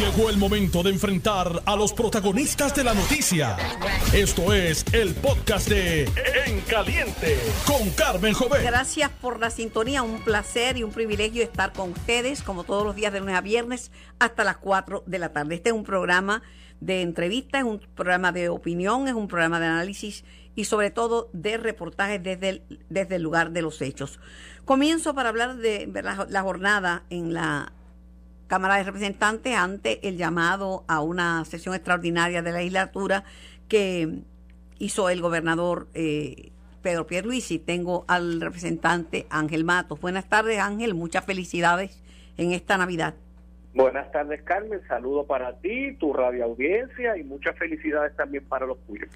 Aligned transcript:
Llegó 0.00 0.30
el 0.30 0.38
momento 0.38 0.82
de 0.82 0.88
enfrentar 0.88 1.62
a 1.66 1.76
los 1.76 1.92
protagonistas 1.92 2.74
de 2.74 2.84
la 2.84 2.94
noticia. 2.94 3.58
Esto 4.14 4.54
es 4.54 4.82
el 4.94 5.14
podcast 5.14 5.68
de 5.68 6.04
En 6.46 6.62
Caliente 6.62 7.36
con 7.66 7.90
Carmen 7.90 8.32
Jovet. 8.32 8.62
Gracias 8.62 9.10
por 9.10 9.38
la 9.38 9.50
sintonía, 9.50 10.02
un 10.02 10.24
placer 10.24 10.78
y 10.78 10.84
un 10.84 10.90
privilegio 10.90 11.42
estar 11.42 11.74
con 11.74 11.90
ustedes 11.90 12.40
como 12.40 12.64
todos 12.64 12.82
los 12.82 12.96
días 12.96 13.12
de 13.12 13.20
lunes 13.20 13.34
a 13.34 13.42
viernes 13.42 13.92
hasta 14.18 14.42
las 14.42 14.56
4 14.56 15.04
de 15.06 15.18
la 15.18 15.34
tarde. 15.34 15.56
Este 15.56 15.68
es 15.68 15.74
un 15.74 15.84
programa 15.84 16.42
de 16.80 17.02
entrevistas, 17.02 17.60
es 17.60 17.66
un 17.66 17.80
programa 17.94 18.32
de 18.32 18.48
opinión, 18.48 19.06
es 19.06 19.12
un 19.12 19.28
programa 19.28 19.60
de 19.60 19.66
análisis 19.66 20.24
y 20.54 20.64
sobre 20.64 20.90
todo 20.90 21.28
de 21.34 21.58
reportajes 21.58 22.22
desde 22.22 22.48
el, 22.48 22.86
desde 22.88 23.16
el 23.16 23.22
lugar 23.22 23.50
de 23.50 23.60
los 23.60 23.82
hechos. 23.82 24.18
Comienzo 24.64 25.14
para 25.14 25.28
hablar 25.28 25.58
de 25.58 25.86
la, 25.92 26.26
la 26.26 26.40
jornada 26.40 27.04
en 27.10 27.34
la 27.34 27.74
Cámara 28.50 28.78
de 28.78 28.82
Representantes 28.82 29.54
ante 29.54 30.08
el 30.08 30.16
llamado 30.16 30.82
a 30.88 31.02
una 31.02 31.44
sesión 31.44 31.72
extraordinaria 31.72 32.42
de 32.42 32.50
la 32.50 32.58
legislatura 32.58 33.22
que 33.68 34.22
hizo 34.80 35.08
el 35.08 35.22
gobernador 35.22 35.86
eh, 35.94 36.50
Pedro 36.82 37.06
Pierluisi. 37.06 37.60
Tengo 37.60 38.04
al 38.08 38.40
representante 38.40 39.28
Ángel 39.30 39.62
Matos. 39.62 40.00
Buenas 40.00 40.28
tardes, 40.28 40.58
Ángel. 40.58 40.94
Muchas 40.94 41.24
felicidades 41.24 42.02
en 42.38 42.50
esta 42.50 42.76
Navidad. 42.76 43.14
Buenas 43.72 44.10
tardes, 44.10 44.42
Carmen. 44.42 44.80
Saludo 44.88 45.26
para 45.26 45.56
ti, 45.58 45.92
tu 46.00 46.12
radio 46.12 46.46
audiencia 46.46 47.16
y 47.16 47.22
muchas 47.22 47.56
felicidades 47.56 48.16
también 48.16 48.44
para 48.46 48.66
los 48.66 48.84
tuyos. 48.84 49.08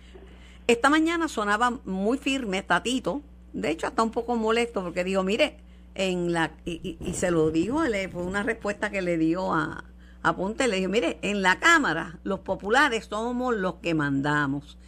Esta 0.69 0.89
mañana 0.89 1.27
sonaba 1.27 1.73
muy 1.85 2.19
firme 2.19 2.63
Tatito, 2.63 3.21
de 3.53 3.71
hecho 3.71 3.89
hasta 3.89 4.05
un 4.05 4.13
poco 4.13 4.37
molesto 4.37 4.85
porque 4.85 5.03
digo, 5.03 5.25
mire, 5.25 5.57
en 5.95 6.33
la 6.33 6.53
y, 6.65 6.99
se 7.15 7.31
lo 7.31 7.51
dijo, 7.51 7.83
fue 8.13 8.23
una 8.23 8.43
respuesta 8.43 8.91
que 8.91 9.03
le 9.03 9.17
dio 9.17 9.53
a, 9.53 9.85
a 10.23 10.37
Ponte, 10.37 10.69
le 10.69 10.77
dijo, 10.77 10.89
mire, 10.89 11.19
en 11.23 11.43
la 11.43 11.61
Cámara 11.61 12.19
los 12.25 12.41
populares 12.41 13.07
somos 13.07 13.55
los 13.55 13.77
que 13.77 13.95
mandamos 13.95 14.79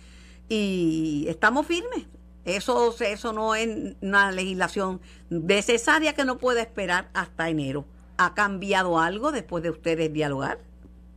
y 0.49 1.27
estamos 1.29 1.67
firmes. 1.67 2.07
Eso, 2.45 2.95
eso 3.01 3.33
no 3.33 3.57
es 3.57 3.97
una 4.01 4.31
legislación 4.31 5.01
necesaria 5.31 6.15
que 6.15 6.25
no 6.25 6.39
puede 6.39 6.61
esperar 6.61 7.11
hasta 7.13 7.49
enero. 7.49 7.85
¿Ha 8.19 8.35
cambiado 8.35 9.01
algo 9.01 9.33
después 9.33 9.65
de 9.65 9.71
ustedes 9.71 10.13
dialogar? 10.13 10.59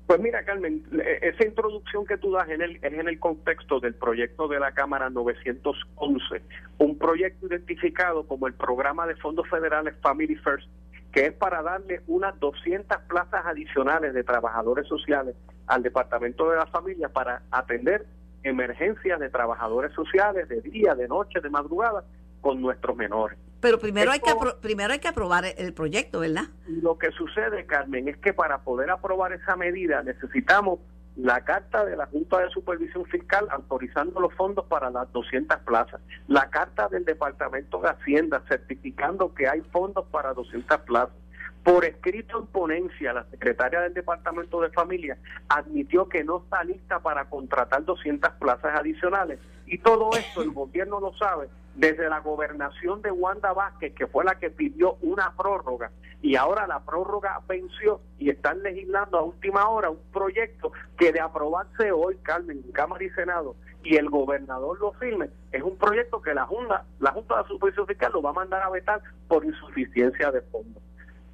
Pues 0.09 0.19
mira, 0.21 0.43
Carmen, 0.43 0.83
esa 1.21 1.45
introducción 1.45 2.03
que 2.03 2.17
tú 2.17 2.31
das 2.31 2.49
en 2.49 2.63
el, 2.63 2.77
es 2.77 2.93
en 2.93 3.07
el 3.07 3.19
contexto 3.19 3.79
del 3.79 3.93
proyecto 3.93 4.47
de 4.47 4.59
la 4.59 4.71
Cámara 4.71 5.11
911, 5.11 6.41
un 6.79 6.97
proyecto 6.97 7.45
identificado 7.45 8.25
como 8.25 8.47
el 8.47 8.55
programa 8.55 9.05
de 9.05 9.15
fondos 9.17 9.47
federales 9.47 9.93
Family 10.01 10.35
First, 10.37 10.67
que 11.11 11.27
es 11.27 11.33
para 11.33 11.61
darle 11.61 12.01
unas 12.07 12.39
200 12.39 13.01
plazas 13.03 13.45
adicionales 13.45 14.15
de 14.15 14.23
trabajadores 14.23 14.87
sociales 14.87 15.35
al 15.67 15.83
Departamento 15.83 16.49
de 16.49 16.57
la 16.57 16.65
Familia 16.65 17.09
para 17.09 17.43
atender 17.51 18.07
emergencias 18.41 19.19
de 19.19 19.29
trabajadores 19.29 19.93
sociales 19.93 20.49
de 20.49 20.61
día, 20.61 20.95
de 20.95 21.07
noche, 21.07 21.39
de 21.39 21.51
madrugada 21.51 22.03
con 22.41 22.59
nuestros 22.59 22.97
menores. 22.97 23.37
Pero 23.61 23.77
primero 23.79 24.11
hay 24.11 24.19
que 24.19 24.33
primero 24.61 24.93
hay 24.93 24.99
que 24.99 25.07
aprobar 25.07 25.45
el 25.57 25.73
proyecto, 25.73 26.21
¿verdad? 26.21 26.45
Lo 26.67 26.97
que 26.97 27.11
sucede, 27.11 27.65
Carmen, 27.65 28.07
es 28.07 28.17
que 28.17 28.33
para 28.33 28.59
poder 28.59 28.89
aprobar 28.89 29.33
esa 29.33 29.55
medida 29.55 30.01
necesitamos 30.03 30.79
la 31.17 31.43
carta 31.43 31.83
de 31.83 31.97
la 31.97 32.05
Junta 32.05 32.39
de 32.39 32.49
Supervisión 32.49 33.05
Fiscal 33.05 33.47
autorizando 33.51 34.21
los 34.21 34.33
fondos 34.35 34.65
para 34.67 34.89
las 34.89 35.11
200 35.11 35.57
plazas, 35.59 35.99
la 36.27 36.49
carta 36.49 36.87
del 36.87 37.03
Departamento 37.03 37.81
de 37.81 37.89
Hacienda 37.89 38.41
certificando 38.47 39.33
que 39.33 39.47
hay 39.47 39.59
fondos 39.71 40.05
para 40.11 40.33
200 40.33 40.79
plazas. 40.81 41.15
Por 41.63 41.83
escrito 41.83 42.39
en 42.39 42.47
ponencia, 42.47 43.11
la 43.11 43.25
secretaria 43.25 43.81
del 43.81 43.93
Departamento 43.93 44.61
de 44.61 44.69
Familia 44.69 45.17
admitió 45.49 46.07
que 46.07 46.23
no 46.23 46.41
está 46.43 46.63
lista 46.63 46.99
para 46.99 47.25
contratar 47.25 47.83
200 47.83 48.31
plazas 48.39 48.79
adicionales. 48.79 49.39
Y 49.71 49.77
todo 49.77 50.09
esto 50.17 50.41
el 50.41 50.49
gobierno 50.49 50.99
lo 50.99 51.13
sabe 51.13 51.47
desde 51.75 52.09
la 52.09 52.21
gobernación 52.21 53.03
de 53.03 53.11
Wanda 53.11 53.53
Vázquez, 53.53 53.93
que 53.93 54.07
fue 54.07 54.25
la 54.25 54.39
que 54.39 54.49
pidió 54.49 54.95
una 55.01 55.31
prórroga, 55.37 55.91
y 56.23 56.35
ahora 56.35 56.65
la 56.65 56.79
prórroga 56.79 57.39
venció 57.47 58.01
y 58.17 58.31
están 58.31 58.63
legislando 58.63 59.19
a 59.19 59.21
última 59.21 59.69
hora 59.69 59.91
un 59.91 60.01
proyecto 60.11 60.71
que 60.97 61.13
de 61.13 61.19
aprobarse 61.21 61.91
hoy, 61.91 62.17
Carmen, 62.23 62.63
en 62.65 62.71
Cámara 62.71 63.03
y 63.03 63.11
Senado, 63.11 63.55
y 63.83 63.95
el 63.95 64.09
gobernador 64.09 64.79
lo 64.79 64.91
firme, 64.93 65.29
es 65.51 65.61
un 65.61 65.77
proyecto 65.77 66.19
que 66.19 66.33
la 66.33 66.47
Junta, 66.47 66.85
la 66.99 67.11
Junta 67.11 67.43
de 67.43 67.47
Supervisión 67.49 67.85
Fiscal 67.85 68.11
lo 68.11 68.23
va 68.23 68.31
a 68.31 68.33
mandar 68.33 68.63
a 68.63 68.71
vetar 68.71 69.03
por 69.27 69.45
insuficiencia 69.45 70.31
de 70.31 70.41
fondos. 70.41 70.81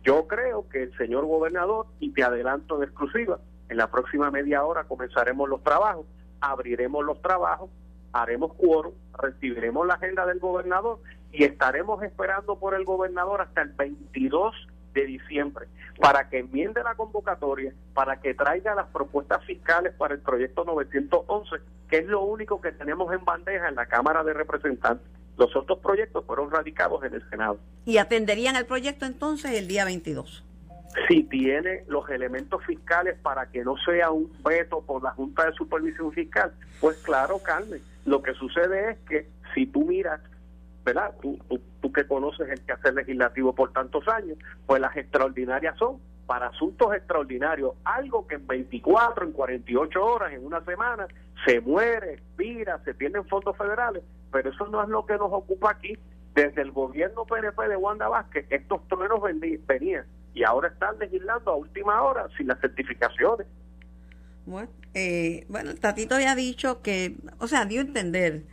Yo 0.03 0.27
creo 0.27 0.67
que 0.67 0.83
el 0.83 0.97
señor 0.97 1.25
gobernador, 1.25 1.87
y 2.01 2.11
te 2.11 2.21
adelanto 2.21 2.77
de 2.79 2.87
exclusiva, 2.87 3.39
en 3.69 3.77
la 3.77 3.89
próxima 3.89 4.29
media 4.29 4.65
hora 4.65 4.83
comenzaremos 4.83 5.47
los 5.47 5.63
trabajos, 5.63 6.05
abriremos 6.41 7.03
los 7.05 7.21
trabajos, 7.21 7.69
haremos 8.21 8.53
quórum, 8.53 8.93
recibiremos 9.17 9.85
la 9.85 9.95
agenda 9.95 10.25
del 10.25 10.39
gobernador 10.39 10.99
y 11.31 11.43
estaremos 11.43 12.01
esperando 12.03 12.57
por 12.57 12.73
el 12.73 12.85
gobernador 12.85 13.41
hasta 13.41 13.61
el 13.61 13.69
22 13.69 14.55
de 14.93 15.05
diciembre 15.05 15.67
para 15.99 16.29
que 16.29 16.39
enmiende 16.39 16.81
la 16.83 16.95
convocatoria, 16.95 17.73
para 17.93 18.21
que 18.21 18.33
traiga 18.33 18.73
las 18.73 18.87
propuestas 18.87 19.43
fiscales 19.45 19.93
para 19.93 20.13
el 20.13 20.21
proyecto 20.21 20.63
911, 20.63 21.57
que 21.89 21.97
es 21.97 22.05
lo 22.07 22.21
único 22.21 22.61
que 22.61 22.71
tenemos 22.71 23.13
en 23.13 23.23
bandeja 23.23 23.67
en 23.67 23.75
la 23.75 23.85
Cámara 23.85 24.23
de 24.23 24.33
Representantes. 24.33 25.07
Los 25.37 25.53
otros 25.55 25.79
proyectos 25.79 26.23
fueron 26.25 26.49
radicados 26.49 27.03
en 27.03 27.13
el 27.13 27.29
Senado. 27.29 27.59
¿Y 27.83 27.97
atenderían 27.97 28.55
el 28.55 28.65
proyecto 28.65 29.05
entonces 29.05 29.51
el 29.51 29.67
día 29.67 29.83
22? 29.83 30.44
Si 31.07 31.23
tiene 31.23 31.83
los 31.87 32.09
elementos 32.09 32.63
fiscales 32.65 33.17
para 33.21 33.49
que 33.49 33.63
no 33.63 33.75
sea 33.77 34.11
un 34.11 34.31
veto 34.43 34.81
por 34.81 35.03
la 35.03 35.11
Junta 35.11 35.45
de 35.45 35.53
Supervisión 35.53 36.11
Fiscal, 36.11 36.53
pues 36.79 36.97
claro, 37.03 37.39
Carmen 37.39 37.81
lo 38.05 38.21
que 38.21 38.33
sucede 38.35 38.91
es 38.91 38.97
que 39.09 39.27
si 39.53 39.65
tú 39.65 39.83
miras, 39.85 40.21
¿verdad? 40.83 41.13
Tú, 41.21 41.37
tú, 41.81 41.91
que 41.91 42.07
conoces 42.07 42.49
el 42.49 42.61
quehacer 42.61 42.93
legislativo 42.93 43.53
por 43.53 43.71
tantos 43.73 44.07
años, 44.07 44.37
pues 44.65 44.81
las 44.81 44.95
extraordinarias 44.95 45.77
son 45.77 45.99
para 46.25 46.47
asuntos 46.47 46.93
extraordinarios, 46.93 47.73
algo 47.83 48.27
que 48.27 48.35
en 48.35 48.47
24, 48.47 49.25
en 49.25 49.31
48 49.31 50.05
horas, 50.05 50.33
en 50.33 50.45
una 50.45 50.61
semana, 50.65 51.07
se 51.45 51.61
muere, 51.61 52.13
expira, 52.13 52.79
se 52.83 52.93
pierden 52.93 53.25
fondos 53.25 53.55
federales, 53.57 54.03
pero 54.31 54.49
eso 54.49 54.67
no 54.67 54.81
es 54.83 54.89
lo 54.89 55.05
que 55.05 55.13
nos 55.13 55.31
ocupa 55.31 55.71
aquí. 55.71 55.97
Desde 56.33 56.63
el 56.63 56.71
gobierno 56.71 57.23
PNP 57.23 57.69
de 57.69 57.77
Wanda 57.77 58.09
Vázquez, 58.09 58.45
estos 58.49 58.85
truenos 58.89 59.21
venían 59.65 60.05
y 60.35 60.43
ahora 60.43 60.67
están 60.67 60.99
legislando 60.99 61.51
a 61.51 61.55
última 61.55 62.03
hora 62.03 62.27
sin 62.37 62.47
las 62.47 62.59
certificaciones. 62.59 63.47
Bueno, 64.45 64.69
eh, 64.93 65.45
bueno, 65.47 65.73
Tatito 65.75 66.15
había 66.15 66.35
dicho 66.35 66.81
que, 66.81 67.15
o 67.39 67.47
sea, 67.47 67.65
dio 67.65 67.81
a 67.81 67.85
entender 67.85 68.43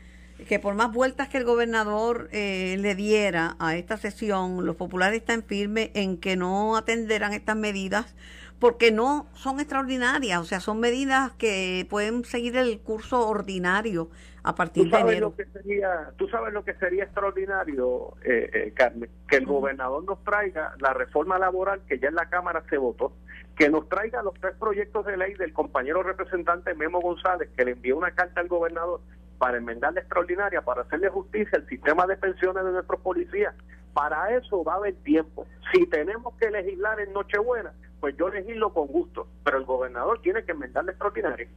que 0.48 0.58
por 0.58 0.74
más 0.74 0.92
vueltas 0.92 1.28
que 1.28 1.38
el 1.38 1.44
gobernador 1.44 2.28
eh, 2.32 2.76
le 2.78 2.94
diera 2.94 3.56
a 3.58 3.76
esta 3.76 3.96
sesión, 3.96 4.64
los 4.64 4.76
populares 4.76 5.20
están 5.20 5.42
firmes 5.42 5.90
en 5.94 6.16
que 6.16 6.36
no 6.36 6.76
atenderán 6.76 7.32
estas 7.32 7.56
medidas 7.56 8.14
porque 8.58 8.92
no 8.92 9.26
son 9.34 9.58
extraordinarias, 9.58 10.40
o 10.40 10.44
sea, 10.44 10.60
son 10.60 10.78
medidas 10.78 11.32
que 11.32 11.84
pueden 11.90 12.24
seguir 12.24 12.56
el 12.56 12.78
curso 12.78 13.28
ordinario 13.28 14.08
a 14.44 14.54
partir 14.54 14.90
de 14.90 14.98
enero. 14.98 15.28
Lo 15.28 15.36
que 15.36 15.46
sería, 15.46 16.10
Tú 16.16 16.28
sabes 16.28 16.52
lo 16.52 16.64
que 16.64 16.74
sería 16.74 17.04
extraordinario, 17.04 18.14
eh, 18.24 18.50
eh 18.52 18.72
Carmen, 18.74 19.08
que 19.28 19.36
el 19.36 19.46
gobernador 19.46 20.04
nos 20.04 20.22
traiga 20.24 20.74
la 20.80 20.92
reforma 20.92 21.38
laboral 21.38 21.82
que 21.86 21.98
ya 21.98 22.08
en 22.08 22.16
la 22.16 22.28
Cámara 22.28 22.62
se 22.68 22.76
votó, 22.76 23.12
que 23.56 23.68
nos 23.68 23.88
traiga 23.88 24.22
los 24.22 24.34
tres 24.34 24.54
proyectos 24.58 25.06
de 25.06 25.16
ley 25.16 25.34
del 25.34 25.52
compañero 25.52 26.02
representante 26.02 26.74
Memo 26.74 27.00
González, 27.00 27.50
que 27.56 27.64
le 27.64 27.72
envió 27.72 27.96
una 27.96 28.10
carta 28.10 28.40
al 28.40 28.48
gobernador 28.48 29.00
para 29.38 29.58
enmendar 29.58 29.92
la 29.92 30.00
extraordinaria, 30.00 30.62
para 30.62 30.82
hacerle 30.82 31.08
justicia 31.08 31.58
al 31.58 31.66
sistema 31.68 32.06
de 32.06 32.16
pensiones 32.16 32.64
de 32.64 32.72
nuestros 32.72 33.00
policías. 33.00 33.54
Para 33.92 34.34
eso 34.36 34.64
va 34.64 34.74
a 34.74 34.76
haber 34.76 34.94
tiempo. 35.02 35.46
Si 35.72 35.86
tenemos 35.86 36.34
que 36.36 36.50
legislar 36.50 36.98
en 37.00 37.12
Nochebuena, 37.12 37.72
pues 38.00 38.16
yo 38.16 38.28
legislo 38.28 38.72
con 38.72 38.86
gusto, 38.86 39.28
pero 39.44 39.58
el 39.58 39.64
gobernador 39.64 40.20
tiene 40.22 40.44
que 40.44 40.52
enmendar 40.52 40.84
la 40.84 40.92
extraordinaria. 40.92 41.48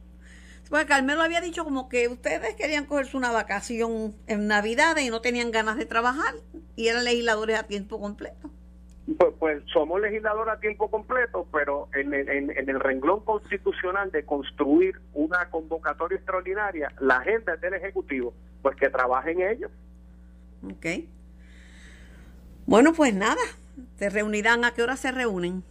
Pues 0.68 0.84
Carmelo 0.86 1.22
había 1.22 1.40
dicho 1.40 1.64
como 1.64 1.88
que 1.88 2.08
ustedes 2.08 2.54
querían 2.54 2.86
cogerse 2.86 3.16
una 3.16 3.30
vacación 3.30 4.14
en 4.26 4.48
Navidad 4.48 4.96
y 4.96 5.10
no 5.10 5.20
tenían 5.20 5.52
ganas 5.52 5.76
de 5.76 5.86
trabajar 5.86 6.34
y 6.74 6.88
eran 6.88 7.04
legisladores 7.04 7.58
a 7.58 7.62
tiempo 7.64 8.00
completo. 8.00 8.50
Pues, 9.18 9.34
pues, 9.38 9.62
somos 9.72 10.00
legisladores 10.00 10.54
a 10.54 10.58
tiempo 10.58 10.90
completo, 10.90 11.46
pero 11.52 11.88
en 11.94 12.12
el, 12.12 12.28
en, 12.28 12.68
el 12.68 12.80
renglón 12.80 13.24
constitucional 13.24 14.10
de 14.10 14.24
construir 14.24 15.00
una 15.14 15.48
convocatoria 15.48 16.16
extraordinaria, 16.16 16.92
la 16.98 17.18
agenda 17.18 17.54
es 17.54 17.60
del 17.60 17.74
Ejecutivo, 17.74 18.34
pues 18.62 18.74
que 18.76 18.90
trabajen 18.90 19.40
ellos. 19.40 19.70
Ok. 20.64 21.04
Bueno, 22.66 22.92
pues 22.94 23.14
nada, 23.14 23.42
se 23.94 24.10
reunirán. 24.10 24.64
¿A 24.64 24.74
qué 24.74 24.82
hora 24.82 24.96
se 24.96 25.12
reúnen? 25.12 25.62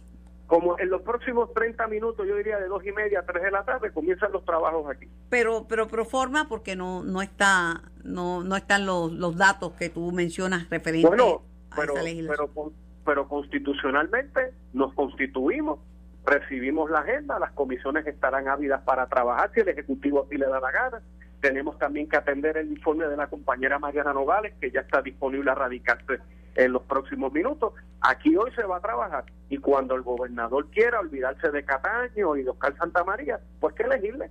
Como 0.46 0.78
en 0.78 0.90
los 0.90 1.02
próximos 1.02 1.52
30 1.54 1.86
minutos, 1.88 2.26
yo 2.26 2.36
diría 2.36 2.58
de 2.58 2.68
dos 2.68 2.84
y 2.86 2.92
media 2.92 3.20
a 3.20 3.22
tres 3.24 3.42
de 3.42 3.50
la 3.50 3.64
tarde, 3.64 3.90
comienzan 3.90 4.30
los 4.32 4.44
trabajos 4.44 4.88
aquí. 4.88 5.08
Pero, 5.28 5.66
pero 5.68 5.88
pro 5.88 6.04
forma, 6.04 6.48
porque 6.48 6.76
no, 6.76 7.02
no 7.02 7.20
está, 7.20 7.82
no, 8.04 8.44
no 8.44 8.56
están 8.56 8.86
los, 8.86 9.12
los 9.12 9.36
datos 9.36 9.72
que 9.72 9.88
tú 9.88 10.12
mencionas 10.12 10.70
referentes 10.70 11.08
bueno, 11.08 11.42
a 11.70 11.76
pero, 11.76 11.94
esa 11.94 12.02
legislación. 12.02 12.48
Pero, 12.54 12.72
pero 13.04 13.28
constitucionalmente 13.28 14.52
nos 14.72 14.94
constituimos 14.94 15.80
recibimos 16.26 16.90
la 16.90 17.00
agenda, 17.00 17.38
las 17.38 17.52
comisiones 17.52 18.06
estarán 18.06 18.48
ávidas 18.48 18.82
para 18.82 19.06
trabajar 19.06 19.50
si 19.54 19.60
el 19.60 19.68
Ejecutivo 19.68 20.24
así 20.26 20.36
le 20.36 20.46
da 20.46 20.60
la 20.60 20.72
gana. 20.72 21.00
Tenemos 21.40 21.78
también 21.78 22.08
que 22.08 22.16
atender 22.16 22.56
el 22.56 22.70
informe 22.72 23.06
de 23.06 23.16
la 23.16 23.28
compañera 23.28 23.78
Mariana 23.78 24.12
Nogales, 24.12 24.54
que 24.60 24.70
ya 24.70 24.80
está 24.80 25.02
disponible 25.02 25.50
a 25.50 25.54
radicarse 25.54 26.18
en 26.56 26.72
los 26.72 26.82
próximos 26.82 27.32
minutos. 27.32 27.74
Aquí 28.00 28.36
hoy 28.36 28.50
se 28.52 28.64
va 28.64 28.78
a 28.78 28.80
trabajar 28.80 29.24
y 29.48 29.58
cuando 29.58 29.94
el 29.94 30.02
gobernador 30.02 30.68
quiera 30.70 31.00
olvidarse 31.00 31.50
de 31.50 31.64
Cataño 31.64 32.36
y 32.36 32.42
de 32.42 32.50
Oscar 32.50 32.76
Santa 32.76 33.04
María, 33.04 33.38
pues 33.60 33.74
que 33.74 33.84
elegirle. 33.84 34.30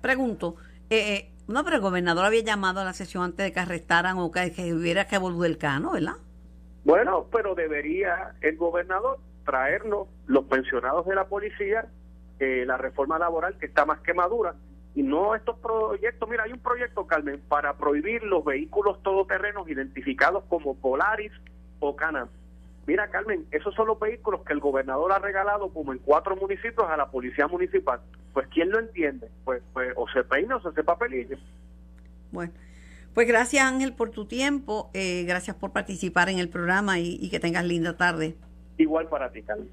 Pregunto, 0.00 0.56
eh, 0.90 1.14
eh, 1.14 1.30
no, 1.48 1.64
pero 1.64 1.76
el 1.76 1.82
gobernador 1.82 2.24
había 2.24 2.42
llamado 2.42 2.80
a 2.80 2.84
la 2.84 2.92
sesión 2.92 3.24
antes 3.24 3.44
de 3.44 3.52
que 3.52 3.60
arrestaran 3.60 4.18
o 4.18 4.30
que, 4.30 4.72
hubiera 4.72 5.06
que 5.06 5.18
volver 5.18 5.50
el 5.50 5.58
cano, 5.58 5.92
¿verdad? 5.92 6.16
Bueno, 6.84 7.26
pero 7.32 7.54
debería 7.54 8.34
el 8.40 8.56
gobernador 8.56 9.18
traernos 9.44 10.08
los 10.26 10.44
pensionados 10.44 11.06
de 11.06 11.14
la 11.14 11.26
policía, 11.26 11.86
eh, 12.38 12.64
la 12.66 12.76
reforma 12.76 13.18
laboral 13.18 13.56
que 13.58 13.66
está 13.66 13.84
más 13.86 14.00
que 14.00 14.14
madura, 14.14 14.54
y 14.94 15.02
no 15.02 15.34
estos 15.34 15.58
proyectos. 15.58 16.28
Mira, 16.28 16.44
hay 16.44 16.52
un 16.52 16.60
proyecto, 16.60 17.06
Carmen, 17.06 17.40
para 17.48 17.76
prohibir 17.76 18.22
los 18.24 18.44
vehículos 18.44 19.02
todoterrenos 19.02 19.68
identificados 19.68 20.44
como 20.48 20.74
Polaris 20.76 21.32
o 21.80 21.94
Canam. 21.96 22.28
Mira, 22.86 23.08
Carmen, 23.08 23.46
esos 23.50 23.74
son 23.74 23.86
los 23.86 24.00
vehículos 24.00 24.42
que 24.44 24.54
el 24.54 24.60
gobernador 24.60 25.12
ha 25.12 25.18
regalado 25.18 25.70
como 25.72 25.92
en 25.92 25.98
cuatro 25.98 26.36
municipios 26.36 26.88
a 26.88 26.96
la 26.96 27.10
policía 27.10 27.46
municipal. 27.46 28.00
Pues, 28.32 28.48
¿quién 28.48 28.70
lo 28.70 28.78
entiende? 28.78 29.28
Pues, 29.44 29.62
pues 29.72 29.92
o 29.94 30.08
se 30.08 30.24
peina 30.24 30.56
o 30.56 30.62
se 30.62 30.68
hace 30.68 30.82
papelillo. 30.82 31.36
Bueno, 32.30 32.52
pues 33.14 33.26
gracias 33.26 33.64
Ángel 33.64 33.94
por 33.94 34.10
tu 34.10 34.26
tiempo, 34.26 34.90
eh, 34.94 35.24
gracias 35.24 35.56
por 35.56 35.72
participar 35.72 36.28
en 36.28 36.38
el 36.38 36.48
programa 36.48 36.98
y, 36.98 37.18
y 37.20 37.30
que 37.30 37.40
tengas 37.40 37.64
linda 37.64 37.96
tarde. 37.96 38.36
Igual 38.78 39.08
para 39.08 39.30
ti, 39.32 39.42
Carmen. 39.42 39.68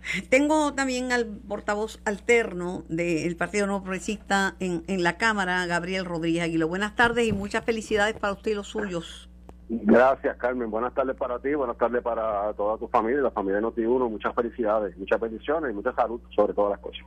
Tengo 0.30 0.74
también 0.74 1.12
al 1.12 1.26
portavoz 1.26 2.00
alterno 2.04 2.84
del 2.88 3.36
Partido 3.36 3.66
No 3.66 3.82
Progresista 3.82 4.54
en, 4.60 4.84
en 4.86 5.02
la 5.02 5.16
Cámara, 5.18 5.66
Gabriel 5.66 6.04
Rodríguez 6.04 6.44
Aguilo. 6.44 6.68
Buenas 6.68 6.96
tardes 6.96 7.26
y 7.26 7.32
muchas 7.32 7.64
felicidades 7.64 8.14
para 8.14 8.32
usted 8.32 8.52
y 8.52 8.54
los 8.54 8.68
suyos. 8.68 9.28
Gracias, 9.68 10.36
Carmen. 10.38 10.70
Buenas 10.70 10.94
tardes 10.94 11.14
para 11.16 11.38
ti, 11.40 11.54
buenas 11.54 11.76
tardes 11.76 12.02
para 12.02 12.54
toda 12.54 12.78
tu 12.78 12.88
familia, 12.88 13.20
la 13.20 13.30
familia 13.30 13.60
de 13.60 13.66
Noti1. 13.66 14.10
Muchas 14.10 14.34
felicidades, 14.34 14.96
muchas 14.96 15.20
bendiciones 15.20 15.70
y 15.70 15.74
mucha 15.74 15.92
salud 15.94 16.20
sobre 16.34 16.54
todas 16.54 16.70
las 16.70 16.80
cosas. 16.80 17.02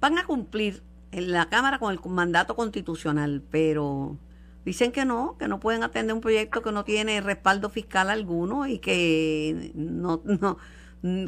Van 0.00 0.16
a 0.16 0.24
cumplir 0.24 0.82
en 1.12 1.32
la 1.32 1.50
Cámara 1.50 1.78
con 1.78 1.92
el 1.92 2.00
mandato 2.06 2.56
constitucional, 2.56 3.42
pero 3.50 4.16
dicen 4.64 4.90
que 4.90 5.04
no, 5.04 5.36
que 5.38 5.48
no 5.48 5.60
pueden 5.60 5.82
atender 5.82 6.14
un 6.14 6.22
proyecto 6.22 6.62
que 6.62 6.72
no 6.72 6.84
tiene 6.84 7.20
respaldo 7.20 7.68
fiscal 7.68 8.08
alguno 8.08 8.66
y 8.66 8.78
que 8.78 9.72
no, 9.74 10.22
no 10.24 10.56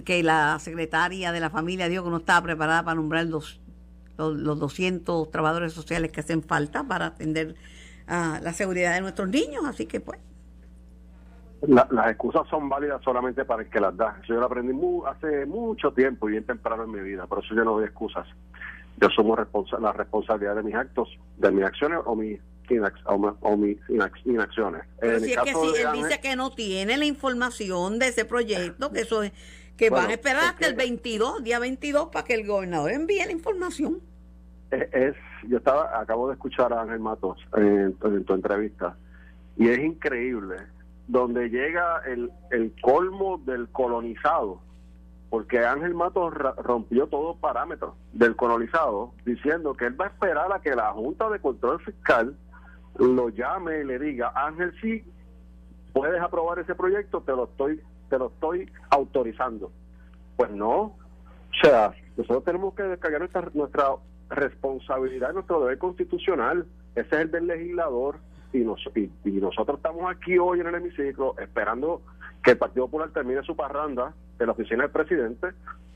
que 0.05 0.23
la 0.23 0.59
secretaria 0.59 1.33
de 1.33 1.41
la 1.41 1.51
familia 1.51 1.89
dijo 1.89 2.05
que 2.05 2.11
no 2.11 2.17
estaba 2.19 2.43
preparada 2.43 2.83
para 2.83 2.97
nombrar 2.97 3.27
los, 3.27 3.61
los, 4.17 4.59
200 4.59 5.31
trabajadores 5.31 5.73
sociales 5.73 6.11
que 6.11 6.21
hacen 6.21 6.43
falta 6.43 6.85
para 6.85 7.07
atender 7.07 7.55
a 8.07 8.41
la 8.43 8.53
seguridad 8.53 8.95
de 8.95 9.01
nuestros 9.01 9.29
niños, 9.29 9.65
así 9.65 9.87
que 9.87 10.01
pues. 10.01 10.19
las 11.67 12.11
excusas 12.11 12.49
son 12.49 12.69
válidas 12.69 13.01
solamente 13.05 13.45
para 13.45 13.63
el 13.63 13.71
que 13.71 13.81
las 13.81 13.97
da. 13.97 14.19
Eso 14.23 14.35
yo 14.35 14.41
lo 14.41 14.47
aprendí 14.47 14.77
hace 15.07 15.47
mucho 15.47 15.93
tiempo 15.93 16.29
y 16.29 16.33
bien 16.33 16.45
temprano 16.45 16.85
en 16.85 16.91
mi 16.91 17.01
vida, 17.01 17.27
por 17.27 17.45
eso 17.45 17.55
yo 17.55 17.65
no 17.65 17.73
doy 17.73 17.85
excusas. 17.85 18.27
Yo 19.01 19.09
asumo 19.09 19.37
la 19.37 19.93
responsabilidad 19.93 20.57
de 20.57 20.63
mis 20.63 20.75
actos, 20.75 21.09
de 21.39 21.51
mis 21.53 21.65
acciones 21.65 22.01
o 22.05 22.17
mis 22.17 22.41
o, 23.07 23.57
mis 23.57 23.79
inacciones. 24.25 24.83
Pero 25.01 25.21
si 25.21 25.33
es 25.33 25.39
que 25.41 25.55
si 25.55 25.83
él 25.83 25.89
dice 25.95 26.21
que 26.21 26.37
no 26.37 26.51
tiene 26.51 26.97
la 26.97 27.05
información 27.05 27.99
de 27.99 28.09
ese 28.09 28.25
proyecto, 28.25 28.93
que 28.93 29.01
eso 29.01 29.23
es 29.23 29.33
que 29.81 29.88
van 29.88 30.11
a 30.11 30.12
esperar 30.12 30.44
hasta 30.44 30.67
el 30.67 30.75
22, 30.75 31.43
día 31.43 31.59
22, 31.59 32.11
para 32.11 32.23
que 32.23 32.35
el 32.35 32.47
gobernador 32.47 32.91
envíe 32.91 33.25
la 33.25 33.32
información. 33.32 33.99
Es, 34.71 35.17
yo 35.49 35.56
estaba, 35.56 35.99
acabo 35.99 36.29
de 36.29 36.35
escuchar 36.35 36.71
a 36.75 36.82
Ángel 36.82 37.00
Matos 37.00 37.38
en, 37.56 37.94
tu 37.94 38.35
entrevista, 38.35 38.99
y 39.56 39.71
es 39.71 39.79
increíble, 39.79 40.56
donde 41.09 41.49
llega 41.49 42.03
el, 42.06 42.31
el 42.50 42.75
colmo 42.82 43.38
del 43.47 43.71
colonizado, 43.71 44.61
porque 45.31 45.65
Ángel 45.65 45.94
Matos 45.94 46.35
rompió 46.35 47.06
todo 47.06 47.37
parámetro 47.37 47.97
del 48.12 48.37
colonizado, 48.37 49.15
diciendo 49.25 49.73
que 49.73 49.87
él 49.87 49.99
va 49.99 50.05
a 50.05 50.09
esperar 50.09 50.53
a 50.53 50.61
que 50.61 50.76
la 50.76 50.93
Junta 50.93 51.31
de 51.31 51.38
Control 51.38 51.81
Fiscal 51.81 52.37
lo 52.99 53.31
llame 53.31 53.79
y 53.79 53.85
le 53.85 53.99
diga, 53.99 54.31
Ángel, 54.35 54.75
sí, 54.83 55.03
puedes 55.94 56.21
aprobar 56.21 56.59
ese 56.59 56.75
proyecto, 56.75 57.23
te 57.23 57.33
lo 57.33 57.44
estoy 57.44 57.81
te 58.11 58.19
lo 58.19 58.27
estoy 58.27 58.71
autorizando. 58.91 59.73
Pues 60.37 60.51
no. 60.51 60.81
O 60.81 61.55
sea, 61.62 61.95
nosotros 62.17 62.45
tenemos 62.45 62.75
que 62.75 62.83
descargar 62.83 63.21
nuestra, 63.21 63.49
nuestra 63.55 63.87
responsabilidad, 64.29 65.33
nuestro 65.33 65.61
deber 65.61 65.79
constitucional. 65.79 66.67
Ese 66.95 67.17
es 67.17 67.23
el 67.23 67.31
del 67.31 67.47
legislador. 67.47 68.19
Y, 68.53 68.59
nos, 68.59 68.81
y, 68.97 69.09
nosotros 69.25 69.77
estamos 69.79 70.11
aquí 70.11 70.37
hoy 70.37 70.61
en 70.61 70.67
el 70.67 70.75
hemiciclo 70.75 71.37
esperando 71.39 72.03
que 72.43 72.53
el 72.53 72.59
Partido 72.59 72.87
Popular 72.87 73.11
termine 73.11 73.43
su 73.45 73.55
parranda 73.55 74.12
en 74.41 74.47
la 74.47 74.53
oficina 74.53 74.83
del 74.83 74.91
presidente, 74.91 75.49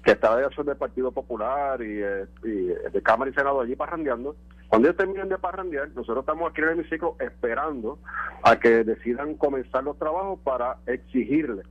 que 0.04 0.12
está 0.12 0.36
de 0.36 0.44
acción 0.44 0.66
del 0.66 0.76
Partido 0.76 1.10
Popular 1.10 1.82
y, 1.82 2.00
eh, 2.00 2.26
y, 2.44 2.90
de 2.92 3.02
Cámara 3.02 3.32
y 3.32 3.34
Senado 3.34 3.60
allí 3.60 3.74
parrandeando. 3.74 4.36
Cuando 4.68 4.86
ellos 4.86 4.96
terminen 4.96 5.28
de 5.28 5.38
parrandear, 5.38 5.88
nosotros 5.88 6.20
estamos 6.20 6.48
aquí 6.48 6.60
en 6.60 6.68
el 6.68 6.78
hemiciclo 6.78 7.16
esperando 7.18 7.98
a 8.42 8.56
que 8.56 8.84
decidan 8.84 9.34
comenzar 9.34 9.82
los 9.82 9.98
trabajos 9.98 10.38
para 10.44 10.76
exigirle 10.86 11.64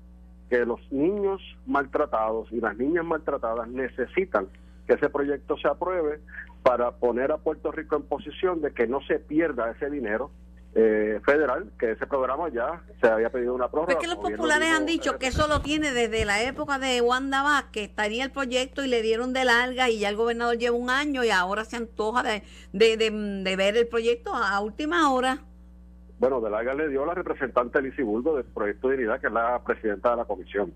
que 0.54 0.68
los 0.68 0.80
niños 0.92 1.42
maltratados 1.66 2.48
y 2.52 2.62
las 2.62 2.78
niñas 2.78 3.04
maltratadas 3.04 3.68
necesitan 3.70 4.48
que 4.86 4.94
ese 4.94 5.10
proyecto 5.10 5.58
se 5.58 5.68
apruebe 5.68 6.20
para 6.62 6.92
poner 6.92 7.32
a 7.32 7.38
Puerto 7.40 7.72
Rico 7.72 7.96
en 7.96 8.04
posición 8.04 8.62
de 8.62 8.72
que 8.72 8.86
no 8.86 9.02
se 9.02 9.18
pierda 9.18 9.72
ese 9.72 9.90
dinero 9.90 10.30
eh, 10.76 11.20
federal, 11.26 11.72
que 11.80 11.94
ese 11.94 12.06
programa 12.06 12.50
ya 12.50 12.84
se 13.02 13.08
había 13.08 13.32
pedido 13.32 13.56
una 13.56 13.68
prórroga. 13.68 13.94
Es 13.94 14.00
que 14.00 14.06
los 14.06 14.18
populares 14.18 14.70
han 14.70 14.86
dicho 14.86 15.18
que 15.18 15.26
eso 15.26 15.48
lo 15.48 15.62
tiene 15.62 15.92
desde 15.92 16.24
la 16.24 16.44
época 16.44 16.78
de 16.78 17.02
Wanda 17.02 17.42
Vázquez, 17.42 17.90
estaría 17.90 18.24
el 18.24 18.32
proyecto 18.32 18.84
y 18.84 18.88
le 18.90 19.02
dieron 19.02 19.34
de 19.34 19.46
larga 19.46 19.90
y 19.90 19.98
ya 19.98 20.10
el 20.10 20.16
gobernador 20.16 20.60
lleva 20.60 20.78
un 20.78 20.92
año 20.92 21.24
y 21.24 21.32
ahora 21.32 21.66
se 21.66 21.78
antoja 21.78 22.22
de, 22.22 22.44
de, 22.74 22.96
de 23.44 23.56
ver 23.56 23.76
el 23.76 23.88
proyecto 23.88 24.36
a 24.36 24.60
última 24.60 25.12
hora. 25.12 25.40
Bueno, 26.24 26.40
de 26.40 26.50
larga 26.50 26.74
le 26.74 26.88
dio 26.88 27.06
la 27.06 27.14
representante 27.14 27.82
Lizy 27.82 28.02
Bulgo 28.02 28.38
del 28.38 28.46
Proyecto 28.46 28.88
de 28.88 28.96
Unidad, 28.96 29.20
que 29.20 29.28
es 29.28 29.34
la 29.34 29.62
presidenta 29.62 30.12
de 30.12 30.16
la 30.16 30.24
comisión. 30.24 30.74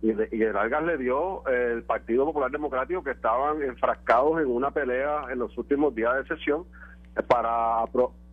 Y 0.00 0.12
de, 0.12 0.28
y 0.30 0.38
de 0.38 0.52
largas 0.52 0.84
le 0.84 0.96
dio 0.96 1.44
el 1.48 1.82
Partido 1.82 2.24
Popular 2.24 2.52
Democrático, 2.52 3.02
que 3.02 3.10
estaban 3.10 3.60
enfrascados 3.64 4.40
en 4.40 4.46
una 4.46 4.70
pelea 4.70 5.24
en 5.28 5.40
los 5.40 5.58
últimos 5.58 5.92
días 5.92 6.14
de 6.14 6.36
sesión 6.36 6.66
para 7.26 7.84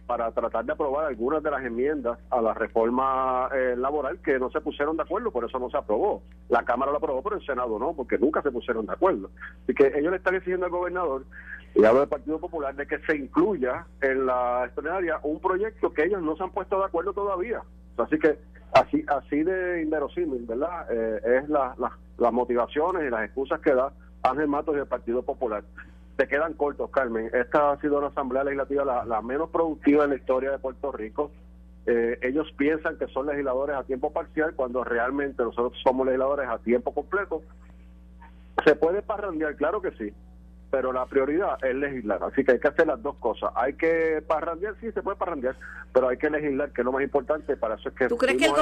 para 0.06 0.32
tratar 0.32 0.66
de 0.66 0.74
aprobar 0.74 1.06
algunas 1.06 1.42
de 1.42 1.52
las 1.52 1.64
enmiendas 1.64 2.20
a 2.30 2.42
la 2.42 2.54
reforma 2.54 3.50
eh, 3.54 3.76
laboral 3.78 4.20
que 4.20 4.38
no 4.38 4.50
se 4.52 4.62
pusieron 4.62 4.98
de 4.98 5.04
acuerdo, 5.04 5.32
por 5.32 5.46
eso 5.46 5.60
no 5.60 5.70
se 5.70 5.78
aprobó. 5.78 6.22
La 6.50 6.64
Cámara 6.64 6.92
lo 6.92 6.98
aprobó, 6.98 7.22
pero 7.22 7.38
el 7.38 7.46
Senado 7.46 7.80
no, 7.80 7.94
porque 7.94 8.18
nunca 8.18 8.42
se 8.42 8.52
pusieron 8.52 8.86
de 8.86 8.94
acuerdo. 8.94 9.30
Así 9.64 9.74
que 9.74 9.88
ellos 9.96 10.12
le 10.12 10.18
están 10.18 10.36
exigiendo 10.36 10.66
al 10.66 10.72
gobernador 10.72 11.24
y 11.76 11.84
hablo 11.86 12.02
del 12.02 12.10
Partido 12.10 12.40
Popular 12.40 12.76
de 12.76 12.86
que 12.86 13.00
se 13.00 13.16
incluya 13.16 13.86
en 14.02 14.26
la 14.26 14.66
extraordinaria 14.66 15.20
un 15.24 15.40
proyecto 15.40 15.94
que 15.94 16.04
ellos 16.04 16.22
no 16.22 16.36
se 16.36 16.44
han 16.44 16.52
puesto 16.52 16.78
de 16.78 16.86
acuerdo 16.86 17.14
todavía. 17.14 17.62
Así 17.98 18.20
que 18.20 18.38
así 18.74 19.04
así 19.08 19.44
de 19.44 19.82
inverosímil, 19.82 20.46
¿verdad? 20.46 20.88
Eh, 20.92 21.40
es 21.42 21.50
la, 21.50 21.76
las 22.18 22.34
motivaciones 22.34 23.04
y 23.08 23.10
las 23.10 23.24
excusas 23.24 23.60
que 23.62 23.74
da 23.74 23.92
Ángel 24.22 24.48
Matos 24.48 24.76
y 24.76 24.80
el 24.80 24.88
Partido 24.88 25.24
Popular 25.24 25.64
se 26.18 26.28
quedan 26.28 26.54
cortos, 26.54 26.90
Carmen. 26.92 27.30
Esta 27.34 27.72
ha 27.72 27.82
sido 27.82 27.98
una 27.98 28.08
asamblea 28.08 28.44
legislativa 28.44 29.04
la, 29.06 29.22
menos 29.22 29.50
productiva 29.50 30.04
en 30.04 30.12
la 30.12 30.16
historia 30.16 30.52
de 30.52 30.60
Puerto 30.60 30.92
Rico. 30.92 31.32
Eh, 31.86 32.18
ellos 32.22 32.48
piensan 32.58 32.98
que 32.98 33.08
son 33.08 33.28
legisladores 33.28 33.76
a 33.76 33.84
tiempo 33.84 34.12
parcial 34.12 34.54
cuando 34.56 34.84
realmente 34.84 35.44
nosotros 35.44 35.78
somos 35.84 36.06
legisladores 36.06 36.48
a 36.48 36.60
tiempo 36.60 36.94
completo. 36.94 37.42
¿Se 38.66 38.76
puede 38.76 39.02
parrandear? 39.02 39.56
Claro 39.56 39.82
que 39.82 39.92
sí 39.92 40.14
pero 40.74 40.92
la 40.92 41.06
prioridad 41.06 41.64
es 41.64 41.76
legislar. 41.76 42.24
Así 42.24 42.44
que 42.44 42.54
hay 42.54 42.60
que 42.60 42.68
hacer 42.68 42.88
las 42.88 43.00
dos 43.04 43.16
cosas. 43.18 43.52
Hay 43.54 43.76
que 43.76 44.24
parrandear, 44.26 44.76
sí, 44.82 44.92
se 44.92 45.04
puede 45.04 45.16
parrandear, 45.18 45.56
pero 45.94 46.10
hay 46.10 46.18
que 46.18 46.32
legislar, 46.32 46.74
que 46.74 46.82
es 46.82 46.86
lo 46.86 46.92
más 46.92 47.04
importante. 47.04 47.56
Para 47.56 47.76
eso 47.76 47.90
es 47.90 47.96
que. 47.96 48.08
¿Tú 48.08 48.18
crees 48.18 48.40
que 48.40 48.46
el, 48.46 48.54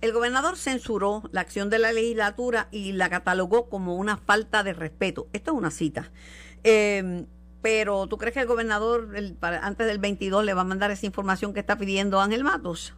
el, 0.00 0.12
gobernador 0.12 0.56
censuró 0.56 1.22
la 1.30 1.42
acción 1.42 1.70
de 1.70 1.78
la 1.78 1.92
legislatura 1.92 2.66
y 2.72 2.90
la 2.90 3.08
catalogó 3.08 3.68
como 3.68 3.94
una 3.94 4.16
falta 4.16 4.64
de 4.64 4.72
respeto? 4.72 5.28
Esto 5.32 5.52
es 5.52 5.58
una 5.58 5.70
cita. 5.70 6.10
Eh, 6.64 7.24
pero 7.62 8.08
¿tú 8.08 8.18
crees 8.18 8.34
que 8.34 8.40
el 8.40 8.48
gobernador 8.48 9.10
antes 9.62 9.86
del 9.86 10.00
22 10.00 10.44
le 10.44 10.54
va 10.54 10.62
a 10.62 10.64
mandar 10.64 10.90
esa 10.90 11.06
información 11.06 11.54
que 11.54 11.60
está 11.60 11.78
pidiendo 11.78 12.20
Ángel 12.20 12.42
Matos? 12.42 12.96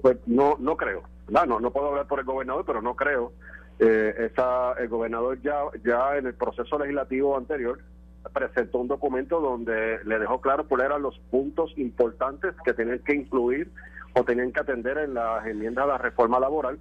Pues 0.00 0.16
no, 0.24 0.56
no 0.58 0.78
creo. 0.78 1.02
No, 1.28 1.44
no, 1.44 1.60
no 1.60 1.70
puedo 1.70 1.88
hablar 1.88 2.06
por 2.06 2.20
el 2.20 2.24
gobernador, 2.24 2.64
pero 2.64 2.80
no 2.80 2.96
creo 2.96 3.34
eh, 3.78 4.32
el 4.78 4.88
gobernador 4.88 5.40
ya, 5.42 5.60
ya 5.84 6.16
en 6.16 6.26
el 6.26 6.34
proceso 6.34 6.78
legislativo 6.78 7.36
anterior 7.36 7.78
presentó 8.32 8.78
un 8.78 8.88
documento 8.88 9.40
donde 9.40 10.00
le 10.04 10.18
dejó 10.18 10.40
claro 10.40 10.66
cuáles 10.66 10.86
eran 10.86 11.02
los 11.02 11.18
puntos 11.30 11.72
importantes 11.76 12.54
que 12.64 12.74
tenían 12.74 12.98
que 13.00 13.14
incluir 13.14 13.70
o 14.14 14.24
tenían 14.24 14.52
que 14.52 14.60
atender 14.60 14.98
en 14.98 15.14
las 15.14 15.46
enmiendas 15.46 15.84
a 15.84 15.88
la 15.88 15.98
reforma 15.98 16.40
laboral. 16.40 16.78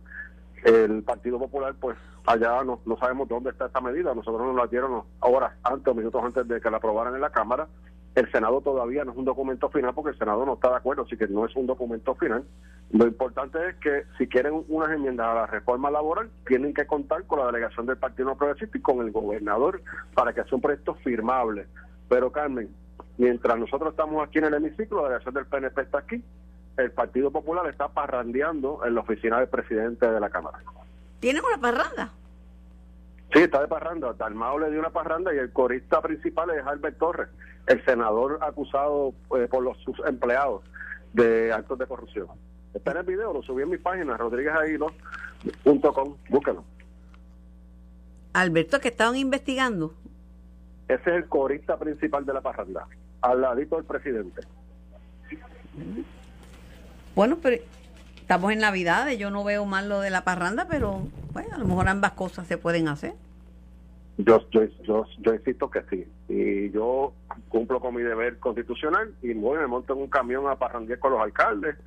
El 0.63 1.03
Partido 1.03 1.37
Popular, 1.39 1.75
pues, 1.79 1.97
allá 2.25 2.63
no, 2.63 2.81
no 2.85 2.97
sabemos 2.97 3.27
dónde 3.27 3.51
está 3.51 3.67
esta 3.67 3.79
medida, 3.79 4.13
nosotros 4.13 4.45
nos 4.45 4.55
la 4.55 4.67
dieron 4.67 5.03
horas 5.19 5.53
antes 5.63 5.87
o 5.87 5.95
minutos 5.95 6.21
antes 6.23 6.47
de 6.47 6.59
que 6.59 6.69
la 6.69 6.77
aprobaran 6.77 7.15
en 7.15 7.21
la 7.21 7.29
Cámara, 7.29 7.67
el 8.15 8.31
Senado 8.31 8.61
todavía 8.61 9.05
no 9.05 9.11
es 9.11 9.17
un 9.17 9.25
documento 9.25 9.69
final 9.69 9.93
porque 9.93 10.11
el 10.11 10.17
Senado 10.17 10.43
no 10.43 10.55
está 10.55 10.71
de 10.71 10.77
acuerdo, 10.77 11.03
así 11.03 11.15
que 11.15 11.27
no 11.27 11.45
es 11.45 11.55
un 11.55 11.67
documento 11.67 12.15
final. 12.15 12.43
Lo 12.91 13.05
importante 13.05 13.57
es 13.69 13.75
que 13.77 14.03
si 14.17 14.27
quieren 14.27 14.63
unas 14.69 14.91
enmiendas 14.91 15.27
a 15.27 15.33
la 15.33 15.45
reforma 15.47 15.91
laboral, 15.91 16.29
tienen 16.45 16.73
que 16.73 16.87
contar 16.87 17.23
con 17.25 17.39
la 17.39 17.47
delegación 17.47 17.85
del 17.85 17.97
Partido 17.97 18.29
No 18.29 18.37
Progresista 18.37 18.77
y 18.77 18.81
con 18.81 19.01
el 19.01 19.11
gobernador 19.11 19.81
para 20.13 20.33
que 20.33 20.43
sea 20.43 20.55
un 20.55 20.61
proyecto 20.61 20.95
firmable. 20.95 21.67
Pero 22.07 22.31
Carmen, 22.31 22.69
mientras 23.17 23.57
nosotros 23.57 23.91
estamos 23.91 24.25
aquí 24.25 24.37
en 24.37 24.45
el 24.45 24.53
hemiciclo, 24.53 25.01
la 25.01 25.09
delegación 25.09 25.33
del 25.33 25.45
PNP 25.45 25.81
está 25.81 25.97
aquí, 25.99 26.23
el 26.77 26.91
Partido 26.91 27.31
Popular 27.31 27.67
está 27.67 27.89
parrandeando 27.89 28.85
en 28.85 28.95
la 28.95 29.01
oficina 29.01 29.39
del 29.39 29.49
presidente 29.49 30.09
de 30.09 30.19
la 30.19 30.29
Cámara. 30.29 30.59
¿Tiene 31.19 31.41
una 31.41 31.59
parranda? 31.59 32.11
Sí, 33.33 33.39
está 33.39 33.61
de 33.61 33.67
parranda. 33.67 34.13
Dalmao 34.13 34.59
le 34.59 34.69
dio 34.69 34.79
una 34.79 34.91
parranda 34.91 35.33
y 35.33 35.37
el 35.37 35.51
corista 35.51 36.01
principal 36.01 36.51
es 36.51 36.65
Albert 36.65 36.97
Torres, 36.97 37.29
el 37.65 37.83
senador 37.83 38.39
acusado 38.41 39.13
eh, 39.35 39.47
por 39.49 39.63
los 39.63 39.77
sus 39.79 39.99
empleados 40.05 40.63
de 41.13 41.51
actos 41.51 41.77
de 41.79 41.87
corrupción. 41.87 42.27
Está 42.77 42.91
en 42.91 42.97
el 42.97 43.03
video, 43.05 43.33
lo 43.33 43.41
subí 43.41 43.63
en 43.63 43.71
mi 43.71 43.77
página, 43.77 44.15
rodríguezahilo.com, 44.17 46.15
búscalo. 46.29 46.63
Alberto, 48.33 48.79
que 48.79 48.89
estaban 48.89 49.15
investigando. 49.15 49.95
Ese 50.87 51.09
es 51.09 51.15
el 51.15 51.25
corista 51.25 51.79
principal 51.79 52.23
de 52.23 52.33
la 52.33 52.41
parranda, 52.41 52.87
al 53.21 53.41
ladito 53.41 53.77
del 53.77 53.85
presidente. 53.85 54.41
Bueno, 57.15 57.39
pero 57.41 57.63
estamos 58.17 58.51
en 58.51 58.59
Navidad, 58.59 59.09
yo 59.09 59.31
no 59.31 59.43
veo 59.43 59.65
mal 59.65 59.89
lo 59.89 59.99
de 60.01 60.11
la 60.11 60.23
parranda, 60.23 60.67
pero 60.69 61.07
bueno, 61.33 61.55
a 61.55 61.57
lo 61.57 61.65
mejor 61.65 61.87
ambas 61.87 62.11
cosas 62.11 62.45
se 62.45 62.59
pueden 62.59 62.89
hacer. 62.89 63.15
Yo, 64.19 64.47
yo, 64.51 64.65
yo, 64.83 65.03
yo 65.17 65.33
insisto 65.33 65.71
que 65.71 65.81
sí. 65.89 66.05
Y 66.29 66.69
yo 66.71 67.13
cumplo 67.49 67.79
con 67.79 67.95
mi 67.95 68.01
deber 68.01 68.37
constitucional 68.39 69.13
y 69.21 69.33
voy, 69.33 69.59
me 69.59 69.67
monto 69.67 69.93
en 69.93 70.01
un 70.01 70.07
camión 70.07 70.47
a 70.47 70.55
parrandear 70.55 70.99
con 70.99 71.13
los 71.13 71.21
alcaldes 71.21 71.77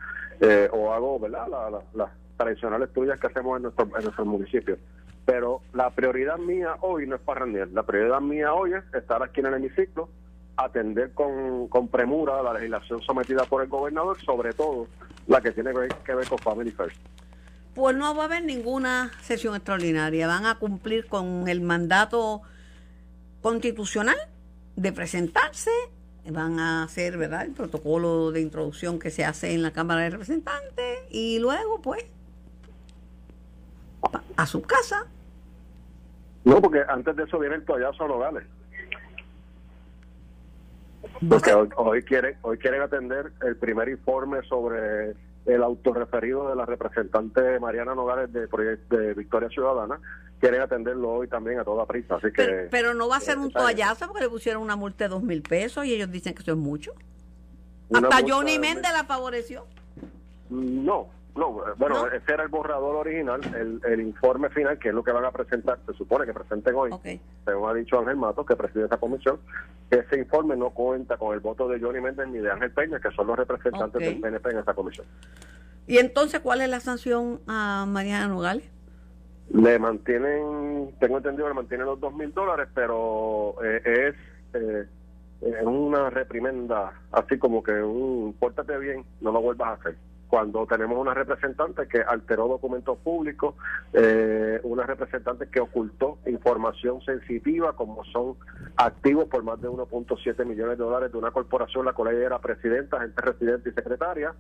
eh, 0.41 0.69
o 0.73 0.93
hago 0.93 1.19
¿verdad? 1.19 1.47
las 1.95 2.11
tradicionales 2.37 2.91
tuyas 2.93 3.21
que 3.21 3.27
hacemos 3.27 3.57
en 3.59 3.65
nuestro, 3.65 3.85
en 3.85 4.03
nuestro 4.03 4.25
municipio. 4.25 4.79
Pero 5.27 5.61
la 5.75 5.91
prioridad 5.91 6.39
mía 6.39 6.77
hoy 6.81 7.07
no 7.07 7.17
es 7.17 7.23
parrandear. 7.23 7.69
La 7.69 7.83
prioridad 7.83 8.21
mía 8.21 8.55
hoy 8.55 8.73
es 8.73 8.83
estar 8.95 9.23
aquí 9.23 9.41
en 9.41 9.47
el 9.47 9.55
hemiciclo, 9.55 10.09
atender 10.57 11.13
con, 11.13 11.69
con 11.69 11.89
premura 11.89 12.43
la 12.43 12.55
legislación 12.55 13.03
sometida 13.03 13.45
por 13.45 13.63
el 13.63 13.69
gobernador, 13.69 14.19
sobre 14.23 14.53
todo 14.55 14.87
la 15.27 15.41
que 15.41 15.53
tiene 15.53 15.73
que 16.05 16.15
ver 16.15 16.29
con 16.29 16.39
Family 16.39 16.71
First. 16.71 16.97
Pues 17.75 17.97
no 17.97 18.15
va 18.15 18.23
a 18.23 18.27
haber 18.27 18.43
ninguna 18.45 19.13
sesión 19.21 19.55
extraordinaria. 19.55 20.27
Van 20.27 20.47
a 20.47 20.57
cumplir 20.57 21.07
con 21.07 21.47
el 21.49 21.61
mandato 21.61 22.43
constitucional 23.43 24.17
de 24.77 24.93
presentarse. 24.93 25.71
Van 26.31 26.61
a 26.61 26.85
hacer, 26.85 27.17
¿verdad?, 27.17 27.45
el 27.45 27.53
protocolo 27.53 28.31
de 28.31 28.41
introducción 28.41 28.99
que 28.99 29.11
se 29.11 29.25
hace 29.25 29.55
en 29.55 29.63
la 29.63 29.73
Cámara 29.73 30.03
de 30.03 30.11
Representantes. 30.11 30.99
Y 31.11 31.39
luego, 31.39 31.81
pues, 31.81 32.05
a 34.37 34.47
su 34.47 34.63
casa. 34.63 35.07
No, 36.45 36.61
porque 36.61 36.83
antes 36.89 37.17
de 37.17 37.25
eso 37.25 37.39
viene 37.39 37.57
el 37.57 37.65
toallazo 37.65 38.05
a 38.05 38.09
Nogales. 38.09 38.45
Porque 41.29 41.53
hoy, 41.53 41.69
hoy, 41.77 42.03
quieren, 42.03 42.37
hoy 42.43 42.59
quieren 42.59 42.83
atender 42.83 43.33
el 43.43 43.57
primer 43.57 43.89
informe 43.89 44.43
sobre 44.49 45.15
el 45.47 45.63
autorreferido 45.63 46.49
de 46.49 46.57
la 46.57 46.67
representante 46.67 47.59
Mariana 47.61 47.95
Nogales 47.95 48.33
de, 48.33 48.47
de 48.91 49.15
Victoria 49.15 49.49
Ciudadana, 49.49 49.99
quieren 50.39 50.61
atenderlo 50.63 51.11
hoy 51.11 51.29
también 51.29 51.59
a 51.61 51.65
toda 51.65 51.87
prisa. 51.87 52.17
Así 52.17 52.33
que, 52.33 52.69
pero, 52.71 52.95
no 52.95 53.09
va 53.09 53.17
a 53.17 53.21
ser 53.21 53.39
un 53.39 53.51
toallazo 53.51 54.07
porque 54.09 54.25
le 54.25 54.31
pusieron 54.31 54.63
una 54.63 54.77
multa 54.77 55.05
de 55.05 55.11
dos 55.11 55.23
mil 55.23 55.43
pesos 55.43 55.85
y 55.85 55.95
ellos 55.95 56.11
dicen 56.11 56.35
que 56.35 56.43
eso 56.43 56.53
es 56.53 56.59
mucho. 56.59 56.93
Hasta 57.93 58.21
Johnny 58.27 58.59
Méndez 58.59 58.93
la 58.93 59.05
favoreció. 59.05 59.67
No, 60.49 61.09
no, 61.41 61.65
bueno, 61.79 62.07
ese 62.09 62.35
era 62.35 62.43
el 62.43 62.51
borrador 62.51 62.97
original, 62.97 63.41
el, 63.57 63.81
el, 63.91 64.01
informe 64.03 64.51
final, 64.51 64.79
que 64.79 64.91
es 64.91 64.95
lo 64.95 65.03
que 65.03 65.11
van 65.11 65.25
a 65.25 65.31
presentar, 65.31 65.79
se 65.87 65.95
supone 65.95 66.27
que 66.27 66.35
presenten 66.35 66.75
hoy, 66.75 66.91
según 67.47 67.71
ha 67.71 67.73
dicho 67.73 67.99
Ángel 67.99 68.17
Matos, 68.17 68.45
que 68.45 68.57
preside 68.57 68.85
esa 68.85 68.99
comisión, 68.99 69.41
ese 69.91 70.19
informe 70.19 70.55
no 70.55 70.69
cuenta 70.69 71.17
con 71.17 71.33
el 71.33 71.41
voto 71.41 71.67
de 71.67 71.81
Johnny 71.81 72.03
Méndez 72.03 72.29
ni 72.29 72.41
de 72.41 72.51
Ángel 72.51 72.71
Peña, 72.73 73.01
que 73.01 73.11
son 73.13 73.27
los 73.27 73.39
representantes 73.39 74.03
del 74.03 74.21
PNP 74.21 74.51
en 74.51 74.59
esa 74.59 74.75
comisión. 74.75 75.07
¿Y 75.87 75.97
entonces 75.97 76.41
cuál 76.41 76.61
es 76.61 76.69
la 76.69 76.81
sanción 76.81 77.41
a 77.47 77.87
Mariana 77.89 78.29
Nogales? 78.29 78.71
Le 79.55 79.79
mantienen, 79.79 80.95
tengo 81.01 81.17
entendido, 81.17 81.49
le 81.49 81.55
mantienen 81.55 81.87
los 81.87 81.99
dos 81.99 82.13
mil 82.13 82.35
dólares, 82.35 82.69
pero 82.75 83.57
eh, 83.65 84.13
es 84.53 84.61
eh, 84.61 85.65
una 85.65 86.11
reprimenda, 86.11 86.93
así 87.11 87.39
como 87.39 87.63
que 87.63 87.73
un 87.83 88.37
pórtate 88.39 88.79
bien, 88.79 89.07
no 89.23 89.33
lo 89.33 89.41
vuelvas 89.41 89.69
a 89.69 89.73
hacer 89.73 90.10
cuando 90.31 90.65
tenemos 90.65 90.97
una 90.97 91.13
representante 91.13 91.89
que 91.89 92.01
alteró 92.01 92.47
documentos 92.47 92.97
públicos, 92.99 93.57
eh, 93.93 94.61
una 94.63 94.85
representante 94.85 95.49
que 95.49 95.59
ocultó 95.59 96.19
información 96.25 97.03
sensitiva 97.05 97.75
como 97.75 98.05
son 98.05 98.37
activos 98.77 99.25
por 99.25 99.43
más 99.43 99.61
de 99.61 99.69
1.7 99.69 100.47
millones 100.47 100.79
de 100.79 100.85
dólares 100.85 101.11
de 101.11 101.19
una 101.19 101.33
corporación, 101.33 101.85
la 101.85 101.95
cual 101.95 102.15
ella 102.15 102.27
era 102.27 102.39
presidenta, 102.39 103.01
gente 103.01 103.21
residente 103.21 103.71
y 103.71 103.73
secretaria, 103.73 104.33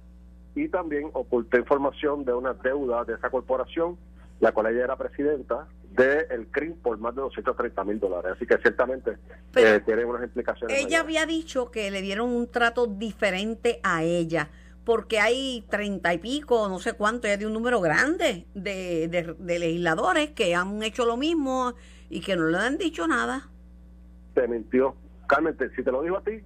y 0.54 0.68
también 0.68 1.10
ocultó 1.12 1.58
información 1.58 2.24
de 2.24 2.34
una 2.34 2.54
deuda 2.54 3.04
de 3.04 3.14
esa 3.14 3.28
corporación, 3.28 3.98
la 4.38 4.52
cual 4.52 4.68
ella 4.68 4.84
era 4.84 4.96
presidenta, 4.96 5.66
del 5.90 6.26
el 6.30 6.46
CRIM 6.52 6.74
por 6.76 6.98
más 6.98 7.16
de 7.16 7.22
230 7.22 7.82
mil 7.82 7.98
dólares. 7.98 8.34
Así 8.36 8.46
que 8.46 8.56
ciertamente 8.58 9.16
eh, 9.56 9.80
tiene 9.84 10.04
unas 10.04 10.22
implicaciones. 10.22 10.78
Ella 10.78 11.00
había 11.00 11.26
dicho 11.26 11.72
que 11.72 11.90
le 11.90 12.00
dieron 12.00 12.30
un 12.30 12.46
trato 12.46 12.86
diferente 12.86 13.80
a 13.82 14.04
ella 14.04 14.48
porque 14.84 15.20
hay 15.20 15.64
treinta 15.68 16.12
y 16.14 16.18
pico, 16.18 16.68
no 16.68 16.78
sé 16.78 16.94
cuánto, 16.94 17.28
ya 17.28 17.36
de 17.36 17.46
un 17.46 17.52
número 17.52 17.80
grande 17.80 18.46
de, 18.54 19.08
de, 19.08 19.58
legisladores 19.58 20.30
que 20.30 20.54
han 20.54 20.82
hecho 20.82 21.04
lo 21.04 21.16
mismo 21.16 21.74
y 22.08 22.20
que 22.20 22.36
no 22.36 22.46
le 22.46 22.58
han 22.58 22.78
dicho 22.78 23.06
nada. 23.06 23.48
Te 24.34 24.48
mintió. 24.48 24.94
Carmen, 25.26 25.56
si 25.76 25.82
te 25.82 25.92
lo 25.92 26.02
dijo 26.02 26.16
a 26.16 26.22
ti, 26.22 26.42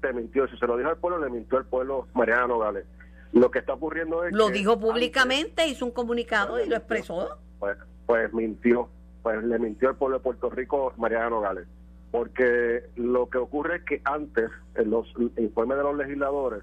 te 0.00 0.12
mintió. 0.12 0.46
Si 0.48 0.56
se 0.56 0.66
lo 0.66 0.76
dijo 0.76 0.90
al 0.90 0.96
pueblo, 0.96 1.18
le 1.18 1.30
mintió 1.30 1.58
al 1.58 1.66
pueblo 1.66 2.06
Mariana 2.14 2.46
Nogales. 2.46 2.84
Lo 3.32 3.50
que 3.50 3.58
está 3.58 3.74
ocurriendo 3.74 4.24
es 4.24 4.32
Lo 4.32 4.50
dijo 4.50 4.78
públicamente, 4.78 5.66
hizo 5.66 5.86
un 5.86 5.92
comunicado 5.92 6.62
y 6.62 6.68
lo 6.68 6.76
expresó. 6.76 7.38
Pues, 7.58 7.76
pues 8.06 8.32
mintió. 8.32 8.88
Pues 9.22 9.42
le 9.42 9.58
mintió 9.58 9.88
al 9.88 9.96
pueblo 9.96 10.18
de 10.18 10.22
Puerto 10.22 10.50
Rico 10.50 10.92
Mariana 10.96 11.30
Nogales. 11.30 11.66
Porque 12.10 12.84
lo 12.96 13.30
que 13.30 13.38
ocurre 13.38 13.76
es 13.76 13.84
que 13.84 14.02
antes, 14.04 14.50
en 14.74 14.90
los 14.90 15.06
informes 15.38 15.78
de 15.78 15.84
los 15.84 15.96
legisladores, 15.96 16.62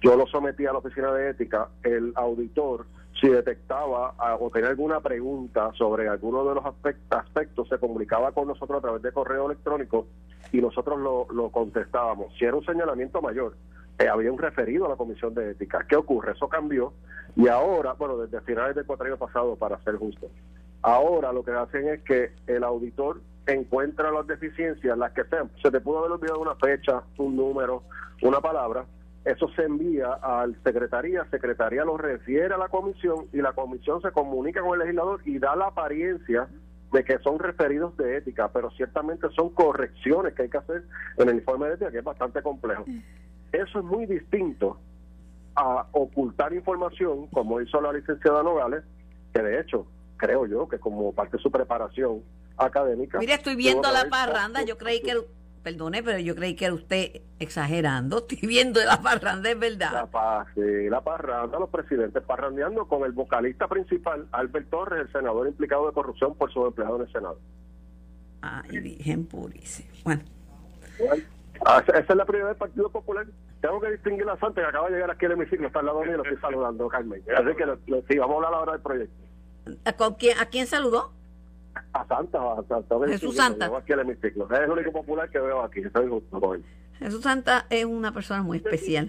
yo 0.00 0.16
lo 0.16 0.26
sometí 0.26 0.66
a 0.66 0.72
la 0.72 0.78
oficina 0.78 1.12
de 1.12 1.30
ética, 1.30 1.68
el 1.82 2.12
auditor, 2.14 2.86
si 3.20 3.28
detectaba 3.28 4.14
ah, 4.18 4.36
o 4.38 4.48
tenía 4.50 4.70
alguna 4.70 5.00
pregunta 5.00 5.72
sobre 5.76 6.08
alguno 6.08 6.44
de 6.44 6.54
los 6.54 6.64
aspectos, 6.64 7.68
se 7.68 7.78
comunicaba 7.78 8.32
con 8.32 8.46
nosotros 8.46 8.78
a 8.78 8.82
través 8.82 9.02
de 9.02 9.12
correo 9.12 9.46
electrónico 9.46 10.06
y 10.52 10.60
nosotros 10.60 10.98
lo, 11.00 11.50
contestábamos. 11.50 12.32
Si 12.38 12.44
era 12.44 12.56
un 12.56 12.64
señalamiento 12.64 13.20
mayor, 13.20 13.56
eh, 13.98 14.08
había 14.08 14.30
un 14.30 14.38
referido 14.38 14.86
a 14.86 14.90
la 14.90 14.96
comisión 14.96 15.34
de 15.34 15.50
ética. 15.50 15.84
¿Qué 15.88 15.96
ocurre? 15.96 16.32
Eso 16.32 16.48
cambió 16.48 16.92
y 17.34 17.48
ahora, 17.48 17.94
bueno, 17.94 18.16
desde 18.18 18.40
finales 18.42 18.76
del 18.76 18.86
cuatro 18.86 19.16
pasado, 19.16 19.56
para 19.56 19.82
ser 19.82 19.96
justo, 19.96 20.28
ahora 20.82 21.32
lo 21.32 21.44
que 21.44 21.50
hacen 21.50 21.88
es 21.88 22.02
que 22.02 22.30
el 22.46 22.62
auditor 22.62 23.20
encuentra 23.46 24.12
las 24.12 24.26
deficiencias, 24.26 24.96
las 24.96 25.12
que 25.12 25.24
sean. 25.24 25.50
Se 25.60 25.70
te 25.70 25.80
pudo 25.80 25.98
haber 25.98 26.12
olvidado 26.12 26.40
una 26.40 26.54
fecha, 26.54 27.02
un 27.16 27.36
número, 27.36 27.82
una 28.22 28.40
palabra, 28.40 28.84
eso 29.28 29.48
se 29.50 29.62
envía 29.62 30.14
al 30.14 30.56
secretaría, 30.62 31.24
secretaría 31.30 31.84
lo 31.84 31.98
refiere 31.98 32.54
a 32.54 32.56
la 32.56 32.68
comisión 32.68 33.26
y 33.32 33.42
la 33.42 33.52
comisión 33.52 34.00
se 34.00 34.10
comunica 34.10 34.62
con 34.62 34.72
el 34.74 34.86
legislador 34.86 35.20
y 35.24 35.38
da 35.38 35.54
la 35.54 35.66
apariencia 35.66 36.48
de 36.92 37.04
que 37.04 37.18
son 37.18 37.38
referidos 37.38 37.94
de 37.98 38.16
ética, 38.16 38.48
pero 38.48 38.70
ciertamente 38.70 39.28
son 39.36 39.50
correcciones 39.50 40.32
que 40.34 40.42
hay 40.42 40.48
que 40.48 40.56
hacer 40.56 40.84
en 41.18 41.28
el 41.28 41.36
informe 41.36 41.68
de 41.68 41.74
ética, 41.74 41.90
que 41.90 41.98
es 41.98 42.04
bastante 42.04 42.42
complejo. 42.42 42.86
Eso 43.52 43.78
es 43.78 43.84
muy 43.84 44.06
distinto 44.06 44.78
a 45.54 45.86
ocultar 45.92 46.54
información, 46.54 47.26
como 47.26 47.60
hizo 47.60 47.80
la 47.82 47.92
licenciada 47.92 48.42
Nogales, 48.42 48.84
que 49.34 49.42
de 49.42 49.60
hecho, 49.60 49.86
creo 50.16 50.46
yo, 50.46 50.68
que 50.68 50.78
como 50.78 51.12
parte 51.12 51.36
de 51.36 51.42
su 51.42 51.50
preparación 51.50 52.22
académica... 52.56 53.18
Mire, 53.18 53.34
estoy 53.34 53.56
viendo 53.56 53.90
la 53.92 54.08
parranda, 54.08 54.62
yo 54.62 54.78
creí 54.78 55.02
que 55.02 55.14
perdone, 55.58 56.02
pero 56.02 56.18
yo 56.18 56.34
creí 56.34 56.54
que 56.54 56.66
era 56.66 56.74
usted 56.74 57.22
exagerando. 57.38 58.18
Estoy 58.28 58.48
viendo 58.48 58.80
la 58.84 59.00
parranda, 59.00 59.50
es 59.50 59.58
verdad. 59.58 60.08
La, 60.12 60.46
sí, 60.54 60.88
la 60.88 61.00
parranda, 61.00 61.58
los 61.58 61.70
presidentes 61.70 62.22
parrandeando 62.22 62.86
con 62.86 63.04
el 63.04 63.12
vocalista 63.12 63.68
principal, 63.68 64.26
Albert 64.32 64.70
Torres, 64.70 65.06
el 65.06 65.12
senador 65.12 65.48
implicado 65.48 65.86
de 65.86 65.92
corrupción 65.92 66.34
por 66.34 66.52
su 66.52 66.66
empleado 66.66 66.96
en 66.96 67.02
el 67.02 67.12
Senado. 67.12 67.38
Ay, 68.40 68.78
Virgen 68.78 69.26
purísima. 69.26 69.88
Bueno. 70.04 70.22
Ah, 71.66 71.82
esa 71.86 71.98
es 71.98 72.16
la 72.16 72.24
prioridad 72.24 72.50
del 72.50 72.56
Partido 72.56 72.88
Popular. 72.90 73.26
Tengo 73.60 73.80
que 73.80 73.90
distinguir 73.90 74.24
la 74.24 74.36
Santa 74.38 74.60
que 74.60 74.68
acaba 74.68 74.88
de 74.88 74.94
llegar 74.94 75.10
aquí 75.10 75.26
al 75.26 75.32
hemiciclo, 75.32 75.66
está 75.66 75.80
al 75.80 75.86
lado 75.86 76.02
mío 76.02 76.14
y 76.14 76.16
lo 76.16 76.22
estoy 76.22 76.38
saludando, 76.38 76.88
Carmen. 76.88 77.22
Así 77.36 77.56
que 77.56 78.02
sí, 78.08 78.18
vamos 78.18 78.34
a 78.34 78.36
hablar 78.36 78.54
ahora 78.54 78.72
del 78.72 78.82
proyecto. 78.82 79.14
¿A, 79.84 79.92
quién, 80.16 80.38
¿A 80.38 80.46
quién 80.46 80.66
saludó? 80.66 81.12
A 81.92 82.06
Santa, 82.06 82.38
a 82.38 82.62
Santa 82.68 82.96
Jesús 83.06 83.36
Santa. 83.36 83.66
Aquí 83.76 83.92
el 83.92 84.00
hemiciclo. 84.00 84.48
Es 84.52 84.60
el 84.60 84.70
único 84.70 84.92
popular 84.92 85.30
que 85.30 85.38
veo 85.38 85.62
aquí. 85.62 85.80
Estoy 85.80 86.08
justo 86.08 86.40
con 86.40 86.56
él. 86.56 86.64
Jesús 86.98 87.22
Santa 87.22 87.66
es 87.70 87.84
una 87.84 88.12
persona 88.12 88.42
muy 88.42 88.58
especial. 88.58 89.08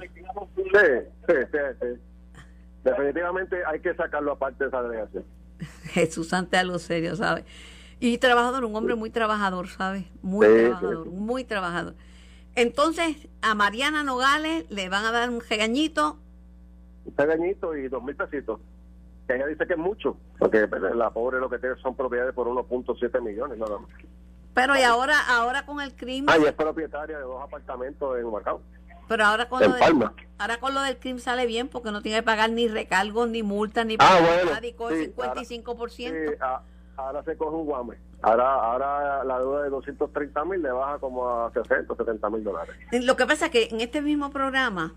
Sí, 0.55 0.61
sí, 1.27 1.33
sí, 1.51 1.57
sí. 1.81 2.41
Definitivamente 2.83 3.57
hay 3.65 3.79
que 3.79 3.93
sacarlo 3.95 4.33
aparte 4.33 4.63
de 4.63 4.67
esa 4.69 4.83
delegación. 4.83 5.23
Jesús 5.85 6.29
Santa 6.29 6.57
es 6.57 6.63
algo 6.63 6.79
serio, 6.79 7.15
¿sabes? 7.15 7.45
Y 7.99 8.17
trabajador, 8.17 8.63
un 8.63 8.75
hombre 8.75 8.95
muy 8.95 9.09
trabajador, 9.09 9.67
¿sabes? 9.67 10.05
Muy 10.21 10.47
Sí, 10.47 10.53
trabajador, 10.53 11.03
sí. 11.03 11.09
muy 11.09 11.43
trabajador. 11.43 11.95
Entonces, 12.55 13.27
a 13.41 13.55
Mariana 13.55 14.03
Nogales 14.03 14.65
le 14.69 14.87
van 14.89 15.05
a 15.05 15.11
dar 15.11 15.29
un 15.29 15.41
regañito. 15.41 16.17
Un 17.05 17.13
pequeñito 17.13 17.75
y 17.75 17.87
dos 17.89 18.03
mil 18.03 18.15
pesitos. 18.15 18.59
Que 19.29 19.35
ella 19.35 19.45
dice 19.45 19.67
que 19.67 19.73
es 19.73 19.79
mucho, 19.79 20.17
porque 20.39 20.67
la 20.95 21.11
pobre 21.11 21.39
lo 21.39 21.47
que 21.51 21.59
tiene 21.59 21.75
son 21.83 21.95
propiedades 21.95 22.33
por 22.33 22.47
1.7 22.47 23.21
millones 23.21 23.59
nada 23.59 23.77
más. 23.77 23.87
Pero 24.55 24.75
y 24.75 24.81
ahora, 24.81 25.19
ahora 25.29 25.67
con 25.67 25.79
el 25.81 25.93
crimen, 25.95 26.33
Ah, 26.33 26.39
y 26.41 26.45
es 26.47 26.53
propietaria 26.53 27.15
de 27.19 27.23
dos 27.23 27.39
apartamentos 27.43 28.17
en 28.17 28.25
Humacao. 28.25 28.59
pero 29.07 29.25
ahora 29.25 29.47
con 29.47 29.61
en 29.61 29.71
lo 29.71 29.77
Palma. 29.77 30.13
ahora 30.39 30.57
con 30.59 30.73
lo 30.73 30.81
del 30.81 30.97
crimen 30.97 31.19
sale 31.19 31.45
bien 31.45 31.67
porque 31.67 31.91
no 31.91 32.01
tiene 32.01 32.17
que 32.17 32.23
pagar 32.23 32.49
ni 32.49 32.67
recargos, 32.67 33.29
ni 33.29 33.43
multas, 33.43 33.85
ni 33.85 33.97
Ah, 33.99 34.17
bueno, 34.19 34.51
sí, 34.89 35.13
55%. 35.15 35.87
Sí, 36.31 36.35
a- 36.41 36.61
ahora 36.97 37.23
se 37.23 37.37
coge 37.37 37.55
un 37.55 37.65
guame. 37.67 37.97
Ahora, 38.23 38.51
ahora 38.55 39.23
la 39.25 39.37
deuda 39.37 39.61
de 39.61 39.69
230 39.69 40.43
mil 40.43 40.59
le 40.63 40.71
baja 40.71 40.97
como 40.97 41.29
a 41.29 41.51
60, 41.53 41.95
70 41.95 42.29
mil 42.31 42.43
dólares. 42.43 42.75
Lo 42.91 43.15
que 43.15 43.27
pasa 43.27 43.45
es 43.45 43.51
que 43.51 43.67
en 43.71 43.79
este 43.79 44.01
mismo 44.01 44.31
programa, 44.31 44.95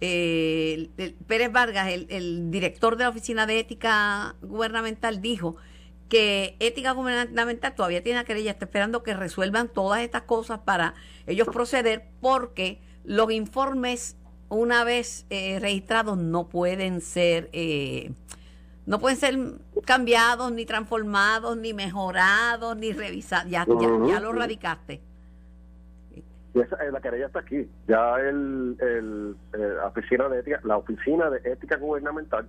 eh, 0.00 0.88
el- 0.96 1.14
Pérez 1.26 1.52
Vargas, 1.52 1.88
el, 1.88 2.06
el 2.10 2.50
director 2.50 2.96
de 2.96 3.04
la 3.04 3.10
Oficina 3.10 3.46
de 3.46 3.58
Ética 3.60 4.36
Gubernamental, 4.42 5.20
dijo 5.20 5.56
que 6.08 6.56
Ética 6.58 6.92
Gubernamental 6.92 7.74
todavía 7.74 8.02
tiene 8.02 8.18
la 8.18 8.24
querella, 8.24 8.50
está 8.50 8.64
esperando 8.64 9.02
que 9.02 9.14
resuelvan 9.14 9.68
todas 9.68 10.00
estas 10.00 10.22
cosas 10.22 10.60
para 10.60 10.94
ellos 11.26 11.46
proceder, 11.48 12.08
porque 12.20 12.80
los 13.04 13.30
informes, 13.30 14.16
una 14.48 14.82
vez 14.84 15.26
eh, 15.30 15.58
registrados, 15.60 16.18
no 16.18 16.48
pueden 16.48 17.00
ser... 17.00 17.48
eh, 17.52 18.12
no 18.86 18.98
pueden 18.98 19.18
ser 19.18 19.38
cambiados, 19.84 20.50
ni 20.50 20.64
transformados, 20.66 21.56
ni 21.56 21.72
mejorados, 21.74 22.76
ni 22.76 22.92
revisados. 22.92 23.48
Ya, 23.48 23.64
ya, 23.80 23.88
ya 24.08 24.18
lo 24.20 24.32
radicaste. 24.32 25.00
Y 26.54 26.60
esa, 26.60 26.76
eh, 26.76 26.90
la 26.90 27.00
querella 27.00 27.26
está 27.26 27.40
aquí. 27.40 27.68
Ya 27.86 28.16
el, 28.16 28.76
eh, 28.80 29.32
la 29.52 29.86
oficina 29.86 30.28
de 30.28 30.40
ética, 30.40 30.60
la 30.64 30.76
oficina 30.76 31.30
de 31.30 31.38
ética 31.50 31.76
gubernamental 31.76 32.48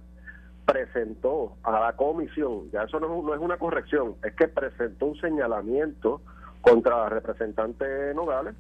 presentó 0.66 1.58
a 1.64 1.72
la 1.80 1.94
comisión, 1.96 2.70
ya 2.72 2.84
eso 2.84 3.00
no, 3.00 3.22
no 3.22 3.34
es 3.34 3.40
una 3.42 3.58
corrección, 3.58 4.16
es 4.24 4.34
que 4.36 4.48
presentó 4.48 5.08
un 5.08 5.20
señalamiento 5.20 6.22
contra 6.62 6.98
la 6.98 7.10
representante 7.10 8.14
Nogales 8.14 8.56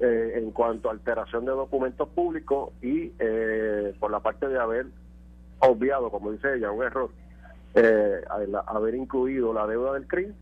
eh, 0.00 0.32
en 0.36 0.50
cuanto 0.50 0.88
a 0.88 0.92
alteración 0.92 1.44
de 1.44 1.52
documentos 1.52 2.08
públicos 2.08 2.70
y 2.82 3.12
eh, 3.18 3.94
por 3.98 4.10
la 4.10 4.20
parte 4.20 4.48
de 4.48 4.58
haber 4.58 4.86
obviado, 5.60 6.10
como 6.10 6.32
dice 6.32 6.56
ella, 6.56 6.70
un 6.70 6.82
error, 6.82 7.10
eh, 7.74 8.20
haber 8.66 8.94
incluido 8.94 9.52
la 9.52 9.66
deuda 9.66 9.94
del 9.94 10.06
CRIM 10.06 10.34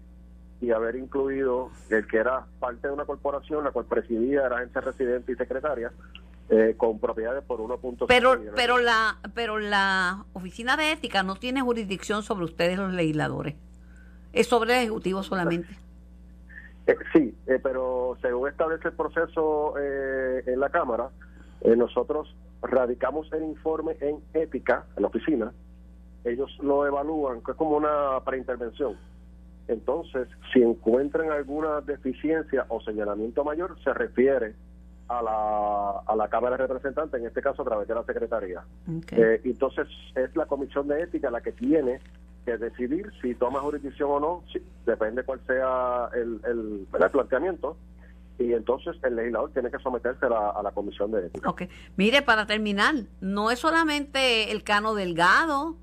y 0.61 0.71
haber 0.73 0.97
incluido 0.97 1.71
el 1.89 2.07
que 2.07 2.19
era 2.19 2.45
parte 2.59 2.89
de 2.89 2.93
una 2.93 3.05
corporación, 3.05 3.65
la 3.65 3.71
cual 3.71 3.87
presidía, 3.87 4.47
era 4.47 4.57
agencia 4.57 4.81
residente 4.81 5.33
y 5.33 5.37
secretaria, 5.37 5.91
eh, 6.51 6.75
con 6.77 6.99
propiedades 6.99 7.45
por 7.45 7.61
1.5 7.61 8.07
Pero, 8.09 8.33
millones. 8.33 8.53
pero 8.57 8.79
la, 8.79 9.19
pero 9.35 9.59
la 9.59 10.25
oficina 10.33 10.77
de 10.77 10.93
ética 10.93 11.23
no 11.23 11.37
tiene 11.37 11.63
jurisdicción 11.63 12.23
sobre 12.23 12.45
ustedes 12.45 12.79
los 12.79 12.93
legisladores. 12.93 13.55
Es 14.33 14.49
sobre 14.49 14.75
el 14.75 14.81
ejecutivo 14.81 15.23
solamente. 15.23 15.69
Eh, 16.87 16.97
sí, 17.13 17.35
eh, 17.47 17.59
pero 17.63 18.17
según 18.21 18.49
establece 18.49 18.89
el 18.89 18.95
proceso 18.95 19.75
eh, 19.79 20.43
en 20.47 20.61
la 20.61 20.71
Cámara, 20.71 21.11
nosotros 21.77 22.35
radicamos 22.63 23.31
el 23.35 23.43
informe 23.43 23.95
en 24.01 24.19
ética, 24.33 24.87
en 24.97 25.03
la 25.03 25.09
oficina, 25.09 25.53
ellos 26.25 26.51
lo 26.63 26.87
evalúan, 26.87 27.43
que 27.43 27.51
es 27.53 27.57
como 27.57 27.77
una 27.77 28.19
preintervención. 28.25 28.97
Entonces, 29.69 30.29
si 30.53 30.63
encuentran 30.63 31.31
alguna 31.31 31.81
deficiencia 31.81 32.67
o 32.69 32.81
señalamiento 32.81 33.45
mayor, 33.45 33.77
se 33.85 33.93
refiere 33.95 34.55
a 35.09 35.23
la, 35.23 36.01
a 36.07 36.17
la 36.17 36.29
Cámara 36.29 36.57
de 36.57 36.67
Representantes, 36.67 37.21
en 37.21 37.27
este 37.27 37.43
caso 37.43 37.63
a 37.63 37.65
través 37.65 37.89
de 37.89 37.95
la 37.95 38.05
Secretaría. 38.05 38.61
Ok. 38.89 39.13
Eh, 39.13 39.41
entonces 39.45 39.87
es 40.15 40.35
la 40.37 40.47
comisión 40.47 40.87
de 40.89 41.03
ética 41.03 41.31
la 41.31 41.41
que 41.41 41.53
tiene 41.53 42.01
que 42.45 42.57
decidir 42.57 43.11
si 43.21 43.35
toma 43.35 43.61
jurisdicción 43.61 44.09
o 44.11 44.21
no, 44.21 44.43
si- 44.53 44.63
depende 44.87 45.23
cuál 45.25 45.41
sea 45.47 46.09
el, 46.15 46.41
el, 46.45 46.87
el 47.01 47.11
planteamiento, 47.11 47.77
y 48.39 48.55
entonces 48.55 48.97
el 49.03 49.17
legislador 49.17 49.51
tiene 49.53 49.71
que 49.71 49.79
someterse 49.81 50.25
a 50.27 50.29
la, 50.31 50.51
a 50.51 50.63
la 50.63 50.71
comisión 50.71 51.11
de 51.11 51.27
ética. 51.27 51.51
Ok. 51.51 51.63
Mire, 51.97 52.23
para 52.23 52.47
terminar, 52.47 52.95
no 53.21 53.51
es 53.51 53.59
solamente 53.59 54.51
el 54.51 54.63
Cano 54.65 54.95
Delgado. 54.95 55.77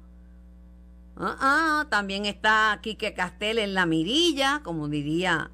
Ah, 1.20 1.88
también 1.90 2.26
está 2.26 2.78
Quique 2.82 3.14
Castel 3.14 3.58
en 3.58 3.74
la 3.74 3.88
mirilla, 3.88 4.62
como 4.64 4.88
diría 4.88 5.50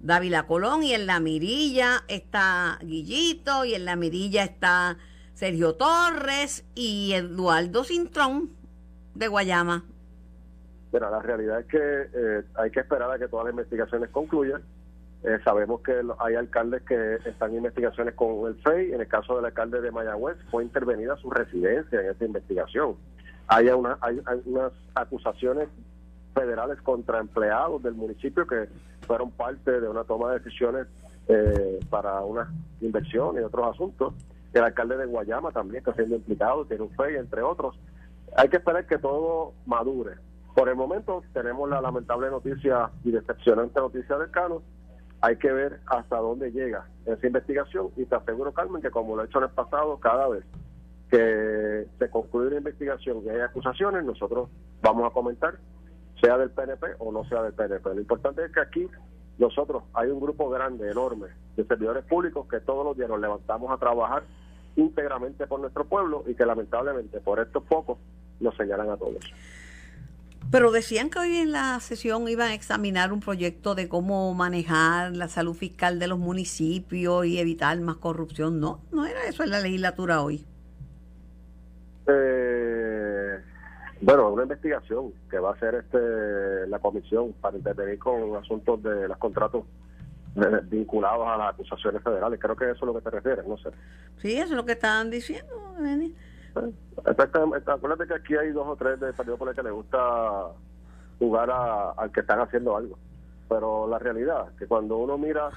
Dávila 0.00 0.46
Colón, 0.46 0.84
y 0.84 0.94
en 0.94 1.06
la 1.06 1.18
mirilla 1.18 2.04
está 2.06 2.78
Guillito, 2.82 3.64
y 3.64 3.74
en 3.74 3.84
la 3.84 3.96
mirilla 3.96 4.44
está 4.44 4.98
Sergio 5.34 5.74
Torres 5.74 6.64
y 6.76 7.14
Eduardo 7.14 7.82
Cintrón 7.82 8.50
de 9.14 9.26
Guayama. 9.26 9.84
Pero 10.92 11.10
la 11.10 11.20
realidad 11.20 11.60
es 11.60 11.66
que 11.66 11.78
eh, 11.80 12.44
hay 12.54 12.70
que 12.70 12.80
esperar 12.80 13.10
a 13.10 13.18
que 13.18 13.26
todas 13.26 13.46
las 13.46 13.52
investigaciones 13.54 14.08
concluyan. 14.10 14.62
Eh, 15.24 15.38
sabemos 15.44 15.80
que 15.80 16.00
hay 16.20 16.34
alcaldes 16.36 16.82
que 16.82 17.14
están 17.24 17.50
en 17.52 17.58
investigaciones 17.58 18.14
con 18.14 18.46
el 18.46 18.54
FEI. 18.62 18.92
En 18.92 19.00
el 19.00 19.08
caso 19.08 19.34
del 19.34 19.46
alcalde 19.46 19.80
de 19.80 19.90
Mayagüez, 19.90 20.36
fue 20.50 20.62
intervenida 20.62 21.16
su 21.16 21.30
residencia 21.30 22.00
en 22.00 22.10
esta 22.10 22.24
investigación. 22.24 22.96
Hay, 23.54 23.68
una, 23.68 23.98
hay, 24.00 24.18
unas 24.46 24.72
acusaciones 24.94 25.68
federales 26.34 26.80
contra 26.80 27.20
empleados 27.20 27.82
del 27.82 27.94
municipio 27.94 28.46
que 28.46 28.66
fueron 29.06 29.30
parte 29.30 29.78
de 29.78 29.86
una 29.86 30.04
toma 30.04 30.30
de 30.30 30.38
decisiones 30.38 30.86
eh, 31.28 31.78
para 31.90 32.20
una 32.20 32.50
inversión 32.80 33.36
y 33.36 33.40
otros 33.40 33.74
asuntos. 33.74 34.14
El 34.54 34.64
alcalde 34.64 34.96
de 34.96 35.04
Guayama 35.04 35.52
también 35.52 35.80
está 35.80 35.92
siendo 35.92 36.16
implicado, 36.16 36.64
tiene 36.64 36.84
un 36.84 36.90
FEI, 36.90 37.16
entre 37.16 37.42
otros. 37.42 37.78
Hay 38.36 38.48
que 38.48 38.56
esperar 38.56 38.86
que 38.86 38.96
todo 38.96 39.52
madure. 39.66 40.12
Por 40.54 40.70
el 40.70 40.74
momento 40.76 41.22
tenemos 41.34 41.68
la 41.68 41.82
lamentable 41.82 42.30
noticia 42.30 42.90
y 43.04 43.10
decepcionante 43.10 43.80
noticia 43.80 44.16
del 44.16 44.30
Cano. 44.30 44.62
Hay 45.20 45.36
que 45.36 45.52
ver 45.52 45.80
hasta 45.86 46.16
dónde 46.16 46.52
llega 46.52 46.86
esa 47.04 47.26
investigación 47.26 47.88
y 47.96 48.06
te 48.06 48.14
aseguro, 48.14 48.52
Carmen, 48.52 48.80
que 48.80 48.90
como 48.90 49.14
lo 49.14 49.22
he 49.22 49.26
hecho 49.26 49.38
en 49.38 49.44
el 49.44 49.50
pasado, 49.50 49.98
cada 50.00 50.28
vez 50.28 50.44
que 51.12 51.86
se 51.98 52.08
concluye 52.08 52.48
una 52.48 52.56
investigación 52.56 53.22
y 53.22 53.28
hay 53.28 53.40
acusaciones, 53.40 54.02
nosotros 54.02 54.48
vamos 54.80 55.06
a 55.06 55.12
comentar, 55.12 55.58
sea 56.22 56.38
del 56.38 56.48
PNP 56.50 56.86
o 57.00 57.12
no 57.12 57.28
sea 57.28 57.42
del 57.42 57.52
PNP. 57.52 57.94
Lo 57.94 58.00
importante 58.00 58.42
es 58.46 58.50
que 58.50 58.60
aquí 58.60 58.88
nosotros 59.36 59.82
hay 59.92 60.08
un 60.08 60.20
grupo 60.20 60.48
grande, 60.48 60.90
enorme, 60.90 61.28
de 61.54 61.66
servidores 61.66 62.02
públicos 62.06 62.46
que 62.48 62.60
todos 62.60 62.82
los 62.82 62.96
días 62.96 63.10
nos 63.10 63.20
levantamos 63.20 63.70
a 63.70 63.76
trabajar 63.76 64.22
íntegramente 64.74 65.46
por 65.46 65.60
nuestro 65.60 65.84
pueblo 65.84 66.24
y 66.26 66.34
que 66.34 66.46
lamentablemente 66.46 67.20
por 67.20 67.40
estos 67.40 67.62
pocos 67.64 67.98
nos 68.40 68.56
señalan 68.56 68.88
a 68.88 68.96
todos. 68.96 69.22
Pero 70.50 70.70
decían 70.70 71.10
que 71.10 71.18
hoy 71.18 71.36
en 71.36 71.52
la 71.52 71.78
sesión 71.80 72.26
iban 72.26 72.48
a 72.48 72.54
examinar 72.54 73.12
un 73.12 73.20
proyecto 73.20 73.74
de 73.74 73.86
cómo 73.86 74.32
manejar 74.32 75.14
la 75.14 75.28
salud 75.28 75.54
fiscal 75.54 75.98
de 75.98 76.06
los 76.06 76.18
municipios 76.18 77.26
y 77.26 77.38
evitar 77.38 77.78
más 77.80 77.96
corrupción. 77.96 78.60
No, 78.60 78.80
no 78.92 79.04
era 79.04 79.24
eso 79.26 79.44
en 79.44 79.50
la 79.50 79.60
legislatura 79.60 80.22
hoy. 80.22 80.46
Eh, 82.06 83.38
bueno, 84.00 84.30
una 84.30 84.42
investigación 84.42 85.12
que 85.30 85.38
va 85.38 85.50
a 85.50 85.52
hacer 85.52 85.74
este 85.76 86.66
la 86.66 86.78
comisión 86.80 87.32
para 87.40 87.56
intervenir 87.56 87.98
con 87.98 88.34
asuntos 88.36 88.82
de 88.82 89.06
los 89.08 89.16
contratos 89.18 89.64
vinculados 90.64 91.26
a 91.28 91.36
las 91.36 91.54
acusaciones 91.54 92.02
federales. 92.02 92.40
Creo 92.40 92.56
que 92.56 92.64
eso 92.64 92.74
es 92.74 92.82
lo 92.82 92.94
que 92.94 93.00
te 93.02 93.10
refieres, 93.10 93.46
no 93.46 93.56
sé. 93.58 93.70
Sí, 94.16 94.32
eso 94.34 94.50
es 94.52 94.56
lo 94.56 94.64
que 94.64 94.72
estaban 94.72 95.10
diciendo. 95.10 95.54
Beni. 95.78 96.14
Eh. 96.56 96.72
Acuérdate 97.66 98.06
que 98.06 98.14
aquí 98.14 98.34
hay 98.36 98.50
dos 98.50 98.66
o 98.66 98.76
tres 98.76 98.98
del 99.00 99.14
Partido 99.14 99.36
Popular 99.36 99.54
que 99.54 99.62
les 99.62 99.72
gusta 99.72 100.48
jugar 101.18 101.50
a- 101.50 101.90
al 101.92 102.10
que 102.10 102.20
están 102.20 102.40
haciendo 102.40 102.76
algo. 102.76 102.98
Pero 103.48 103.86
la 103.86 103.98
realidad 103.98 104.48
que 104.58 104.66
cuando 104.66 104.96
uno 104.96 105.16
mira 105.18 105.50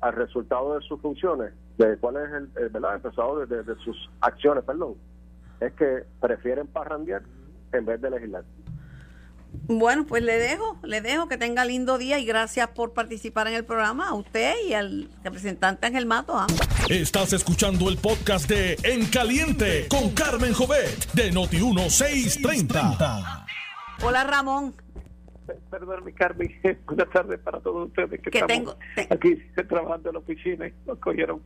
al 0.00 0.12
resultado 0.12 0.74
de 0.74 0.82
sus 0.86 1.00
funciones, 1.00 1.52
de 1.78 1.96
cuál 1.98 2.16
es 2.16 2.32
el, 2.32 2.50
el, 2.62 2.68
¿verdad? 2.68 2.96
el 2.96 3.02
resultado 3.02 3.40
de, 3.40 3.46
de- 3.46 3.62
de 3.64 3.74
sus 3.80 4.10
acciones, 4.20 4.62
perdón, 4.64 4.94
es 5.60 5.72
que 5.72 6.04
prefieren 6.20 6.66
parrandear 6.66 7.22
en 7.72 7.84
vez 7.84 8.00
de 8.00 8.10
legislar. 8.10 8.44
Bueno, 9.66 10.06
pues 10.06 10.22
le 10.22 10.38
dejo, 10.38 10.78
le 10.82 11.00
dejo 11.00 11.28
que 11.28 11.36
tenga 11.36 11.64
lindo 11.64 11.98
día 11.98 12.18
y 12.18 12.24
gracias 12.24 12.68
por 12.68 12.92
participar 12.92 13.48
en 13.48 13.54
el 13.54 13.64
programa 13.64 14.08
a 14.08 14.14
usted 14.14 14.54
y 14.66 14.74
al 14.74 15.10
representante 15.24 15.86
Ángel 15.86 16.06
Mato. 16.06 16.36
¿ah? 16.36 16.46
Estás 16.88 17.32
escuchando 17.32 17.88
el 17.88 17.96
podcast 17.96 18.48
de 18.48 18.76
En 18.82 19.06
Caliente 19.06 19.86
con 19.88 20.10
Carmen 20.10 20.52
Jovet 20.52 21.12
de 21.12 21.32
Noti 21.32 21.56
1630. 21.56 23.46
Hola 24.02 24.24
Ramón. 24.24 24.74
perdón, 25.70 26.12
Carmen. 26.14 26.50
Buenas 26.86 27.10
tardes 27.10 27.40
para 27.40 27.60
todos 27.60 27.88
ustedes 27.88 28.20
que, 28.20 28.38
estamos 28.38 28.76
aquí 29.10 29.36
trabajando 29.66 30.10
en 30.10 30.14
la 30.14 30.20
oficina 30.20 30.68
y 30.68 30.74
nos 30.86 30.98
cogieron 30.98 31.42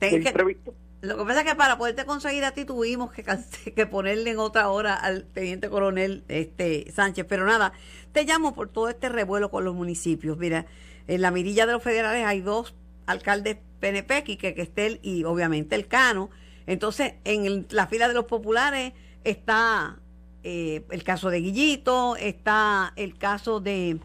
imprevisto. 0.00 0.74
Lo 1.00 1.16
que 1.16 1.24
pasa 1.24 1.40
es 1.40 1.46
que 1.46 1.54
para 1.54 1.78
poderte 1.78 2.04
conseguir 2.04 2.44
a 2.44 2.52
ti 2.52 2.64
tuvimos 2.64 3.12
que, 3.12 3.24
que 3.76 3.86
ponerle 3.86 4.30
en 4.30 4.38
otra 4.38 4.68
hora 4.68 4.94
al 4.94 5.24
teniente 5.24 5.70
coronel 5.70 6.24
este 6.28 6.90
Sánchez. 6.92 7.26
Pero 7.28 7.46
nada, 7.46 7.72
te 8.12 8.24
llamo 8.24 8.54
por 8.54 8.68
todo 8.68 8.88
este 8.88 9.08
revuelo 9.08 9.50
con 9.50 9.64
los 9.64 9.74
municipios. 9.74 10.38
Mira, 10.38 10.66
en 11.06 11.22
la 11.22 11.30
mirilla 11.30 11.66
de 11.66 11.72
los 11.72 11.82
federales 11.82 12.26
hay 12.26 12.40
dos 12.40 12.74
alcaldes 13.06 13.58
PNP, 13.80 14.24
Quique 14.24 14.54
Questel 14.54 14.98
y 15.02 15.24
obviamente 15.24 15.76
el 15.76 15.86
Cano. 15.86 16.30
Entonces, 16.66 17.14
en 17.24 17.66
la 17.70 17.86
fila 17.86 18.08
de 18.08 18.14
los 18.14 18.24
populares 18.24 18.92
está 19.24 19.98
eh, 20.42 20.84
el 20.90 21.02
caso 21.04 21.30
de 21.30 21.40
Guillito, 21.40 22.16
está 22.16 22.92
el 22.96 23.16
caso 23.16 23.60
de, 23.60 24.00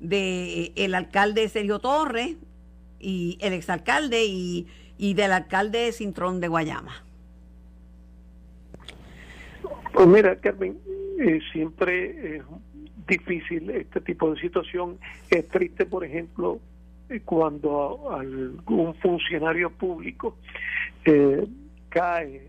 de 0.00 0.60
eh, 0.60 0.72
el 0.76 0.94
alcalde 0.94 1.48
Sergio 1.48 1.78
Torres 1.78 2.36
y 2.98 3.36
el 3.40 3.52
exalcalde 3.52 4.24
y 4.24 4.66
y 4.98 5.14
del 5.14 5.32
alcalde 5.32 5.78
de 5.78 5.92
Cintrón 5.92 6.40
de 6.40 6.48
Guayama? 6.48 7.02
Pues 9.92 10.06
mira, 10.06 10.36
Carmen, 10.36 10.78
eh, 11.18 11.40
siempre 11.52 12.36
es 12.36 12.42
difícil 13.08 13.70
este 13.70 14.00
tipo 14.02 14.34
de 14.34 14.40
situación. 14.40 14.98
Es 15.30 15.48
triste, 15.48 15.86
por 15.86 16.04
ejemplo, 16.04 16.60
eh, 17.08 17.20
cuando 17.24 18.10
algún 18.12 18.94
funcionario 18.96 19.70
público 19.70 20.36
eh, 21.04 21.46
cae 21.88 22.42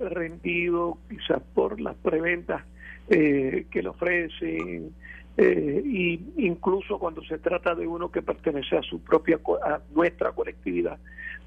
rendido 0.00 0.98
quizás 1.08 1.40
por 1.54 1.80
las 1.80 1.94
preventas 1.96 2.64
que 3.08 3.82
le 3.82 3.88
ofrecen, 3.88 4.94
eh, 5.36 5.82
y 5.84 6.20
incluso 6.36 6.98
cuando 6.98 7.22
se 7.24 7.38
trata 7.38 7.74
de 7.74 7.86
uno 7.86 8.10
que 8.10 8.20
pertenece 8.20 8.76
a 8.76 8.82
su 8.82 9.00
propia 9.00 9.40
a 9.64 9.80
nuestra 9.94 10.32
colectividad 10.32 10.98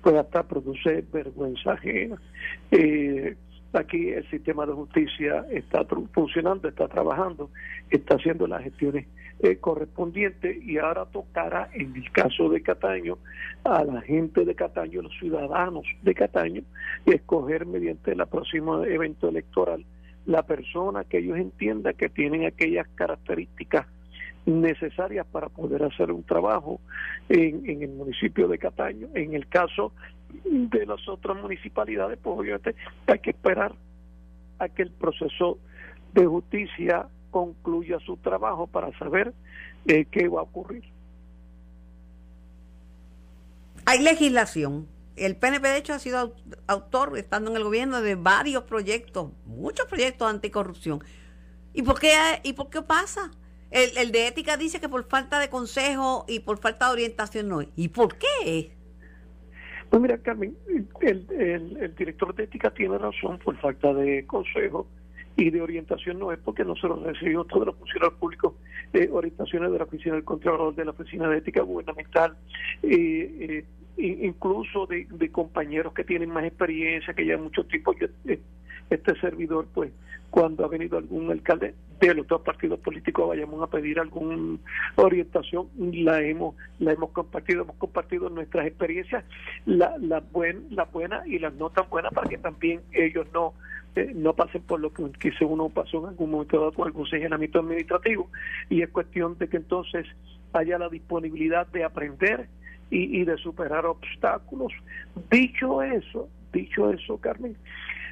pues 0.01 0.15
hasta 0.15 0.43
produce 0.43 1.03
vergüenza 1.11 1.73
ajena. 1.73 2.19
Eh, 2.71 3.35
aquí 3.73 4.09
el 4.09 4.27
sistema 4.29 4.65
de 4.65 4.73
justicia 4.73 5.45
está 5.51 5.85
funcionando 6.13 6.67
está 6.67 6.87
trabajando 6.87 7.51
está 7.89 8.15
haciendo 8.15 8.47
las 8.47 8.63
gestiones 8.63 9.05
eh, 9.39 9.57
correspondientes 9.57 10.63
y 10.63 10.77
ahora 10.77 11.05
tocará 11.05 11.69
en 11.73 11.95
el 11.95 12.09
caso 12.11 12.49
de 12.49 12.61
Cataño 12.61 13.17
a 13.65 13.83
la 13.83 14.01
gente 14.01 14.45
de 14.45 14.55
Cataño 14.55 15.01
los 15.01 15.13
ciudadanos 15.19 15.85
de 16.01 16.15
Cataño 16.15 16.63
escoger 17.05 17.65
mediante 17.65 18.13
el 18.13 18.25
próximo 18.27 18.83
evento 18.85 19.27
electoral 19.27 19.85
la 20.25 20.43
persona 20.43 21.03
que 21.03 21.19
ellos 21.19 21.37
entiendan 21.37 21.93
que 21.95 22.09
tienen 22.09 22.45
aquellas 22.45 22.87
características 22.95 23.87
necesarias 24.45 25.25
para 25.31 25.49
poder 25.49 25.83
hacer 25.83 26.11
un 26.11 26.23
trabajo 26.23 26.79
en, 27.29 27.67
en 27.69 27.81
el 27.81 27.89
municipio 27.89 28.47
de 28.47 28.57
Cataño. 28.57 29.07
En 29.13 29.33
el 29.33 29.47
caso 29.47 29.91
de 30.43 30.85
las 30.85 31.07
otras 31.07 31.37
municipalidades, 31.41 32.19
pues 32.21 32.39
obviamente 32.39 32.75
hay 33.07 33.19
que 33.19 33.31
esperar 33.31 33.73
a 34.59 34.69
que 34.69 34.83
el 34.83 34.91
proceso 34.91 35.57
de 36.13 36.25
justicia 36.25 37.07
concluya 37.31 37.99
su 37.99 38.17
trabajo 38.17 38.67
para 38.67 38.97
saber 38.97 39.33
eh, 39.87 40.05
qué 40.05 40.27
va 40.27 40.39
a 40.39 40.43
ocurrir. 40.43 40.83
Hay 43.85 44.01
legislación 44.01 44.87
el 45.15 45.37
PNP 45.37 45.67
de 45.67 45.77
hecho 45.77 45.93
ha 45.93 45.99
sido 45.99 46.35
autor, 46.67 47.17
estando 47.17 47.51
en 47.51 47.57
el 47.57 47.63
gobierno, 47.63 48.01
de 48.01 48.15
varios 48.15 48.63
proyectos, 48.63 49.31
muchos 49.45 49.87
proyectos 49.87 50.29
anticorrupción. 50.29 51.03
¿Y 51.73 51.81
por 51.83 51.99
qué, 51.99 52.13
y 52.43 52.53
por 52.53 52.69
qué 52.69 52.81
pasa? 52.81 53.31
El, 53.71 54.11
de 54.11 54.27
ética 54.27 54.55
dice 54.55 54.79
que 54.79 54.87
por 54.87 55.03
falta 55.07 55.39
de 55.39 55.49
consejo 55.49 56.25
y 56.27 56.39
por 56.39 56.59
falta 56.59 56.87
de 56.87 56.93
orientación 56.93 57.49
no 57.49 57.61
es. 57.61 57.67
¿Y 57.75 57.89
por 57.89 58.17
qué? 58.17 58.71
Pues 59.89 60.01
mira, 60.01 60.17
Carmen, 60.17 60.55
el, 61.01 61.95
director 61.97 62.33
de 62.35 62.43
ética 62.45 62.71
tiene 62.71 62.97
razón 62.97 63.37
por 63.39 63.57
falta 63.57 63.93
de 63.93 64.25
consejo 64.25 64.87
y 65.37 65.49
de 65.49 65.61
orientación 65.61 66.19
no 66.19 66.31
es 66.31 66.39
porque 66.39 66.63
nosotros 66.63 67.03
recibimos 67.03 67.47
todos 67.47 67.67
los 67.67 67.75
funcionarios 67.75 68.17
públicos 68.19 68.53
eh, 68.93 69.09
orientaciones 69.11 69.71
de 69.71 69.77
la 69.77 69.83
Oficina 69.83 70.15
del 70.15 70.23
Controlador, 70.23 70.75
de 70.75 70.85
la 70.85 70.91
Oficina 70.91 71.27
de 71.27 71.37
Ética 71.37 71.61
Gubernamental, 71.61 72.37
eh, 72.83 73.65
eh, 73.97 74.17
incluso 74.25 74.87
de, 74.87 75.31
compañeros 75.31 75.93
que 75.93 76.03
tienen 76.03 76.29
más 76.29 76.45
experiencia, 76.45 77.13
que 77.13 77.25
ya 77.25 77.37
mucho 77.37 77.65
tiempo 77.65 77.93
eh, 77.99 78.39
este 78.89 79.19
servidor, 79.19 79.67
pues 79.73 79.91
cuando 80.29 80.65
ha 80.65 80.67
venido 80.67 80.97
algún 80.97 81.31
alcalde 81.31 81.75
de 81.99 82.13
los 82.13 82.27
dos 82.27 82.41
partidos 82.41 82.79
políticos 82.79 83.29
vayamos 83.29 83.63
a 83.63 83.67
pedir 83.67 83.99
alguna 83.99 84.57
orientación, 84.95 85.67
la 85.77 86.21
hemos 86.21 86.55
la 86.79 86.91
hemos 86.91 87.11
compartido, 87.11 87.61
hemos 87.61 87.77
compartido 87.77 88.29
nuestras 88.29 88.67
experiencias, 88.67 89.23
las 89.65 90.01
la 90.01 90.21
la 90.69 90.83
buenas 90.85 91.25
y 91.25 91.39
las 91.39 91.53
no 91.53 91.69
tan 91.69 91.89
buenas 91.89 92.13
para 92.13 92.29
que 92.29 92.37
también 92.37 92.81
ellos 92.91 93.27
no 93.33 93.53
no 94.13 94.33
pasen 94.33 94.61
por 94.63 94.79
lo 94.79 94.91
que 94.93 95.03
quizá 95.19 95.45
uno 95.45 95.69
pasó 95.69 95.99
en 95.99 96.09
algún 96.09 96.31
momento 96.31 96.59
dado 96.59 96.73
con 96.73 96.87
algún 96.87 97.07
señalamiento 97.07 97.59
administrativo 97.59 98.29
y 98.69 98.81
es 98.81 98.89
cuestión 98.89 99.37
de 99.37 99.47
que 99.47 99.57
entonces 99.57 100.05
haya 100.53 100.77
la 100.77 100.89
disponibilidad 100.89 101.67
de 101.67 101.83
aprender 101.83 102.47
y, 102.89 103.23
de 103.25 103.37
superar 103.37 103.85
obstáculos. 103.85 104.71
Dicho 105.31 105.81
eso, 105.81 106.29
dicho 106.53 106.91
eso, 106.91 107.17
Carmen, 107.17 107.57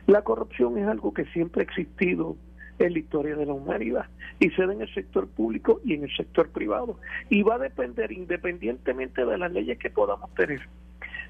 la 0.08 0.24
corrupción 0.24 0.78
es 0.78 0.88
algo 0.88 1.14
que 1.14 1.26
siempre 1.26 1.62
ha 1.62 1.66
existido 1.66 2.36
en 2.80 2.94
la 2.94 3.00
historia 3.00 3.36
de 3.36 3.46
la 3.46 3.54
humanidad 3.54 4.06
y 4.40 4.50
se 4.50 4.66
da 4.66 4.74
en 4.74 4.82
el 4.82 4.94
sector 4.94 5.28
público 5.28 5.80
y 5.86 5.94
en 5.94 6.04
el 6.04 6.16
sector 6.16 6.50
privado 6.50 6.98
y 7.30 7.44
va 7.44 7.56
a 7.56 7.60
depender 7.60 8.12
independientemente 8.12 9.26
de 9.26 9.38
las 9.38 9.52
leyes 9.52 9.78
que 9.78 9.92
podamos 9.92 10.34
tener 10.34 10.62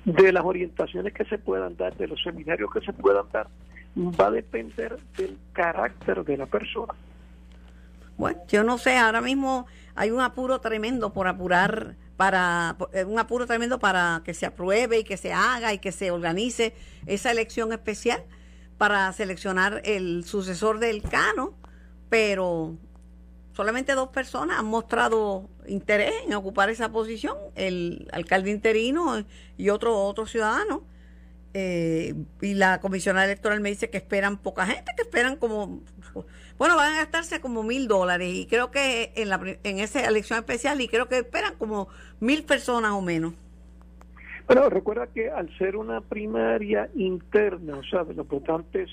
de 0.05 0.31
las 0.31 0.43
orientaciones 0.43 1.13
que 1.13 1.25
se 1.25 1.37
puedan 1.37 1.75
dar 1.75 1.95
de 1.97 2.07
los 2.07 2.21
seminarios 2.23 2.71
que 2.71 2.81
se 2.81 2.93
puedan 2.93 3.25
dar 3.31 3.47
va 3.95 4.27
a 4.27 4.31
depender 4.31 4.97
del 5.17 5.37
carácter 5.53 6.23
de 6.23 6.37
la 6.37 6.45
persona 6.45 6.93
bueno 8.17 8.39
yo 8.47 8.63
no 8.63 8.77
sé 8.77 8.97
ahora 8.97 9.21
mismo 9.21 9.65
hay 9.95 10.11
un 10.11 10.21
apuro 10.21 10.59
tremendo 10.59 11.13
por 11.13 11.27
apurar 11.27 11.95
para 12.17 12.75
eh, 12.93 13.03
un 13.03 13.19
apuro 13.19 13.45
tremendo 13.45 13.79
para 13.79 14.21
que 14.23 14.33
se 14.33 14.45
apruebe 14.45 14.99
y 14.99 15.03
que 15.03 15.17
se 15.17 15.33
haga 15.33 15.73
y 15.73 15.79
que 15.79 15.91
se 15.91 16.11
organice 16.11 16.73
esa 17.05 17.31
elección 17.31 17.73
especial 17.73 18.23
para 18.77 19.11
seleccionar 19.13 19.81
el 19.85 20.25
sucesor 20.25 20.79
del 20.79 21.01
Cano, 21.01 21.53
pero 22.09 22.75
solamente 23.53 23.93
dos 23.93 24.09
personas 24.09 24.59
han 24.59 24.65
mostrado 24.65 25.49
interés 25.67 26.13
en 26.25 26.33
ocupar 26.33 26.69
esa 26.69 26.91
posición, 26.91 27.37
el 27.55 28.07
alcalde 28.11 28.51
interino 28.51 29.23
y 29.57 29.69
otro 29.69 29.97
otro 29.97 30.25
ciudadano. 30.25 30.83
Eh, 31.55 32.15
y 32.41 32.55
la 32.55 32.79
comisionada 32.79 33.25
electoral 33.25 33.61
me 33.61 33.69
dice 33.69 33.91
que 33.91 33.97
esperan 33.97 34.37
poca 34.37 34.65
gente, 34.65 34.91
que 34.95 35.03
esperan 35.03 35.35
como, 35.35 35.81
bueno, 36.57 36.75
van 36.75 36.93
a 36.93 36.97
gastarse 36.97 37.41
como 37.41 37.61
mil 37.61 37.87
dólares 37.87 38.33
y 38.33 38.47
creo 38.47 38.71
que 38.71 39.11
en, 39.15 39.29
la, 39.29 39.39
en 39.63 39.79
esa 39.79 40.03
elección 40.03 40.39
especial 40.39 40.81
y 40.81 40.87
creo 40.87 41.07
que 41.07 41.19
esperan 41.19 41.53
como 41.59 41.89
mil 42.19 42.43
personas 42.43 42.93
o 42.93 43.01
menos. 43.01 43.35
Bueno, 44.47 44.67
recuerda 44.69 45.07
que 45.07 45.29
al 45.29 45.55
ser 45.57 45.77
una 45.77 46.01
primaria 46.01 46.89
interna, 46.95 47.77
o 47.77 47.83
sea, 47.83 48.03
de 48.03 48.13
los 48.13 48.27
votantes 48.27 48.89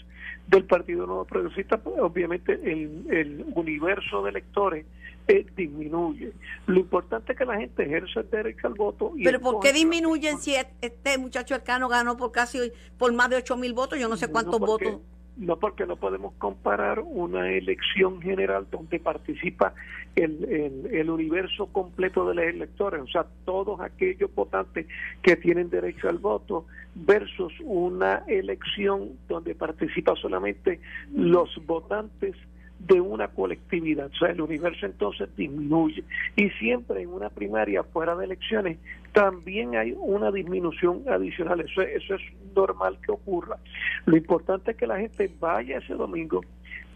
del 0.47 0.65
Partido 0.65 1.07
Nuevo 1.07 1.25
Progresista, 1.25 1.79
pues, 1.79 1.99
obviamente 1.99 2.53
el, 2.53 3.07
el 3.11 3.47
universo 3.55 4.23
de 4.23 4.31
electores 4.31 4.87
eh, 5.29 5.47
disminuye. 5.57 6.33
Lo 6.67 6.81
importante 6.81 7.33
es 7.33 7.39
que 7.39 7.45
la 7.45 7.57
gente 7.57 7.85
ejerce 7.85 8.21
el 8.21 8.31
derecho 8.31 8.67
al 8.67 8.75
voto. 8.75 9.13
Y 9.17 9.25
Pero 9.25 9.41
¿por 9.41 9.61
qué 9.61 9.73
disminuyen 9.73 10.39
si 10.39 10.55
este 10.81 11.19
muchacho 11.19 11.55
Arcano 11.55 11.89
ganó 11.89 12.17
por 12.17 12.33
casi, 12.33 12.73
por 12.99 13.13
más 13.13 13.31
de 13.31 13.37
8 13.37 13.57
mil 13.57 13.73
votos? 13.73 13.99
Yo 13.99 14.09
no 14.09 14.17
sé 14.17 14.29
cuántos 14.29 14.59
votos. 14.59 14.99
No, 15.37 15.59
porque 15.59 15.87
no 15.87 15.97
podemos 15.97 16.35
comparar 16.35 17.01
una 17.01 17.51
elección 17.51 18.21
general 18.21 18.67
donde 18.71 18.99
participa 18.99 19.73
el, 20.15 20.45
el, 20.45 20.95
el, 20.95 21.09
universo 21.09 21.67
completo 21.67 22.29
de 22.29 22.35
los 22.35 22.45
electores, 22.45 23.01
o 23.01 23.07
sea, 23.07 23.25
todos 23.47 23.81
aquellos 23.81 24.35
votantes 24.35 24.87
que 25.23 25.37
tienen 25.37 25.71
derecho 25.71 26.11
al 26.11 26.19
voto, 26.19 26.67
versus 26.95 27.55
una 27.61 28.25
elección 28.27 29.13
donde 29.29 29.55
participa 29.55 30.15
solamente 30.17 30.81
los 31.15 31.49
votantes 31.65 32.35
de 32.87 33.01
una 33.01 33.29
colectividad. 33.29 34.07
O 34.07 34.17
sea, 34.17 34.31
el 34.31 34.41
universo 34.41 34.87
entonces 34.87 35.29
disminuye. 35.37 36.03
Y 36.37 36.51
siempre 36.51 37.03
en 37.03 37.11
una 37.11 37.29
primaria 37.29 37.83
fuera 37.85 38.17
de 38.17 38.25
elecciones 38.25 38.79
también 39.13 39.77
hay 39.77 39.95
una 39.99 40.31
disminución 40.31 41.03
adicional. 41.09 41.61
Eso, 41.61 41.83
eso 41.83 42.15
es 42.15 42.23
normal 42.55 42.99
que 43.05 43.13
ocurra. 43.13 43.57
Lo 44.07 44.17
importante 44.17 44.73
es 44.73 44.77
que 44.77 44.87
la 44.87 44.99
gente 44.99 45.31
vaya 45.39 45.79
ese 45.79 45.95
domingo, 45.95 46.43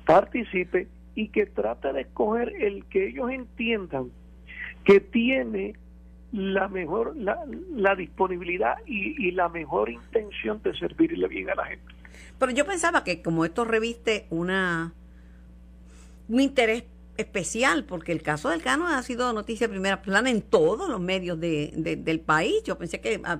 participe 0.06 0.88
y 1.14 1.28
que 1.28 1.46
trate 1.46 1.92
de 1.92 2.02
escoger 2.02 2.52
el 2.60 2.84
que 2.86 3.08
ellos 3.08 3.30
entiendan 3.30 4.10
que 4.84 5.00
tiene 5.00 5.74
la 6.32 6.68
mejor 6.68 7.16
la, 7.16 7.38
la 7.76 7.94
disponibilidad 7.94 8.74
y, 8.86 9.28
y 9.28 9.30
la 9.30 9.48
mejor 9.48 9.88
intención 9.88 10.60
de 10.62 10.74
servirle 10.76 11.28
bien 11.28 11.48
a 11.50 11.54
la 11.54 11.66
gente. 11.66 11.94
Pero 12.38 12.52
yo 12.52 12.66
pensaba 12.66 13.04
que 13.04 13.22
como 13.22 13.44
esto 13.44 13.64
reviste 13.64 14.26
una 14.30 14.92
un 16.28 16.40
interés 16.40 16.84
especial 17.16 17.84
porque 17.84 18.12
el 18.12 18.22
caso 18.22 18.50
del 18.50 18.62
Cano 18.62 18.88
ha 18.88 19.02
sido 19.02 19.32
noticia 19.32 19.66
de 19.68 19.72
primera 19.72 20.02
plana 20.02 20.30
en 20.30 20.42
todos 20.42 20.88
los 20.88 21.00
medios 21.00 21.38
de, 21.38 21.72
del 21.98 22.20
país. 22.20 22.62
Yo 22.64 22.76
pensé 22.76 23.00
que 23.00 23.20
ah, 23.24 23.38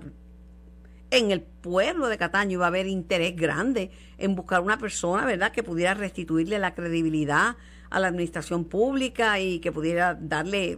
en 1.11 1.31
el 1.31 1.43
pueblo 1.43 2.09
de 2.09 2.19
Cataño 2.19 2.53
iba 2.53 2.67
a 2.67 2.69
haber 2.69 2.87
interés 2.87 3.37
grande 3.37 3.91
en 4.19 4.35
buscar 4.35 4.61
una 4.61 4.79
persona, 4.79 5.25
¿verdad?, 5.25 5.53
que 5.53 5.63
pudiera 5.63 5.95
restituirle 5.95 6.59
la 6.59 6.75
credibilidad 6.75 7.57
a 7.91 8.01
la 8.01 8.09
administración 8.09 8.65
pública 8.65 9.39
y 9.41 9.61
que 9.61 9.71
pudiera 9.71 10.15
darle 10.15 10.77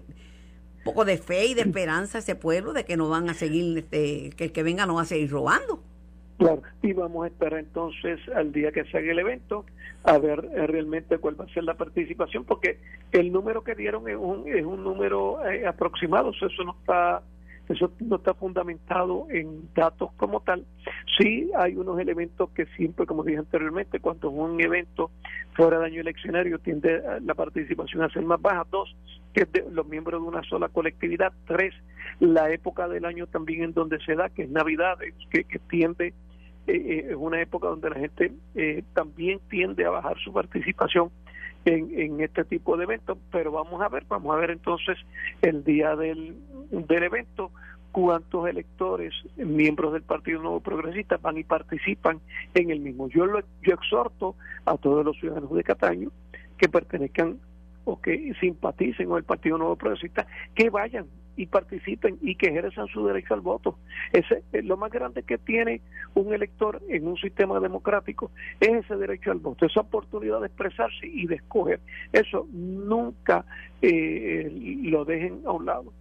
un 0.79 0.85
poco 0.85 1.05
de 1.05 1.19
fe 1.19 1.47
y 1.47 1.55
de 1.55 1.63
esperanza 1.67 2.19
a 2.19 2.21
ese 2.21 2.35
pueblo 2.35 2.73
de 2.73 2.85
que 2.85 2.97
no 2.97 3.09
van 3.09 3.29
a 3.31 3.35
seguir, 3.35 3.79
este, 3.79 4.31
que 4.37 4.45
el 4.45 4.53
que 4.53 4.63
venga 4.63 4.87
no 4.87 4.95
va 4.95 5.03
a 5.03 5.07
seguir 5.07 5.31
robando. 5.31 5.83
Claro, 6.39 6.63
y 6.83 6.93
vamos 6.93 7.25
a 7.25 7.29
esperar 7.29 7.61
entonces 7.61 8.21
al 8.35 8.53
día 8.53 8.71
que 8.71 8.85
se 8.85 8.99
haga 8.99 9.11
el 9.11 9.19
evento 9.19 9.65
a 10.05 10.19
ver 10.19 10.47
eh, 10.53 10.67
realmente 10.67 11.17
cuál 11.19 11.41
va 11.41 11.47
a 11.47 11.49
ser 11.49 11.65
la 11.65 11.75
participación, 11.75 12.45
porque 12.45 12.79
el 13.13 13.33
número 13.33 13.65
que 13.65 13.75
dieron 13.75 14.07
es 14.09 14.17
un, 14.17 14.47
es 14.47 14.65
un 14.65 14.85
número 14.85 15.45
eh, 15.47 15.67
aproximado, 15.67 16.31
eso 16.31 16.65
no 16.65 16.77
está 16.79 17.23
eso 17.69 17.91
no 17.99 18.17
está 18.17 18.33
fundamentado 18.35 19.27
en 19.29 19.69
datos 19.75 20.11
como 20.17 20.41
tal. 20.41 20.65
Sí 21.19 21.51
hay 21.57 21.75
unos 21.75 21.99
elementos 21.99 22.51
que 22.51 22.67
siempre, 22.77 23.07
como 23.07 23.25
dije 23.25 23.39
anteriormente, 23.39 23.99
cuando 23.99 24.29
es 24.29 24.35
un 24.37 24.61
evento 24.61 25.11
fuera 25.55 25.81
de 25.81 25.87
año 25.87 26.01
eleccionario 26.01 26.61
tiende 26.61 27.03
la 27.25 27.35
participación 27.35 28.03
a 28.03 28.11
ser 28.11 28.23
más 28.23 28.41
baja. 28.41 28.65
Dos, 28.71 28.95
que 29.33 29.47
de 29.47 29.67
los 29.73 29.85
miembros 29.85 30.23
de 30.23 30.29
una 30.29 30.45
sola 30.45 30.69
colectividad. 30.69 31.33
Tres, 31.45 31.75
la 32.21 32.53
época 32.53 32.87
del 32.87 33.05
año 33.05 33.27
también 33.27 33.65
en 33.65 33.73
donde 33.73 33.99
se 34.05 34.15
da, 34.15 34.29
que 34.29 34.45
es 34.45 34.49
Navidad, 34.49 34.99
que 35.31 35.59
tiende 35.69 36.15
eh, 36.67 37.07
es 37.11 37.17
una 37.17 37.41
época 37.41 37.69
donde 37.69 37.91
la 37.91 37.97
gente 37.97 38.33
eh, 38.55 38.83
también 38.95 39.41
tiende 39.49 39.85
a 39.85 39.91
bajar 39.91 40.19
su 40.19 40.33
participación 40.33 41.11
en, 41.65 41.99
en, 41.99 42.21
este 42.21 42.45
tipo 42.45 42.77
de 42.77 42.85
eventos, 42.85 43.19
pero 43.31 43.51
vamos 43.53 43.83
a 43.83 43.89
ver, 43.89 44.05
vamos 44.09 44.35
a 44.35 44.39
ver 44.39 44.51
entonces 44.51 44.97
el 45.43 45.65
día 45.65 45.97
del, 45.97 46.37
del 46.71 47.03
evento 47.03 47.51
cuántos 47.97 48.47
electores, 48.47 49.15
miembros 49.37 49.95
del 49.95 50.03
Partido 50.03 50.43
Nuevo 50.43 50.61
Progresista, 50.61 51.17
van 51.17 51.39
y 51.39 51.45
participan 51.45 52.21
en 52.53 52.71
el 52.71 52.81
mismo. 52.81 53.09
Yo, 53.09 53.25
lo, 53.25 53.41
yo 53.63 53.73
exhorto 53.73 54.37
a 54.67 54.77
todos 54.77 55.03
los 55.03 55.19
ciudadanos 55.19 55.55
de 55.55 55.65
Cataño 55.65 56.11
que 56.59 56.69
pertenezcan 56.69 57.39
o 57.85 58.01
que 58.01 58.35
simpaticen 58.39 59.09
con 59.09 59.17
el 59.17 59.25
Partido 59.25 59.57
Nuevo 59.57 59.77
Progresista, 59.77 60.27
que 60.55 60.69
vayan 60.69 61.07
y 61.37 61.47
participen 61.47 62.19
y 62.23 62.35
que 62.35 62.49
ejerzan 62.49 62.87
su 62.89 63.07
derecho 63.07 63.35
al 63.35 63.41
voto. 63.41 63.79
Ese 64.13 64.43
es 64.53 64.65
lo 64.65 64.77
más 64.77 64.91
grande 64.91 65.23
que 65.23 65.39
tiene 65.39 65.81
un 66.15 66.33
elector 66.33 66.83
en 66.89 67.07
un 67.07 67.17
sistema 67.17 67.61
democrático, 67.61 68.31
es 68.61 68.85
ese 68.85 68.97
derecho 68.97 69.31
al 69.31 69.39
voto, 69.39 69.67
esa 69.67 69.81
oportunidad 69.81 70.41
de 70.41 70.47
expresarse 70.47 71.07
y 71.07 71.27
de 71.27 71.37
escoger. 71.37 71.81
Eso 72.13 72.47
nunca 72.53 73.45
eh, 73.83 74.51
lo 74.85 75.05
dejen 75.05 75.43
a 75.47 75.53
un 75.53 75.67
lado. 75.67 75.93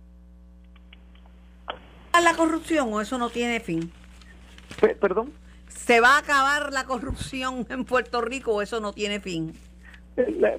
¿La 2.23 2.33
corrupción 2.33 2.91
o 2.91 3.01
eso 3.01 3.17
no 3.17 3.29
tiene 3.29 3.59
fin? 3.59 3.91
¿Perdón? 4.99 5.31
¿Se 5.67 5.99
va 5.99 6.15
a 6.15 6.19
acabar 6.19 6.71
la 6.71 6.85
corrupción 6.85 7.67
en 7.69 7.85
Puerto 7.85 8.21
Rico 8.21 8.53
o 8.53 8.61
eso 8.61 8.79
no 8.79 8.93
tiene 8.93 9.19
fin? 9.19 9.53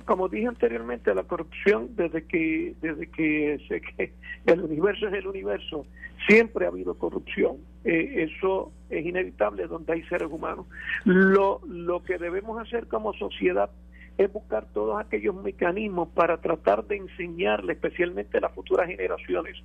Como 0.05 0.29
dije 0.29 0.47
anteriormente, 0.47 1.15
la 1.15 1.23
corrupción 1.23 1.91
desde 1.97 2.25
que 2.25 2.75
desde 2.81 3.11
que, 3.11 3.59
sé 3.69 3.81
que 3.81 4.13
el 4.47 4.61
universo 4.61 5.09
es 5.09 5.15
el 5.15 5.27
universo, 5.27 5.87
siempre 6.27 6.67
ha 6.67 6.69
habido 6.69 6.95
corrupción. 6.95 7.57
Eh, 7.85 8.29
eso 8.31 8.73
es 8.91 9.05
inevitable 9.05 9.67
donde 9.67 9.95
hay 9.95 10.03
seres 10.05 10.29
humanos. 10.31 10.67
Lo, 11.05 11.61
lo 11.67 12.03
que 12.03 12.19
debemos 12.19 12.61
hacer 12.61 12.87
como 12.87 13.15
sociedad 13.15 13.71
es 14.19 14.33
buscar 14.33 14.67
todos 14.73 14.99
aquellos 15.01 15.35
mecanismos 15.35 16.09
para 16.09 16.39
tratar 16.39 16.85
de 16.87 16.97
enseñarle, 16.97 17.75
especialmente 17.75 18.39
a 18.39 18.43
las 18.43 18.53
futuras 18.53 18.89
generaciones, 18.89 19.63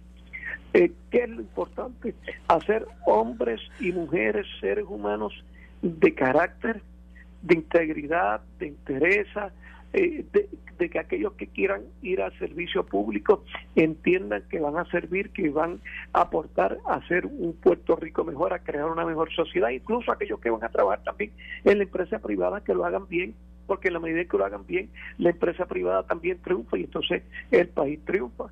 eh, 0.73 0.91
qué 1.09 1.23
es 1.23 1.29
lo 1.29 1.41
importante, 1.41 2.15
hacer 2.47 2.85
hombres 3.05 3.61
y 3.79 3.91
mujeres, 3.91 4.45
seres 4.59 4.85
humanos 4.87 5.33
de 5.81 6.13
carácter, 6.13 6.81
de 7.41 7.55
integridad, 7.55 8.41
de 8.59 8.67
interés, 8.67 9.27
eh, 9.93 10.25
de, 10.31 10.89
que 10.89 10.99
aquellos 10.99 11.33
que 11.33 11.47
quieran 11.47 11.83
ir 12.01 12.21
al 12.21 12.35
servicio 12.39 12.85
público 12.85 13.43
entiendan 13.75 14.43
que 14.49 14.59
van 14.59 14.77
a 14.77 14.85
servir, 14.85 15.29
que 15.29 15.49
van 15.49 15.79
a 16.13 16.21
aportar 16.21 16.79
a 16.87 16.95
hacer 16.95 17.27
un 17.27 17.53
Puerto 17.53 17.95
Rico 17.95 18.23
mejor, 18.23 18.53
a 18.53 18.59
crear 18.59 18.85
una 18.85 19.05
mejor 19.05 19.31
sociedad, 19.31 19.69
incluso 19.69 20.11
aquellos 20.11 20.39
que 20.39 20.49
van 20.49 20.63
a 20.63 20.69
trabajar 20.69 21.03
también 21.03 21.31
en 21.65 21.77
la 21.77 21.83
empresa 21.83 22.17
privada 22.17 22.63
que 22.63 22.73
lo 22.73 22.83
hagan 22.83 23.07
bien, 23.07 23.35
porque 23.67 23.89
en 23.89 23.93
la 23.93 23.99
medida 23.99 24.25
que 24.25 24.37
lo 24.37 24.45
hagan 24.45 24.65
bien, 24.65 24.89
la 25.19 25.29
empresa 25.29 25.67
privada 25.67 26.03
también 26.03 26.39
triunfa 26.41 26.77
y 26.77 26.85
entonces 26.85 27.23
el 27.51 27.67
país 27.67 27.99
triunfa. 28.03 28.45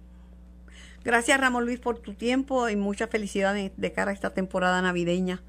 Gracias 1.03 1.39
Ramón 1.39 1.65
Luis 1.65 1.79
por 1.79 1.97
tu 1.99 2.13
tiempo 2.13 2.69
y 2.69 2.75
muchas 2.75 3.09
felicidades 3.09 3.71
de 3.75 3.91
cara 3.91 4.11
a 4.11 4.13
esta 4.13 4.33
temporada 4.33 4.81
navideña. 4.81 5.41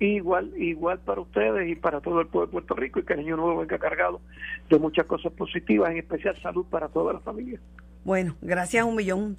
Igual, 0.00 0.54
igual 0.56 0.98
para 1.00 1.20
ustedes 1.20 1.70
y 1.70 1.74
para 1.74 2.00
todo 2.00 2.22
el 2.22 2.26
pueblo 2.26 2.46
de 2.46 2.52
Puerto 2.52 2.74
Rico 2.74 3.00
y 3.00 3.04
que 3.04 3.12
el 3.12 3.20
año 3.20 3.36
nuevo 3.36 3.58
venga 3.58 3.78
cargado 3.78 4.22
de 4.70 4.78
muchas 4.78 5.04
cosas 5.04 5.30
positivas, 5.34 5.90
en 5.90 5.98
especial 5.98 6.40
salud 6.40 6.64
para 6.70 6.88
toda 6.88 7.12
la 7.12 7.20
familia. 7.20 7.60
Bueno, 8.02 8.34
gracias 8.40 8.82
un 8.86 8.96
millón. 8.96 9.36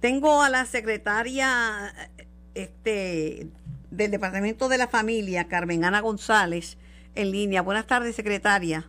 Tengo 0.00 0.40
a 0.40 0.48
la 0.48 0.64
secretaria 0.64 1.92
este, 2.54 3.48
del 3.90 4.10
Departamento 4.10 4.70
de 4.70 4.78
la 4.78 4.88
Familia, 4.88 5.48
Carmen 5.48 5.84
Ana 5.84 6.00
González, 6.00 6.78
en 7.14 7.30
línea. 7.30 7.60
Buenas 7.60 7.86
tardes, 7.86 8.16
secretaria. 8.16 8.88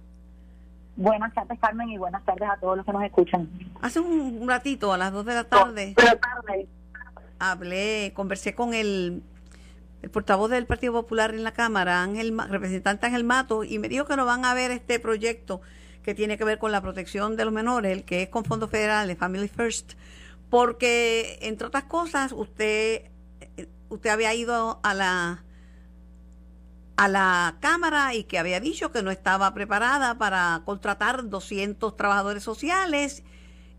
Buenas 0.96 1.34
tardes, 1.34 1.60
Carmen, 1.60 1.90
y 1.90 1.98
buenas 1.98 2.24
tardes 2.24 2.48
a 2.50 2.56
todos 2.56 2.78
los 2.78 2.86
que 2.86 2.94
nos 2.94 3.04
escuchan. 3.04 3.50
Hace 3.82 4.00
un 4.00 4.48
ratito, 4.48 4.94
a 4.94 4.98
las 4.98 5.12
2 5.12 5.26
de 5.26 5.34
la 5.34 5.44
tarde, 5.44 5.96
hablé, 7.38 8.14
conversé 8.16 8.56
con 8.56 8.74
el 8.74 9.24
el 10.02 10.10
portavoz 10.10 10.50
del 10.50 10.66
Partido 10.66 10.94
Popular 10.94 11.34
en 11.34 11.44
la 11.44 11.54
Cámara, 11.54 12.02
Ángel, 12.02 12.38
representante 12.50 13.06
Ángel 13.06 13.24
Mato, 13.24 13.64
y 13.64 13.80
me 13.80 13.90
dijo 13.90 14.06
que 14.06 14.16
no 14.16 14.26
van 14.26 14.46
a 14.46 14.54
ver 14.54 14.72
este 14.72 15.00
proyecto 15.00 15.62
que 16.04 16.16
tiene 16.16 16.38
que 16.38 16.44
ver 16.44 16.58
con 16.58 16.72
la 16.72 16.82
protección 16.82 17.36
de 17.36 17.46
los 17.46 17.54
menores, 17.54 17.92
el 17.92 18.04
que 18.04 18.24
es 18.24 18.30
con 18.30 18.44
fondos 18.44 18.70
federales, 18.70 19.18
Family 19.18 19.48
First, 19.48 19.94
porque, 20.50 21.38
entre 21.42 21.68
otras 21.68 21.84
cosas, 21.84 22.32
usted, 22.32 23.12
usted 23.90 24.10
había 24.10 24.34
ido 24.34 24.80
a 24.84 24.94
la 24.94 25.44
a 26.98 27.08
la 27.08 27.58
Cámara 27.62 28.14
y 28.14 28.26
que 28.26 28.38
había 28.38 28.60
dicho 28.60 28.92
que 28.92 29.02
no 29.02 29.10
estaba 29.10 29.56
preparada 29.56 30.20
para 30.20 30.62
contratar 30.66 31.30
200 31.30 31.98
trabajadores 31.98 32.44
sociales 32.44 33.24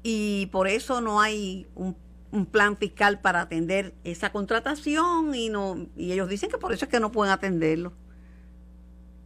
y 0.03 0.47
por 0.47 0.67
eso 0.67 1.01
no 1.01 1.21
hay 1.21 1.69
un 1.77 1.97
un 2.33 2.47
plan 2.47 2.77
fiscal 2.77 3.21
para 3.21 3.43
atender 3.43 3.95
esa 4.05 4.33
contratación 4.33 5.35
y 5.35 5.51
no 5.51 5.87
y 5.97 6.13
ellos 6.13 6.29
dicen 6.29 6.51
que 6.51 6.59
por 6.59 6.73
eso 6.73 6.87
es 6.87 6.91
que 6.91 6.99
no 7.01 7.13
pueden 7.13 7.33
atenderlo. 7.33 7.93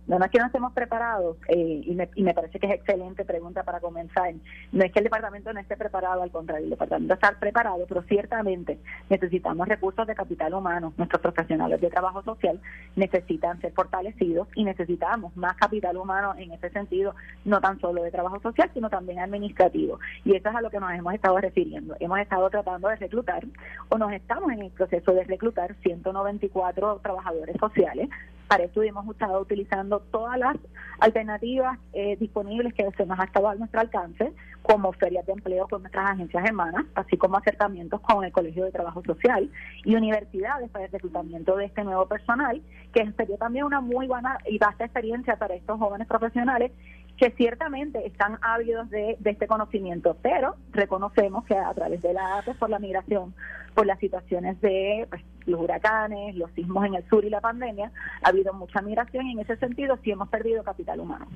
No, 0.06 0.24
es 0.24 0.30
que 0.30 0.38
no 0.38 0.46
estemos 0.46 0.72
preparados, 0.72 1.36
eh, 1.48 1.82
y, 1.84 1.94
me, 1.94 2.08
y 2.14 2.22
me 2.22 2.32
parece 2.32 2.60
que 2.60 2.66
es 2.66 2.74
excelente 2.74 3.24
pregunta 3.24 3.64
para 3.64 3.80
comenzar. 3.80 4.32
No 4.70 4.84
es 4.84 4.92
que 4.92 5.00
el 5.00 5.04
departamento 5.04 5.52
no 5.52 5.58
esté 5.58 5.76
preparado, 5.76 6.22
al 6.22 6.30
contrario, 6.30 6.64
el 6.64 6.70
departamento 6.70 7.14
está 7.14 7.32
preparado, 7.32 7.84
pero 7.88 8.02
ciertamente 8.02 8.78
necesitamos 9.10 9.66
recursos 9.66 10.06
de 10.06 10.14
capital 10.14 10.54
humano. 10.54 10.92
Nuestros 10.96 11.20
profesionales 11.20 11.80
de 11.80 11.90
trabajo 11.90 12.22
social 12.22 12.60
necesitan 12.94 13.60
ser 13.60 13.72
fortalecidos 13.72 14.46
y 14.54 14.62
necesitamos 14.62 15.36
más 15.36 15.56
capital 15.56 15.96
humano 15.96 16.34
en 16.38 16.52
ese 16.52 16.70
sentido, 16.70 17.16
no 17.44 17.60
tan 17.60 17.80
solo 17.80 18.02
de 18.04 18.12
trabajo 18.12 18.38
social, 18.40 18.70
sino 18.74 18.88
también 18.88 19.18
administrativo. 19.18 19.98
Y 20.24 20.36
eso 20.36 20.48
es 20.50 20.54
a 20.54 20.60
lo 20.60 20.70
que 20.70 20.78
nos 20.78 20.92
hemos 20.92 21.14
estado 21.14 21.38
refiriendo. 21.38 21.96
Hemos 21.98 22.20
estado 22.20 22.48
tratando 22.48 22.88
de 22.88 22.96
reclutar, 22.96 23.44
o 23.88 23.98
nos 23.98 24.12
estamos 24.12 24.52
en 24.52 24.62
el 24.62 24.70
proceso 24.70 25.12
de 25.12 25.24
reclutar 25.24 25.74
194 25.82 27.00
trabajadores 27.02 27.56
sociales 27.58 28.08
para 28.48 28.64
esto 28.64 28.82
hemos 28.82 29.08
estado 29.08 29.40
utilizando 29.40 30.00
todas 30.00 30.38
las 30.38 30.56
alternativas 31.00 31.78
eh, 31.92 32.16
disponibles 32.18 32.74
que 32.74 32.88
se 32.96 33.06
nos 33.06 33.18
ha 33.18 33.24
estado 33.24 33.48
a 33.48 33.54
nuestro 33.54 33.80
alcance, 33.80 34.32
como 34.62 34.92
ferias 34.92 35.24
de 35.26 35.32
empleo 35.32 35.68
con 35.68 35.82
nuestras 35.82 36.10
agencias 36.10 36.44
hermanas, 36.44 36.84
así 36.94 37.16
como 37.16 37.36
acercamientos 37.36 38.00
con 38.00 38.24
el 38.24 38.32
Colegio 38.32 38.64
de 38.64 38.72
Trabajo 38.72 39.02
Social 39.04 39.50
y 39.84 39.94
universidades 39.94 40.70
para 40.70 40.86
el 40.86 40.92
reclutamiento 40.92 41.56
de 41.56 41.66
este 41.66 41.84
nuevo 41.84 42.06
personal, 42.06 42.60
que 42.92 43.12
sería 43.12 43.36
también 43.36 43.64
una 43.64 43.80
muy 43.80 44.06
buena 44.06 44.38
y 44.46 44.58
vasta 44.58 44.84
experiencia 44.84 45.36
para 45.36 45.54
estos 45.54 45.78
jóvenes 45.78 46.08
profesionales 46.08 46.72
que 47.16 47.30
ciertamente 47.30 48.06
están 48.06 48.38
ávidos 48.42 48.90
de, 48.90 49.16
este 49.24 49.46
conocimiento, 49.46 50.16
pero 50.22 50.56
reconocemos 50.72 51.44
que 51.44 51.56
a 51.56 51.72
través 51.72 52.02
de 52.02 52.12
la 52.12 52.42
pues, 52.44 52.56
por 52.56 52.68
la 52.68 52.78
migración, 52.78 53.34
por 53.74 53.86
las 53.86 53.98
situaciones 53.98 54.60
de 54.60 55.06
pues, 55.08 55.22
los 55.46 55.60
huracanes, 55.60 56.34
los 56.36 56.50
sismos 56.52 56.84
en 56.84 56.94
el 56.94 57.08
sur 57.08 57.24
y 57.24 57.30
la 57.30 57.40
pandemia, 57.40 57.90
ha 58.22 58.28
habido 58.28 58.52
mucha 58.52 58.82
migración 58.82 59.26
y 59.26 59.32
en 59.32 59.40
ese 59.40 59.56
sentido 59.56 59.98
sí 60.02 60.10
hemos 60.10 60.28
perdido 60.28 60.62
capital 60.62 61.00
humano. 61.00 61.26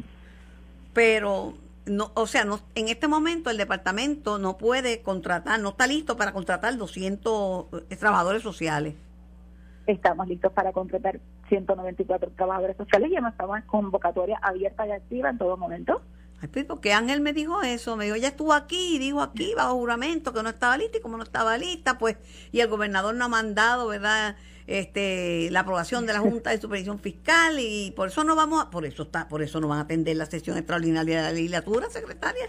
Pero 0.93 1.55
no, 1.87 2.11
o 2.15 2.27
sea, 2.27 2.45
no, 2.45 2.61
en 2.75 2.89
este 2.89 3.09
momento 3.09 3.51
el 3.51 3.57
departamento 3.57 4.39
no 4.39 4.57
puede 4.57 5.03
contratar, 5.03 5.61
no 5.61 5.71
está 5.71 5.87
listo 5.87 6.17
para 6.17 6.33
contratar 6.33 6.77
200 6.77 7.67
eh, 7.91 7.97
trabajadores 7.97 8.43
sociales. 8.43 8.95
Estamos 9.87 10.29
listos 10.29 10.53
para 10.53 10.73
contratar 10.73 11.21
194 11.49 12.31
trabajadores 12.37 12.77
sociales 12.77 13.11
y 13.11 13.17
estamos 13.17 13.59
en 13.59 13.65
convocatoria 13.65 14.39
abierta 14.43 14.87
y 14.87 14.93
activa 14.93 15.31
en 15.31 15.39
todo 15.39 15.57
momento. 15.57 16.03
Ay, 16.43 16.65
porque 16.65 16.93
Ángel 16.93 17.21
me 17.21 17.33
dijo 17.33 17.63
eso, 17.63 17.97
me 17.97 18.05
dijo, 18.05 18.17
ella 18.17 18.29
estuvo 18.29 18.53
aquí 18.53 18.97
y 18.97 18.99
dijo 18.99 19.21
aquí 19.21 19.53
bajo 19.55 19.75
juramento 19.75 20.33
que 20.33 20.43
no 20.43 20.49
estaba 20.49 20.77
lista 20.79 20.99
y 20.99 21.01
como 21.01 21.17
no 21.17 21.23
estaba 21.23 21.59
lista, 21.59 21.99
pues, 21.99 22.17
y 22.51 22.61
el 22.61 22.69
gobernador 22.69 23.15
no 23.15 23.27
ha 23.27 23.29
mandado, 23.29 23.89
¿verdad? 23.89 24.37
Este, 24.67 25.51
la 25.51 25.61
aprobación 25.61 26.07
de 26.07 26.13
la 26.13 26.21
Junta 26.21 26.51
de 26.51 26.59
Supervisión 26.59 27.01
Fiscal 27.01 27.57
y 27.59 27.93
por 27.97 28.09
eso 28.09 28.23
no 28.23 28.37
vamos 28.37 28.63
a, 28.63 28.71
por 28.71 28.85
eso 28.87 29.03
está, 29.03 29.27
por 29.27 29.43
eso 29.43 29.61
no 29.61 29.67
van 29.67 29.79
a 29.79 29.83
atender 29.83 30.17
la 30.17 30.27
sesión 30.27 30.57
extraordinaria 30.57 31.17
de 31.17 31.23
la 31.25 31.33
legislatura, 31.33 31.91
secretaria. 31.91 32.47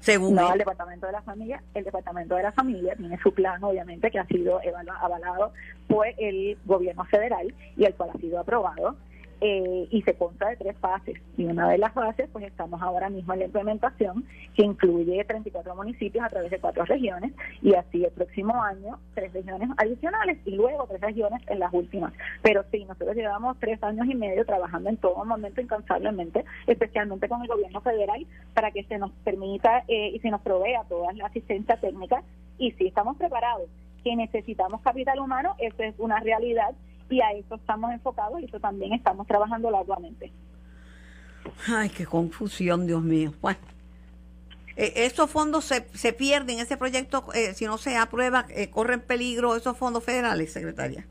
Según 0.00 0.34
no, 0.34 0.52
el 0.52 0.58
Departamento 0.58 1.06
de 1.06 1.12
la 1.12 1.22
Familia, 1.22 1.62
el 1.74 1.84
Departamento 1.84 2.34
de 2.34 2.42
la 2.42 2.52
Familia 2.52 2.96
tiene 2.96 3.16
su 3.22 3.32
plan, 3.32 3.62
obviamente, 3.62 4.10
que 4.10 4.18
ha 4.18 4.26
sido 4.26 4.60
avalado 5.00 5.52
por 5.86 6.06
el 6.18 6.58
gobierno 6.64 7.04
federal 7.04 7.54
y 7.76 7.84
el 7.84 7.94
cual 7.94 8.10
ha 8.12 8.18
sido 8.18 8.40
aprobado 8.40 8.96
eh, 9.44 9.88
y 9.90 10.02
se 10.02 10.14
consta 10.14 10.48
de 10.50 10.56
tres 10.56 10.76
fases. 10.78 11.20
Y 11.36 11.46
una 11.46 11.68
de 11.68 11.76
las 11.76 11.92
fases, 11.92 12.28
pues 12.32 12.44
estamos 12.44 12.80
ahora 12.80 13.10
mismo 13.10 13.32
en 13.32 13.40
la 13.40 13.44
implementación, 13.46 14.24
que 14.54 14.62
incluye 14.62 15.24
34 15.24 15.74
municipios 15.74 16.24
a 16.24 16.28
través 16.28 16.52
de 16.52 16.60
cuatro 16.60 16.84
regiones, 16.84 17.32
y 17.60 17.74
así 17.74 18.04
el 18.04 18.12
próximo 18.12 18.62
año 18.62 19.00
tres 19.14 19.32
regiones 19.32 19.68
adicionales 19.78 20.38
y 20.44 20.52
luego 20.52 20.86
tres 20.86 21.00
regiones 21.00 21.42
en 21.48 21.58
las 21.58 21.72
últimas. 21.72 22.12
Pero 22.42 22.64
sí, 22.70 22.84
nosotros 22.84 23.16
llevamos 23.16 23.58
tres 23.58 23.82
años 23.82 24.06
y 24.08 24.14
medio 24.14 24.46
trabajando 24.46 24.90
en 24.90 24.96
todo 24.98 25.24
momento 25.24 25.60
incansablemente, 25.60 26.44
especialmente 26.68 27.28
con 27.28 27.42
el 27.42 27.48
gobierno 27.48 27.80
federal, 27.80 28.24
para 28.54 28.70
que 28.70 28.84
se 28.84 28.96
nos 28.98 29.10
permita 29.24 29.82
eh, 29.88 30.12
y 30.14 30.20
se 30.20 30.30
nos 30.30 30.40
provea 30.42 30.84
toda 30.84 31.12
la 31.14 31.26
asistencia 31.26 31.76
técnica, 31.78 32.22
y 32.58 32.70
sí 32.72 32.86
estamos 32.86 33.16
preparados. 33.16 33.68
Que 34.04 34.14
necesitamos 34.14 34.82
capital 34.82 35.18
humano, 35.18 35.56
eso 35.58 35.82
es 35.82 35.94
una 35.98 36.20
realidad 36.20 36.74
y 37.12 37.20
a 37.20 37.32
eso 37.32 37.54
estamos 37.54 37.92
enfocados 37.92 38.40
y 38.40 38.44
eso 38.46 38.58
también 38.58 38.92
estamos 38.92 39.26
trabajando 39.26 39.70
largamente. 39.70 40.32
Ay, 41.68 41.90
qué 41.90 42.06
confusión, 42.06 42.86
Dios 42.86 43.02
mío. 43.02 43.32
Bueno, 43.40 43.58
eh, 44.76 44.92
esos 44.96 45.30
fondos 45.30 45.64
se, 45.64 45.86
se 45.94 46.12
pierden, 46.12 46.58
ese 46.58 46.76
proyecto, 46.76 47.24
eh, 47.34 47.54
si 47.54 47.66
no 47.66 47.78
se 47.78 47.96
aprueba, 47.96 48.46
eh, 48.50 48.70
corren 48.70 49.00
peligro 49.00 49.56
esos 49.56 49.76
fondos 49.76 50.04
federales, 50.04 50.52
secretaria. 50.52 51.06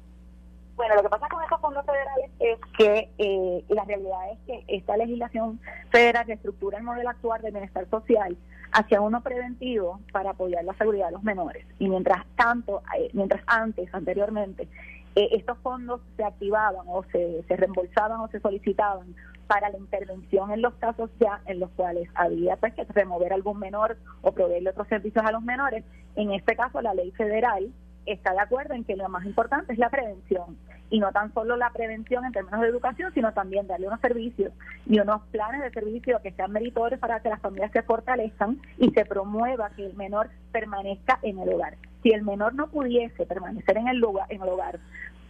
Bueno, 0.75 0.95
lo 0.95 1.03
que 1.03 1.09
pasa 1.09 1.27
con 1.29 1.43
esos 1.43 1.61
fondos 1.61 1.85
federales 1.85 2.31
es 2.39 2.57
que 2.75 3.63
la 3.69 3.83
realidad 3.85 4.31
es 4.31 4.39
que 4.47 4.63
esta 4.67 4.97
legislación 4.97 5.59
federal 5.91 6.25
reestructura 6.25 6.79
el 6.79 6.83
modelo 6.83 7.09
actual 7.09 7.39
de 7.43 7.51
bienestar 7.51 7.87
social 7.87 8.35
hacia 8.71 8.99
uno 8.99 9.21
preventivo 9.21 9.99
para 10.11 10.31
apoyar 10.31 10.63
la 10.63 10.73
seguridad 10.73 11.07
de 11.07 11.11
los 11.11 11.23
menores. 11.23 11.67
Y 11.77 11.87
mientras 11.87 12.25
tanto, 12.35 12.81
mientras 13.13 13.43
antes, 13.45 13.93
anteriormente, 13.93 14.67
eh, 15.15 15.29
estos 15.31 15.57
fondos 15.59 16.01
se 16.15 16.23
activaban 16.23 16.85
o 16.87 17.03
se, 17.11 17.43
se 17.47 17.55
reembolsaban 17.55 18.19
o 18.21 18.27
se 18.29 18.39
solicitaban 18.39 19.15
para 19.47 19.69
la 19.69 19.77
intervención 19.77 20.51
en 20.51 20.61
los 20.61 20.73
casos 20.75 21.09
ya 21.19 21.41
en 21.45 21.59
los 21.59 21.69
cuales 21.71 22.07
había 22.15 22.55
pues, 22.55 22.73
que 22.73 22.85
remover 22.85 23.33
algún 23.33 23.59
menor 23.59 23.97
o 24.21 24.31
proveerle 24.31 24.69
otros 24.69 24.87
servicios 24.87 25.25
a 25.25 25.31
los 25.31 25.43
menores. 25.43 25.83
En 26.15 26.31
este 26.31 26.55
caso, 26.55 26.81
la 26.81 26.93
ley 26.93 27.11
federal 27.11 27.69
está 28.05 28.33
de 28.33 28.39
acuerdo 28.39 28.73
en 28.73 28.83
que 28.83 28.95
lo 28.95 29.07
más 29.09 29.25
importante 29.25 29.73
es 29.73 29.79
la 29.79 29.89
prevención 29.89 30.57
y 30.89 30.99
no 30.99 31.11
tan 31.11 31.33
solo 31.33 31.55
la 31.55 31.71
prevención 31.71 32.25
en 32.25 32.33
términos 32.33 32.61
de 32.61 32.67
educación, 32.67 33.13
sino 33.13 33.31
también 33.33 33.65
darle 33.65 33.87
unos 33.87 34.01
servicios 34.01 34.51
y 34.85 34.99
unos 34.99 35.21
planes 35.31 35.61
de 35.61 35.71
servicio 35.71 36.19
que 36.21 36.31
sean 36.31 36.51
meritorios 36.51 36.99
para 36.99 37.21
que 37.21 37.29
las 37.29 37.39
familias 37.39 37.71
se 37.71 37.81
fortalezcan 37.81 38.59
y 38.77 38.91
se 38.91 39.05
promueva 39.05 39.69
que 39.71 39.85
el 39.85 39.95
menor 39.95 40.29
permanezca 40.51 41.19
en 41.21 41.39
el 41.39 41.49
hogar. 41.49 41.77
Si 42.03 42.09
el 42.09 42.23
menor 42.23 42.55
no 42.55 42.67
pudiese 42.67 43.25
permanecer 43.25 43.77
en 43.77 43.87
el 43.87 43.97
lugar, 43.97 44.25
en 44.29 44.41
el 44.41 44.49
hogar 44.49 44.79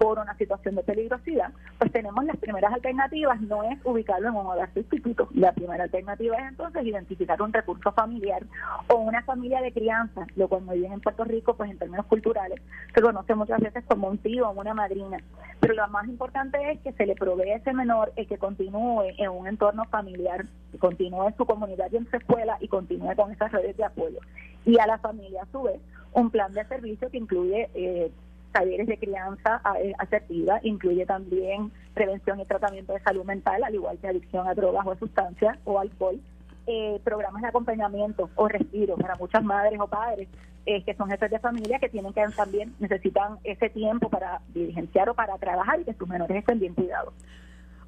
por 0.01 0.17
una 0.17 0.35
situación 0.35 0.73
de 0.73 0.81
peligrosidad, 0.81 1.53
pues 1.77 1.91
tenemos 1.91 2.25
las 2.25 2.35
primeras 2.37 2.73
alternativas, 2.73 3.39
no 3.41 3.61
es 3.61 3.77
ubicarlo 3.83 4.29
en 4.29 4.35
un 4.35 4.47
hogar 4.47 4.73
sustituto. 4.73 5.29
La 5.35 5.51
primera 5.51 5.83
alternativa 5.83 6.37
es 6.37 6.47
entonces 6.49 6.83
identificar 6.83 7.39
un 7.39 7.53
recurso 7.53 7.91
familiar 7.91 8.43
o 8.87 8.95
una 8.95 9.21
familia 9.21 9.61
de 9.61 9.71
crianza, 9.71 10.25
lo 10.35 10.47
cual 10.47 10.63
muy 10.63 10.79
bien 10.79 10.93
en 10.93 11.01
Puerto 11.01 11.23
Rico, 11.23 11.55
pues 11.55 11.69
en 11.69 11.77
términos 11.77 12.07
culturales, 12.07 12.59
se 12.95 12.99
conoce 12.99 13.35
muchas 13.35 13.59
veces 13.59 13.83
como 13.87 14.07
un 14.07 14.17
tío 14.17 14.49
o 14.49 14.59
una 14.59 14.73
madrina. 14.73 15.19
Pero 15.59 15.75
lo 15.75 15.87
más 15.89 16.07
importante 16.07 16.57
es 16.71 16.79
que 16.79 16.93
se 16.93 17.05
le 17.05 17.13
provee 17.13 17.51
a 17.51 17.57
ese 17.57 17.71
menor 17.71 18.11
el 18.15 18.27
que 18.27 18.39
continúe 18.39 19.03
en 19.19 19.29
un 19.29 19.45
entorno 19.45 19.85
familiar, 19.85 20.47
continúe 20.79 21.27
en 21.27 21.37
su 21.37 21.45
comunidad 21.45 21.91
y 21.91 21.97
en 21.97 22.09
su 22.09 22.17
escuela 22.17 22.57
y 22.59 22.67
continúe 22.69 23.15
con 23.15 23.31
esas 23.31 23.51
redes 23.51 23.77
de 23.77 23.85
apoyo. 23.85 24.19
Y 24.65 24.79
a 24.79 24.87
la 24.87 24.97
familia, 24.97 25.43
a 25.43 25.51
su 25.51 25.61
vez, 25.61 25.79
un 26.13 26.31
plan 26.31 26.51
de 26.53 26.65
servicio 26.65 27.11
que 27.11 27.19
incluye 27.19 27.69
eh, 27.75 28.11
talleres 28.51 28.87
de 28.87 28.97
crianza 28.97 29.61
eh, 29.79 29.93
asertiva, 29.97 30.59
incluye 30.63 31.05
también 31.05 31.71
prevención 31.93 32.39
y 32.39 32.45
tratamiento 32.45 32.93
de 32.93 32.99
salud 33.01 33.25
mental, 33.25 33.63
al 33.63 33.73
igual 33.73 33.97
que 33.99 34.07
adicción 34.07 34.47
a 34.47 34.53
drogas 34.53 34.85
o 34.85 34.95
sustancias 34.95 35.57
o 35.65 35.79
alcohol, 35.79 36.19
eh, 36.67 36.99
programas 37.03 37.41
de 37.41 37.47
acompañamiento 37.47 38.29
o 38.35 38.47
respiro 38.47 38.95
para 38.95 39.15
muchas 39.15 39.43
madres 39.43 39.79
o 39.79 39.87
padres 39.87 40.29
eh, 40.65 40.83
que 40.83 40.93
son 40.93 41.09
jefes 41.09 41.31
de 41.31 41.39
familia 41.39 41.79
que 41.79 41.89
tienen 41.89 42.13
que 42.13 42.23
también 42.35 42.75
necesitan 42.79 43.39
ese 43.43 43.69
tiempo 43.69 44.09
para 44.09 44.41
diligenciar 44.53 45.09
o 45.09 45.15
para 45.15 45.37
trabajar 45.37 45.79
y 45.79 45.85
que 45.85 45.93
sus 45.95 46.07
menores 46.07 46.37
estén 46.37 46.59
bien 46.59 46.75
cuidados. 46.75 47.13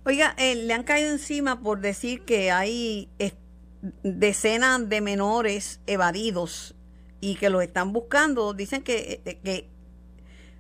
Oiga, 0.06 0.36
le 0.38 0.73
han 0.73 0.84
caído 0.84 1.12
encima 1.12 1.62
por 1.62 1.80
decir 1.80 2.26
que 2.26 2.52
hay 2.52 3.10
decenas 4.02 4.89
de 4.89 5.02
menores 5.02 5.82
evadidos 5.86 6.76
y 7.21 7.36
que 7.36 7.49
los 7.49 7.63
están 7.63 7.93
buscando. 7.93 8.54
Dicen 8.54 8.84
que, 8.84 9.21
que 9.43 9.69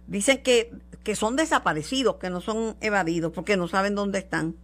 Dicen 0.07 0.43
que, 0.43 0.71
que 1.03 1.15
son 1.15 1.35
desaparecidos, 1.35 2.15
que 2.17 2.29
no 2.29 2.41
son 2.41 2.75
evadidos, 2.81 3.31
porque 3.31 3.57
no 3.57 3.67
saben 3.67 3.95
dónde 3.95 4.19
están. 4.19 4.55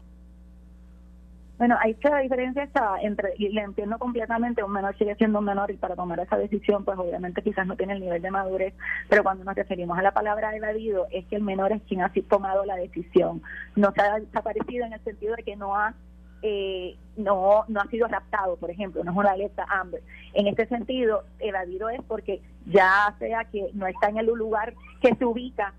Bueno, 1.59 1.75
hay 1.81 1.93
que 1.95 2.09
la 2.09 2.19
diferencia 2.19 2.63
está 2.63 2.95
entre, 3.01 3.33
y 3.37 3.49
le 3.49 3.61
entiendo 3.61 3.99
completamente, 3.99 4.63
un 4.63 4.71
menor 4.71 4.97
sigue 4.97 5.15
siendo 5.15 5.39
un 5.39 5.45
menor 5.45 5.69
y 5.69 5.75
para 5.75 5.93
tomar 5.93 6.17
esa 6.21 6.37
decisión, 6.37 6.85
pues 6.85 6.97
obviamente 6.97 7.41
quizás 7.41 7.67
no 7.67 7.75
tiene 7.75 7.93
el 7.93 7.99
nivel 7.99 8.21
de 8.21 8.31
madurez, 8.31 8.73
pero 9.09 9.23
cuando 9.23 9.43
nos 9.43 9.55
referimos 9.55 9.99
a 9.99 10.01
la 10.01 10.13
palabra 10.13 10.55
evadido, 10.55 11.07
es 11.11 11.25
que 11.25 11.35
el 11.35 11.43
menor 11.43 11.73
es 11.73 11.81
quien 11.81 12.01
ha 12.01 12.13
tomado 12.29 12.63
la 12.63 12.77
decisión. 12.77 13.41
No 13.75 13.91
se 13.91 14.01
ha 14.01 14.19
desaparecido 14.19 14.85
en 14.85 14.93
el 14.93 15.03
sentido 15.03 15.35
de 15.35 15.43
que 15.43 15.57
no 15.57 15.75
ha 15.75 15.93
eh, 16.41 16.95
no, 17.17 17.65
no 17.67 17.81
ha 17.81 17.87
sido 17.87 18.07
raptado, 18.07 18.55
por 18.57 18.71
ejemplo, 18.71 19.03
no 19.03 19.11
es 19.11 19.17
una 19.17 19.31
alerta 19.31 19.65
Amber. 19.69 20.01
En 20.33 20.47
este 20.47 20.67
sentido, 20.67 21.23
evadido 21.39 21.89
es 21.89 22.01
porque 22.07 22.41
ya 22.65 23.15
sea 23.19 23.45
que 23.45 23.69
no 23.73 23.87
está 23.87 24.09
en 24.09 24.17
el 24.17 24.27
lugar 24.27 24.73
que 25.01 25.15
se 25.15 25.25
ubica 25.25 25.73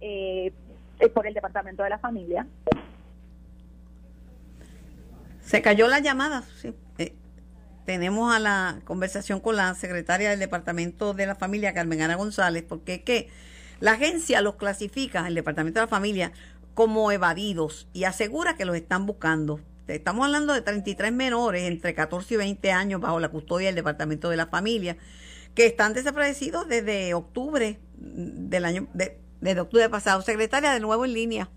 eh, 0.00 0.52
por 1.14 1.26
el 1.26 1.34
Departamento 1.34 1.82
de 1.82 1.90
la 1.90 1.98
Familia. 1.98 2.46
Se 5.40 5.62
cayó 5.62 5.88
la 5.88 6.00
llamada, 6.00 6.42
sí. 6.42 6.74
Eh, 6.98 7.14
tenemos 7.84 8.34
a 8.34 8.38
la 8.38 8.80
conversación 8.84 9.40
con 9.40 9.56
la 9.56 9.74
secretaria 9.74 10.30
del 10.30 10.38
Departamento 10.38 11.14
de 11.14 11.26
la 11.26 11.34
Familia, 11.34 11.72
Carmen 11.72 12.02
Ana 12.02 12.16
González, 12.16 12.64
porque 12.68 12.94
es 12.94 13.02
que 13.02 13.30
la 13.80 13.92
agencia 13.92 14.42
los 14.42 14.56
clasifica, 14.56 15.26
el 15.26 15.34
Departamento 15.34 15.80
de 15.80 15.86
la 15.86 15.90
Familia, 15.90 16.32
como 16.74 17.10
evadidos 17.10 17.88
y 17.92 18.04
asegura 18.04 18.56
que 18.56 18.64
los 18.64 18.76
están 18.76 19.06
buscando. 19.06 19.60
Estamos 19.88 20.26
hablando 20.26 20.52
de 20.52 20.60
33 20.60 21.12
menores 21.12 21.62
entre 21.62 21.94
14 21.94 22.34
y 22.34 22.36
20 22.36 22.72
años 22.72 23.00
bajo 23.00 23.18
la 23.20 23.30
custodia 23.30 23.68
del 23.68 23.74
Departamento 23.74 24.28
de 24.28 24.36
la 24.36 24.46
Familia 24.46 24.96
que 25.54 25.66
están 25.66 25.94
desaparecidos 25.94 26.68
desde 26.68 27.14
octubre 27.14 27.80
del 27.96 28.64
año, 28.64 28.86
de, 28.92 29.18
desde 29.40 29.60
octubre 29.60 29.88
pasado. 29.88 30.22
Secretaria, 30.22 30.72
de 30.72 30.80
nuevo 30.80 31.04
en 31.04 31.14
línea. 31.14 31.48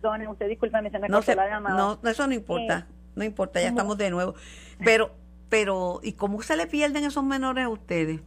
Don, 0.00 0.26
usted 0.28 0.48
discúlpeme, 0.48 0.90
se 0.90 0.98
me 0.98 1.08
no, 1.08 1.20
la 1.20 1.48
llamada. 1.48 1.76
No, 1.76 2.08
eso 2.08 2.26
no 2.26 2.32
importa, 2.32 2.86
eh, 2.88 2.94
no 3.16 3.24
importa, 3.24 3.60
ya 3.60 3.68
estamos 3.68 3.98
de 3.98 4.10
nuevo. 4.10 4.34
Pero, 4.82 5.10
pero, 5.50 6.00
¿y 6.02 6.12
cómo 6.12 6.40
se 6.40 6.56
le 6.56 6.66
pierden 6.66 7.04
esos 7.04 7.22
menores 7.22 7.66
a 7.66 7.68
ustedes? 7.68 8.20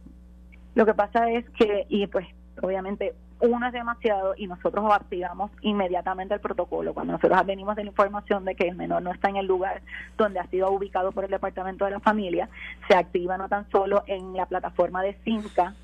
Lo 0.76 0.86
que 0.86 0.94
pasa 0.94 1.28
es 1.30 1.48
que, 1.50 1.86
y 1.88 2.06
pues, 2.06 2.28
obviamente, 2.62 3.14
uno 3.40 3.66
es 3.66 3.72
demasiado 3.72 4.34
y 4.36 4.46
nosotros 4.46 4.84
activamos 4.92 5.50
inmediatamente 5.60 6.34
el 6.34 6.40
protocolo. 6.40 6.94
Cuando 6.94 7.14
nosotros 7.14 7.44
venimos 7.46 7.76
de 7.76 7.84
la 7.84 7.90
información 7.90 8.44
de 8.44 8.54
que 8.54 8.68
el 8.68 8.76
menor 8.76 9.02
no 9.02 9.10
está 9.10 9.28
en 9.28 9.36
el 9.36 9.46
lugar 9.46 9.82
donde 10.16 10.40
ha 10.40 10.46
sido 10.46 10.70
ubicado 10.70 11.12
por 11.12 11.24
el 11.24 11.30
Departamento 11.30 11.84
de 11.84 11.92
la 11.92 12.00
Familia, 12.00 12.48
se 12.88 12.96
activa 12.96 13.36
no 13.36 13.48
tan 13.48 13.68
solo 13.70 14.04
en 14.06 14.34
la 14.34 14.46
plataforma 14.46 15.02
de 15.02 15.14
CINCA, 15.24 15.74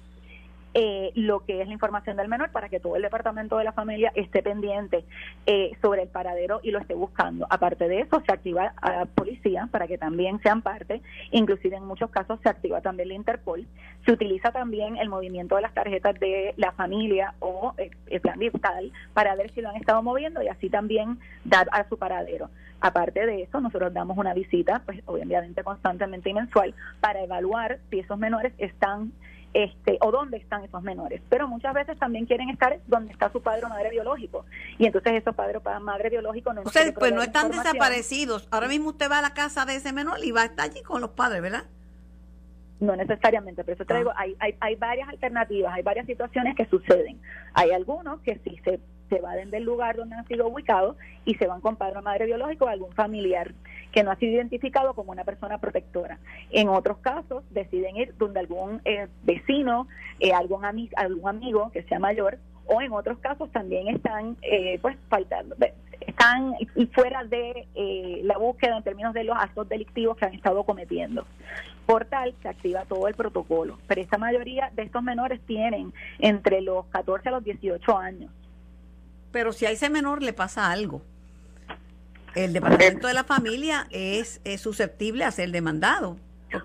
eh, 0.74 1.10
lo 1.14 1.44
que 1.44 1.60
es 1.60 1.66
la 1.66 1.72
información 1.72 2.16
del 2.16 2.28
menor 2.28 2.50
para 2.52 2.68
que 2.68 2.78
todo 2.78 2.96
el 2.96 3.02
departamento 3.02 3.58
de 3.58 3.64
la 3.64 3.72
familia 3.72 4.12
esté 4.14 4.42
pendiente 4.42 5.04
eh, 5.46 5.72
sobre 5.82 6.02
el 6.02 6.08
paradero 6.08 6.60
y 6.62 6.70
lo 6.70 6.78
esté 6.78 6.94
buscando. 6.94 7.46
Aparte 7.50 7.88
de 7.88 8.00
eso, 8.00 8.22
se 8.24 8.32
activa 8.32 8.72
a 8.80 8.92
la 8.92 9.06
policía 9.06 9.68
para 9.70 9.86
que 9.86 9.98
también 9.98 10.40
sean 10.42 10.62
parte, 10.62 11.02
inclusive 11.32 11.76
en 11.76 11.84
muchos 11.84 12.10
casos 12.10 12.38
se 12.42 12.48
activa 12.48 12.80
también 12.80 13.08
la 13.08 13.14
Interpol. 13.14 13.66
Se 14.04 14.12
utiliza 14.12 14.52
también 14.52 14.96
el 14.96 15.08
movimiento 15.08 15.56
de 15.56 15.62
las 15.62 15.74
tarjetas 15.74 16.18
de 16.20 16.54
la 16.56 16.72
familia 16.72 17.34
o 17.40 17.74
eh, 17.76 17.90
el 18.06 18.20
plan 18.20 18.38
digital 18.38 18.92
para 19.12 19.34
ver 19.34 19.52
si 19.52 19.60
lo 19.60 19.70
han 19.70 19.76
estado 19.76 20.02
moviendo 20.02 20.42
y 20.42 20.48
así 20.48 20.70
también 20.70 21.18
dar 21.44 21.68
a 21.72 21.88
su 21.88 21.98
paradero. 21.98 22.48
Aparte 22.80 23.26
de 23.26 23.42
eso, 23.42 23.60
nosotros 23.60 23.92
damos 23.92 24.16
una 24.16 24.32
visita, 24.32 24.82
pues 24.86 25.02
obviamente 25.04 25.62
constantemente 25.62 26.30
y 26.30 26.34
mensual, 26.34 26.74
para 27.00 27.22
evaluar 27.22 27.78
si 27.90 27.98
esos 27.98 28.18
menores 28.18 28.54
están 28.56 29.12
este, 29.52 29.98
o 30.00 30.10
dónde 30.10 30.36
están 30.36 30.64
esos 30.64 30.82
menores. 30.82 31.20
Pero 31.28 31.48
muchas 31.48 31.74
veces 31.74 31.98
también 31.98 32.26
quieren 32.26 32.50
estar 32.50 32.78
donde 32.86 33.12
está 33.12 33.30
su 33.32 33.42
padre 33.42 33.66
o 33.66 33.68
madre 33.68 33.90
biológico. 33.90 34.44
Y 34.78 34.86
entonces 34.86 35.14
esos 35.14 35.34
padres 35.34 35.60
o 35.64 35.80
madre 35.80 36.10
biológico 36.10 36.52
no 36.52 36.62
Ustedes 36.62 36.92
pues 36.92 37.12
no 37.12 37.22
están 37.22 37.50
desaparecidos. 37.50 38.48
Ahora 38.50 38.68
mismo 38.68 38.90
usted 38.90 39.10
va 39.10 39.18
a 39.18 39.22
la 39.22 39.34
casa 39.34 39.64
de 39.64 39.76
ese 39.76 39.92
menor 39.92 40.18
y 40.22 40.30
va 40.30 40.42
a 40.42 40.46
estar 40.46 40.70
allí 40.70 40.82
con 40.82 41.00
los 41.00 41.10
padres, 41.10 41.42
¿verdad? 41.42 41.64
No 42.78 42.96
necesariamente, 42.96 43.62
pero 43.62 43.74
eso 43.74 43.84
traigo, 43.84 44.10
ah. 44.10 44.16
hay, 44.18 44.36
hay, 44.38 44.56
hay 44.60 44.74
varias 44.76 45.08
alternativas, 45.08 45.74
hay 45.74 45.82
varias 45.82 46.06
situaciones 46.06 46.56
que 46.56 46.64
suceden. 46.66 47.20
Hay 47.52 47.72
algunos 47.72 48.20
que 48.20 48.40
sí 48.42 48.58
se, 48.64 48.80
se 49.10 49.16
evaden 49.16 49.50
del 49.50 49.64
lugar 49.64 49.96
donde 49.96 50.16
han 50.16 50.26
sido 50.26 50.48
ubicados 50.48 50.96
y 51.26 51.34
se 51.34 51.46
van 51.46 51.60
con 51.60 51.76
padre 51.76 51.98
o 51.98 52.02
madre 52.02 52.24
biológico 52.24 52.64
o 52.64 52.68
algún 52.68 52.92
familiar 52.92 53.52
que 53.92 54.02
no 54.02 54.10
ha 54.10 54.16
sido 54.16 54.32
identificado 54.32 54.94
como 54.94 55.12
una 55.12 55.24
persona 55.24 55.58
protectora. 55.58 56.18
En 56.50 56.68
otros 56.68 56.98
casos 56.98 57.44
deciden 57.50 57.96
ir 57.96 58.14
donde 58.16 58.40
algún 58.40 58.80
eh, 58.84 59.08
vecino, 59.24 59.88
eh, 60.20 60.32
algún, 60.32 60.64
algún 60.64 61.28
amigo 61.28 61.70
que 61.72 61.82
sea 61.82 61.98
mayor, 61.98 62.38
o 62.66 62.80
en 62.80 62.92
otros 62.92 63.18
casos 63.18 63.50
también 63.50 63.88
están 63.88 64.36
eh, 64.42 64.78
pues 64.80 64.96
faltando 65.08 65.56
están 66.00 66.54
fuera 66.92 67.24
de 67.24 67.66
eh, 67.74 68.20
la 68.24 68.38
búsqueda 68.38 68.76
en 68.76 68.82
términos 68.82 69.14
de 69.14 69.24
los 69.24 69.36
actos 69.36 69.68
delictivos 69.68 70.16
que 70.16 70.26
han 70.26 70.34
estado 70.34 70.64
cometiendo. 70.64 71.26
Por 71.86 72.04
tal, 72.04 72.34
se 72.42 72.48
activa 72.48 72.84
todo 72.84 73.08
el 73.08 73.14
protocolo, 73.14 73.78
pero 73.86 74.00
esta 74.00 74.18
mayoría 74.18 74.70
de 74.74 74.82
estos 74.82 75.02
menores 75.02 75.40
tienen 75.46 75.92
entre 76.18 76.60
los 76.60 76.86
14 76.86 77.28
a 77.28 77.32
los 77.32 77.44
18 77.44 77.98
años. 77.98 78.30
Pero 79.32 79.52
si 79.52 79.66
a 79.66 79.70
ese 79.70 79.90
menor 79.90 80.22
le 80.22 80.32
pasa 80.32 80.70
algo, 80.70 81.02
el 82.34 82.52
departamento 82.52 83.06
de 83.06 83.14
la 83.14 83.24
familia 83.24 83.86
es, 83.90 84.40
es 84.44 84.60
susceptible 84.60 85.24
a 85.24 85.30
ser 85.30 85.50
demandado. 85.50 86.16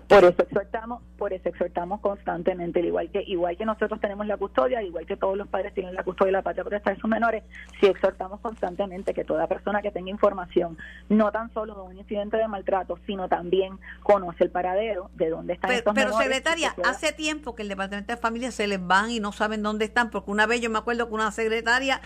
Por 0.08 0.24
eso 0.24 0.42
exhortamos, 0.42 1.00
por 1.16 1.32
eso 1.32 1.48
exhortamos 1.48 2.00
constantemente, 2.00 2.80
igual 2.80 3.08
que 3.10 3.22
igual 3.22 3.56
que 3.56 3.64
nosotros 3.64 4.00
tenemos 4.00 4.26
la 4.26 4.36
custodia, 4.36 4.82
igual 4.82 5.06
que 5.06 5.16
todos 5.16 5.36
los 5.36 5.46
padres 5.46 5.74
tienen 5.74 5.94
la 5.94 6.02
custodia 6.02 6.26
de 6.26 6.32
la 6.32 6.42
patria 6.42 6.64
por 6.64 6.82
de 6.82 6.96
sus 6.96 7.08
menores, 7.08 7.44
sí 7.80 7.86
exhortamos 7.86 8.40
constantemente 8.40 9.14
que 9.14 9.24
toda 9.24 9.46
persona 9.46 9.82
que 9.82 9.92
tenga 9.92 10.10
información, 10.10 10.76
no 11.08 11.30
tan 11.30 11.52
solo 11.54 11.74
de 11.74 11.80
un 11.82 11.98
incidente 11.98 12.36
de 12.36 12.48
maltrato, 12.48 12.98
sino 13.06 13.28
también 13.28 13.78
conoce 14.02 14.44
el 14.44 14.50
paradero 14.50 15.08
de 15.14 15.30
dónde 15.30 15.52
están 15.52 15.68
pero, 15.68 15.78
estos 15.78 15.94
pero 15.94 16.18
secretaria, 16.18 16.74
hace 16.84 17.12
tiempo 17.12 17.54
que 17.54 17.62
el 17.62 17.68
departamento 17.68 18.12
de 18.12 18.16
familia 18.16 18.50
se 18.50 18.66
les 18.66 18.84
van 18.84 19.10
y 19.10 19.20
no 19.20 19.30
saben 19.30 19.62
dónde 19.62 19.84
están, 19.84 20.10
porque 20.10 20.32
una 20.32 20.46
vez 20.46 20.60
yo 20.60 20.68
me 20.68 20.78
acuerdo 20.78 21.06
que 21.06 21.14
una 21.14 21.30
secretaria 21.30 22.00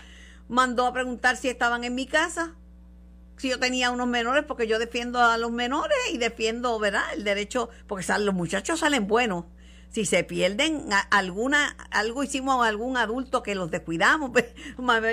mandó 0.47 0.85
a 0.85 0.93
preguntar 0.93 1.37
si 1.37 1.49
estaban 1.49 1.83
en 1.83 1.95
mi 1.95 2.05
casa 2.05 2.55
si 3.41 3.49
yo 3.49 3.57
tenía 3.57 3.89
unos 3.89 4.07
menores, 4.07 4.43
porque 4.47 4.67
yo 4.67 4.77
defiendo 4.77 5.19
a 5.19 5.35
los 5.39 5.51
menores 5.51 5.97
y 6.11 6.19
defiendo, 6.19 6.77
¿verdad? 6.77 7.01
El 7.15 7.23
derecho, 7.23 7.71
porque 7.87 8.05
los 8.19 8.35
muchachos 8.35 8.81
salen 8.81 9.07
buenos 9.07 9.45
si 9.91 10.05
se 10.05 10.23
pierden 10.23 10.85
alguna 11.09 11.75
algo 11.91 12.23
hicimos 12.23 12.65
a 12.65 12.69
algún 12.69 12.95
adulto 12.95 13.43
que 13.43 13.55
los 13.55 13.69
descuidamos 13.69 14.31
pues 14.33 14.47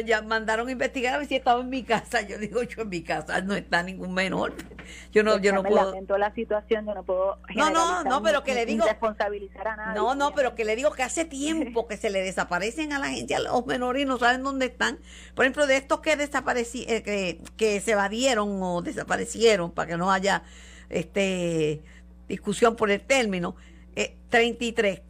ya 0.07 0.23
mandaron 0.23 0.69
a 0.69 0.71
investigar 0.71 1.15
a 1.15 1.19
ver 1.19 1.27
si 1.27 1.35
estaba 1.35 1.61
en 1.61 1.69
mi 1.69 1.83
casa. 1.83 2.23
Yo 2.23 2.39
digo 2.39 2.63
yo 2.63 2.83
en 2.83 2.89
mi 2.89 3.03
casa 3.03 3.41
no 3.41 3.55
está 3.55 3.83
ningún 3.83 4.15
menor 4.15 4.55
yo 5.13 5.25
no 5.25 5.39
yo 5.39 5.53
no 5.53 5.65
puedo 5.65 5.91
lamento 5.91 6.17
la 6.17 6.33
situación 6.33 6.87
yo 6.87 6.95
no 6.95 7.03
puedo 7.03 7.39
no 7.57 7.71
no 7.71 8.05
no 8.05 8.23
pero 8.23 8.45
que 8.45 8.55
le 8.55 8.67
digo 8.67 8.87
responsabilizar 8.87 9.67
a 9.67 9.77
nadie 9.77 9.95
no 9.97 10.15
no 10.15 10.33
pero 10.33 10.55
que 10.55 10.65
le 10.65 10.77
digo 10.77 10.93
que 10.93 11.03
hace 11.03 11.25
tiempo 11.25 11.89
que 11.89 11.97
se 11.97 12.09
le 12.11 12.23
desaparecen 12.23 12.93
a 12.93 13.01
la 13.01 13.09
gente 13.09 13.35
a 13.35 13.41
los 13.41 13.67
menores 13.67 14.03
y 14.03 14.07
no 14.07 14.17
saben 14.19 14.45
dónde 14.45 14.67
están. 14.67 14.99
Por 15.35 15.45
ejemplo 15.45 15.67
de 15.67 15.77
estos 15.77 16.01
que 16.01 16.17
desaparecieron 16.17 16.97
eh, 16.97 17.03
que, 17.03 17.41
que 17.57 17.81
se 17.81 17.93
evadieron 17.93 18.63
o 18.63 18.81
desaparecieron 18.81 19.73
para 19.73 19.91
que 19.91 19.97
no 19.97 20.13
haya 20.13 20.45
este 20.89 21.83
discusión 22.29 22.77
por 22.77 22.91
el 22.91 23.01
término 23.01 23.57
eh, 23.99 24.17
33. 24.29 25.03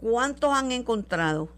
¿Cuántos 0.00 0.52
han 0.52 0.70
encontrado? 0.70 1.48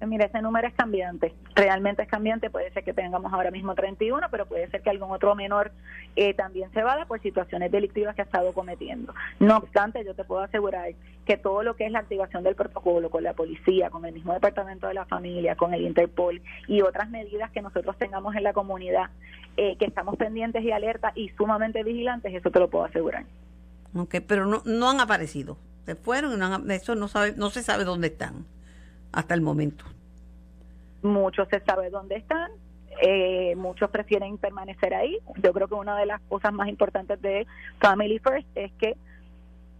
Eh, 0.00 0.06
mira, 0.06 0.26
ese 0.26 0.42
número 0.42 0.66
es 0.66 0.74
cambiante. 0.74 1.34
Realmente 1.54 2.02
es 2.02 2.08
cambiante. 2.08 2.50
Puede 2.50 2.72
ser 2.72 2.82
que 2.82 2.92
tengamos 2.92 3.32
ahora 3.32 3.52
mismo 3.52 3.76
31, 3.76 4.26
pero 4.28 4.46
puede 4.46 4.68
ser 4.70 4.82
que 4.82 4.90
algún 4.90 5.12
otro 5.12 5.36
menor 5.36 5.70
eh, 6.16 6.34
también 6.34 6.72
se 6.72 6.82
vada 6.82 7.06
por 7.06 7.22
situaciones 7.22 7.70
delictivas 7.70 8.16
que 8.16 8.22
ha 8.22 8.24
estado 8.24 8.52
cometiendo. 8.52 9.14
No 9.38 9.58
obstante, 9.58 10.04
yo 10.04 10.14
te 10.14 10.24
puedo 10.24 10.42
asegurar 10.42 10.90
que 11.24 11.36
todo 11.36 11.62
lo 11.62 11.76
que 11.76 11.86
es 11.86 11.92
la 11.92 12.00
activación 12.00 12.42
del 12.42 12.56
protocolo 12.56 13.08
con 13.08 13.22
la 13.22 13.34
policía, 13.34 13.88
con 13.88 14.04
el 14.04 14.14
mismo 14.14 14.32
departamento 14.32 14.88
de 14.88 14.94
la 14.94 15.06
familia, 15.06 15.54
con 15.54 15.74
el 15.74 15.82
Interpol 15.82 16.42
y 16.66 16.82
otras 16.82 17.08
medidas 17.08 17.52
que 17.52 17.62
nosotros 17.62 17.96
tengamos 17.98 18.34
en 18.34 18.42
la 18.42 18.52
comunidad, 18.52 19.10
eh, 19.56 19.76
que 19.76 19.84
estamos 19.84 20.16
pendientes 20.16 20.64
y 20.64 20.72
alerta 20.72 21.12
y 21.14 21.28
sumamente 21.30 21.84
vigilantes, 21.84 22.34
eso 22.34 22.50
te 22.50 22.58
lo 22.58 22.68
puedo 22.68 22.84
asegurar. 22.84 23.24
Ok, 23.94 24.16
pero 24.26 24.44
no, 24.44 24.60
no 24.64 24.90
han 24.90 25.00
aparecido 25.00 25.56
se 25.84 25.94
fueron 25.94 26.34
y 26.34 26.36
no 26.36 26.72
eso 26.72 26.94
no 26.94 27.08
sabe 27.08 27.34
no 27.36 27.50
se 27.50 27.62
sabe 27.62 27.84
dónde 27.84 28.08
están 28.08 28.44
hasta 29.12 29.34
el 29.34 29.40
momento 29.40 29.84
muchos 31.02 31.48
se 31.48 31.60
sabe 31.60 31.90
dónde 31.90 32.16
están 32.16 32.50
eh, 33.02 33.54
muchos 33.56 33.90
prefieren 33.90 34.38
permanecer 34.38 34.94
ahí 34.94 35.18
yo 35.42 35.52
creo 35.52 35.68
que 35.68 35.74
una 35.74 35.98
de 35.98 36.06
las 36.06 36.20
cosas 36.22 36.52
más 36.52 36.68
importantes 36.68 37.20
de 37.20 37.46
Family 37.80 38.18
First 38.18 38.48
es 38.54 38.72
que 38.72 38.96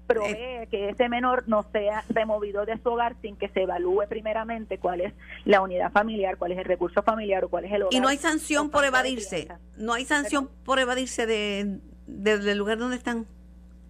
provee 0.07 0.67
que 0.71 0.91
ese 0.91 1.09
menor 1.09 1.45
no 1.47 1.65
sea 1.73 2.05
removido 2.09 2.65
de 2.67 2.79
su 2.83 2.91
hogar 2.91 3.17
sin 3.23 3.37
que 3.37 3.49
se 3.49 3.63
evalúe 3.63 4.05
primeramente 4.09 4.79
cuál 4.79 5.01
es 5.01 5.13
la 5.45 5.61
unidad 5.61 5.93
familiar, 5.93 6.37
cuál 6.37 6.53
es 6.53 6.59
el 6.59 6.65
recurso 6.65 7.03
familiar 7.03 7.45
o 7.45 7.49
cuál 7.49 7.65
es 7.65 7.73
el 7.73 7.83
hogar. 7.83 7.95
Y 7.95 8.01
no 8.01 8.09
hay 8.09 8.19
sanción 8.19 8.71
por 8.71 8.85
evadirse, 8.85 9.49
no 9.77 9.95
hay 9.95 10.05
sanción 10.05 10.49
por 10.65 10.79
evadirse 10.79 11.27
de, 11.27 11.81
del 12.07 12.59
lugar 12.59 12.79
donde 12.79 12.97
están. 12.97 13.27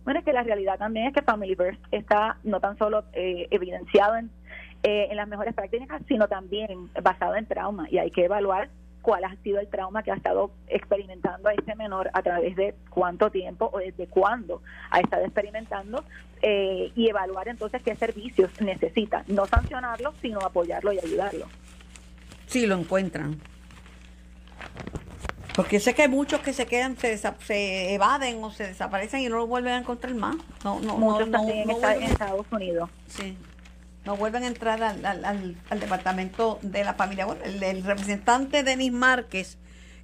Bueno, 0.04 0.20
es 0.20 0.24
que 0.24 0.32
la 0.32 0.42
realidad 0.42 0.78
también 0.78 1.06
es 1.06 1.14
que 1.14 1.22
Familyverse 1.22 1.80
está 1.90 2.36
no 2.44 2.60
tan 2.60 2.76
solo 2.78 3.04
eh, 3.14 3.48
evidenciado 3.50 4.16
en, 4.16 4.30
eh, 4.82 5.08
en 5.10 5.16
las 5.16 5.28
mejores 5.28 5.54
prácticas, 5.54 6.02
sino 6.06 6.28
también 6.28 6.90
basado 7.02 7.36
en 7.36 7.46
trauma 7.46 7.86
y 7.90 7.98
hay 7.98 8.10
que 8.10 8.24
evaluar 8.24 8.68
cuál 9.04 9.22
ha 9.24 9.36
sido 9.42 9.60
el 9.60 9.68
trauma 9.68 10.02
que 10.02 10.10
ha 10.10 10.14
estado 10.14 10.50
experimentando 10.66 11.50
a 11.50 11.52
ese 11.52 11.74
menor 11.74 12.10
a 12.14 12.22
través 12.22 12.56
de 12.56 12.74
cuánto 12.88 13.30
tiempo 13.30 13.68
o 13.70 13.78
desde 13.78 14.06
cuándo 14.06 14.62
ha 14.90 15.00
estado 15.00 15.24
experimentando 15.24 16.02
eh, 16.40 16.90
y 16.96 17.08
evaluar 17.08 17.48
entonces 17.48 17.82
qué 17.82 17.94
servicios 17.96 18.50
necesita, 18.62 19.22
no 19.28 19.44
sancionarlo, 19.46 20.14
sino 20.22 20.40
apoyarlo 20.40 20.92
y 20.92 20.98
ayudarlo. 20.98 21.46
Si 22.46 22.66
lo 22.66 22.76
encuentran. 22.76 23.38
Porque 25.54 25.78
sé 25.78 25.94
que 25.94 26.02
hay 26.02 26.08
muchos 26.08 26.40
que 26.40 26.52
se 26.52 26.66
quedan, 26.66 26.96
se, 26.96 27.16
se 27.16 27.94
evaden 27.94 28.42
o 28.42 28.50
se 28.50 28.66
desaparecen 28.66 29.20
y 29.20 29.28
no 29.28 29.36
lo 29.36 29.46
vuelven 29.46 29.74
a 29.74 29.78
encontrar 29.78 30.12
más. 30.14 30.36
No, 30.64 30.80
no, 30.80 30.98
muchos 30.98 31.28
no, 31.28 31.38
también 31.38 31.70
en 31.70 32.02
Estados 32.02 32.44
Unidos. 32.50 32.90
Sí. 33.06 33.36
No 34.04 34.16
vuelven 34.16 34.42
a 34.42 34.48
entrar 34.48 34.82
al, 34.82 35.06
al, 35.06 35.56
al, 35.70 35.80
departamento 35.80 36.58
de 36.60 36.82
la 36.82 36.94
familia. 36.94 37.26
Bueno, 37.26 37.40
el, 37.44 37.84
representante 37.84 38.64
Denis 38.64 38.92
Márquez 38.92 39.56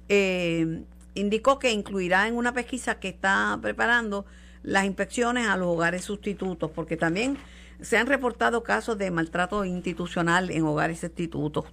eh, 0.07 0.83
indicó 1.15 1.59
que 1.59 1.71
incluirá 1.71 2.29
en 2.29 2.37
una 2.37 2.53
pesquisa 2.53 2.95
que 2.95 3.09
está 3.09 3.59
preparando 3.61 4.25
las 4.63 4.85
inspecciones 4.85 5.47
a 5.47 5.57
los 5.57 5.67
hogares 5.67 6.05
sustitutos, 6.05 6.71
porque 6.73 6.95
también 6.95 7.37
se 7.81 7.97
han 7.97 8.07
reportado 8.07 8.63
casos 8.63 8.97
de 8.97 9.11
maltrato 9.11 9.65
institucional 9.65 10.49
en 10.49 10.63
hogares 10.63 10.99
sustitutos 10.99 11.65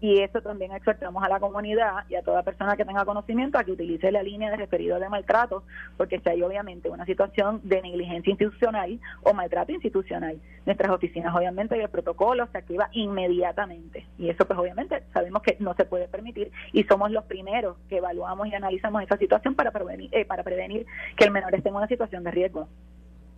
y 0.00 0.20
eso 0.20 0.40
también 0.42 0.72
exhortamos 0.72 1.22
a 1.24 1.28
la 1.28 1.40
comunidad 1.40 2.04
y 2.08 2.16
a 2.16 2.22
toda 2.22 2.42
persona 2.42 2.76
que 2.76 2.84
tenga 2.84 3.04
conocimiento 3.04 3.58
a 3.58 3.64
que 3.64 3.72
utilice 3.72 4.12
la 4.12 4.22
línea 4.22 4.50
de 4.50 4.56
referido 4.56 4.98
de 5.00 5.08
maltrato, 5.08 5.64
porque 5.96 6.20
si 6.20 6.28
hay 6.28 6.42
obviamente 6.42 6.90
una 6.90 7.06
situación 7.06 7.60
de 7.64 7.80
negligencia 7.82 8.30
institucional 8.30 9.00
o 9.22 9.32
maltrato 9.32 9.72
institucional, 9.72 10.38
nuestras 10.66 10.90
oficinas 10.90 11.34
obviamente 11.34 11.76
y 11.76 11.80
el 11.80 11.88
protocolo 11.88 12.46
se 12.52 12.58
activa 12.58 12.88
inmediatamente 12.92 14.06
y 14.18 14.28
eso 14.28 14.46
pues 14.46 14.58
obviamente 14.58 15.02
sabemos 15.12 15.42
que 15.42 15.56
no 15.60 15.74
se 15.74 15.84
puede 15.84 16.08
permitir 16.08 16.50
y 16.72 16.84
somos 16.84 17.10
los 17.10 17.24
primeros 17.24 17.76
que 17.88 17.98
evaluamos 17.98 18.48
y 18.48 18.54
analizamos 18.54 19.02
esa 19.02 19.16
situación 19.16 19.54
para 19.54 19.70
prevenir, 19.70 20.10
eh, 20.12 20.24
para 20.24 20.42
prevenir 20.42 20.86
que 21.16 21.24
el 21.24 21.30
menor 21.30 21.54
esté 21.54 21.68
en 21.68 21.76
una 21.76 21.88
situación 21.88 22.24
de 22.24 22.30
riesgo. 22.30 22.68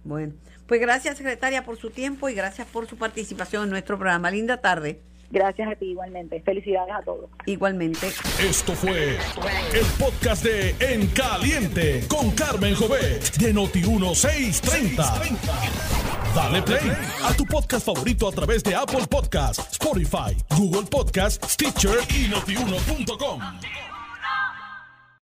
Bueno, 0.05 0.33
pues 0.67 0.81
gracias 0.81 1.19
secretaria 1.19 1.65
por 1.65 1.77
su 1.77 1.91
tiempo 1.91 2.29
y 2.29 2.35
gracias 2.35 2.67
por 2.67 2.87
su 2.87 2.97
participación 2.97 3.65
en 3.65 3.71
nuestro 3.71 3.99
programa. 3.99 4.31
Linda 4.31 4.59
tarde. 4.59 5.01
Gracias 5.31 5.69
a 5.71 5.75
ti 5.75 5.87
igualmente. 5.91 6.41
Felicidades 6.41 6.95
a 6.95 7.03
todos. 7.03 7.29
Igualmente. 7.47 8.09
Esto 8.41 8.73
fue 8.73 9.17
el 9.75 9.87
podcast 9.99 10.43
de 10.45 10.75
En 10.81 11.07
Caliente 11.09 12.05
con 12.09 12.31
Carmen 12.31 12.75
Jovet 12.75 13.37
de 13.37 13.55
Noti1630. 13.55 15.39
Dale 16.35 16.63
play 16.63 16.93
a 17.25 17.33
tu 17.35 17.45
podcast 17.45 17.85
favorito 17.87 18.29
a 18.29 18.33
través 18.33 18.63
de 18.63 18.75
Apple 18.75 19.07
Podcasts, 19.09 19.73
Spotify, 19.73 20.37
Google 20.57 20.87
Podcasts, 20.89 21.53
Stitcher 21.53 21.99
y 22.11 22.29
notiuno.com. 22.29 23.41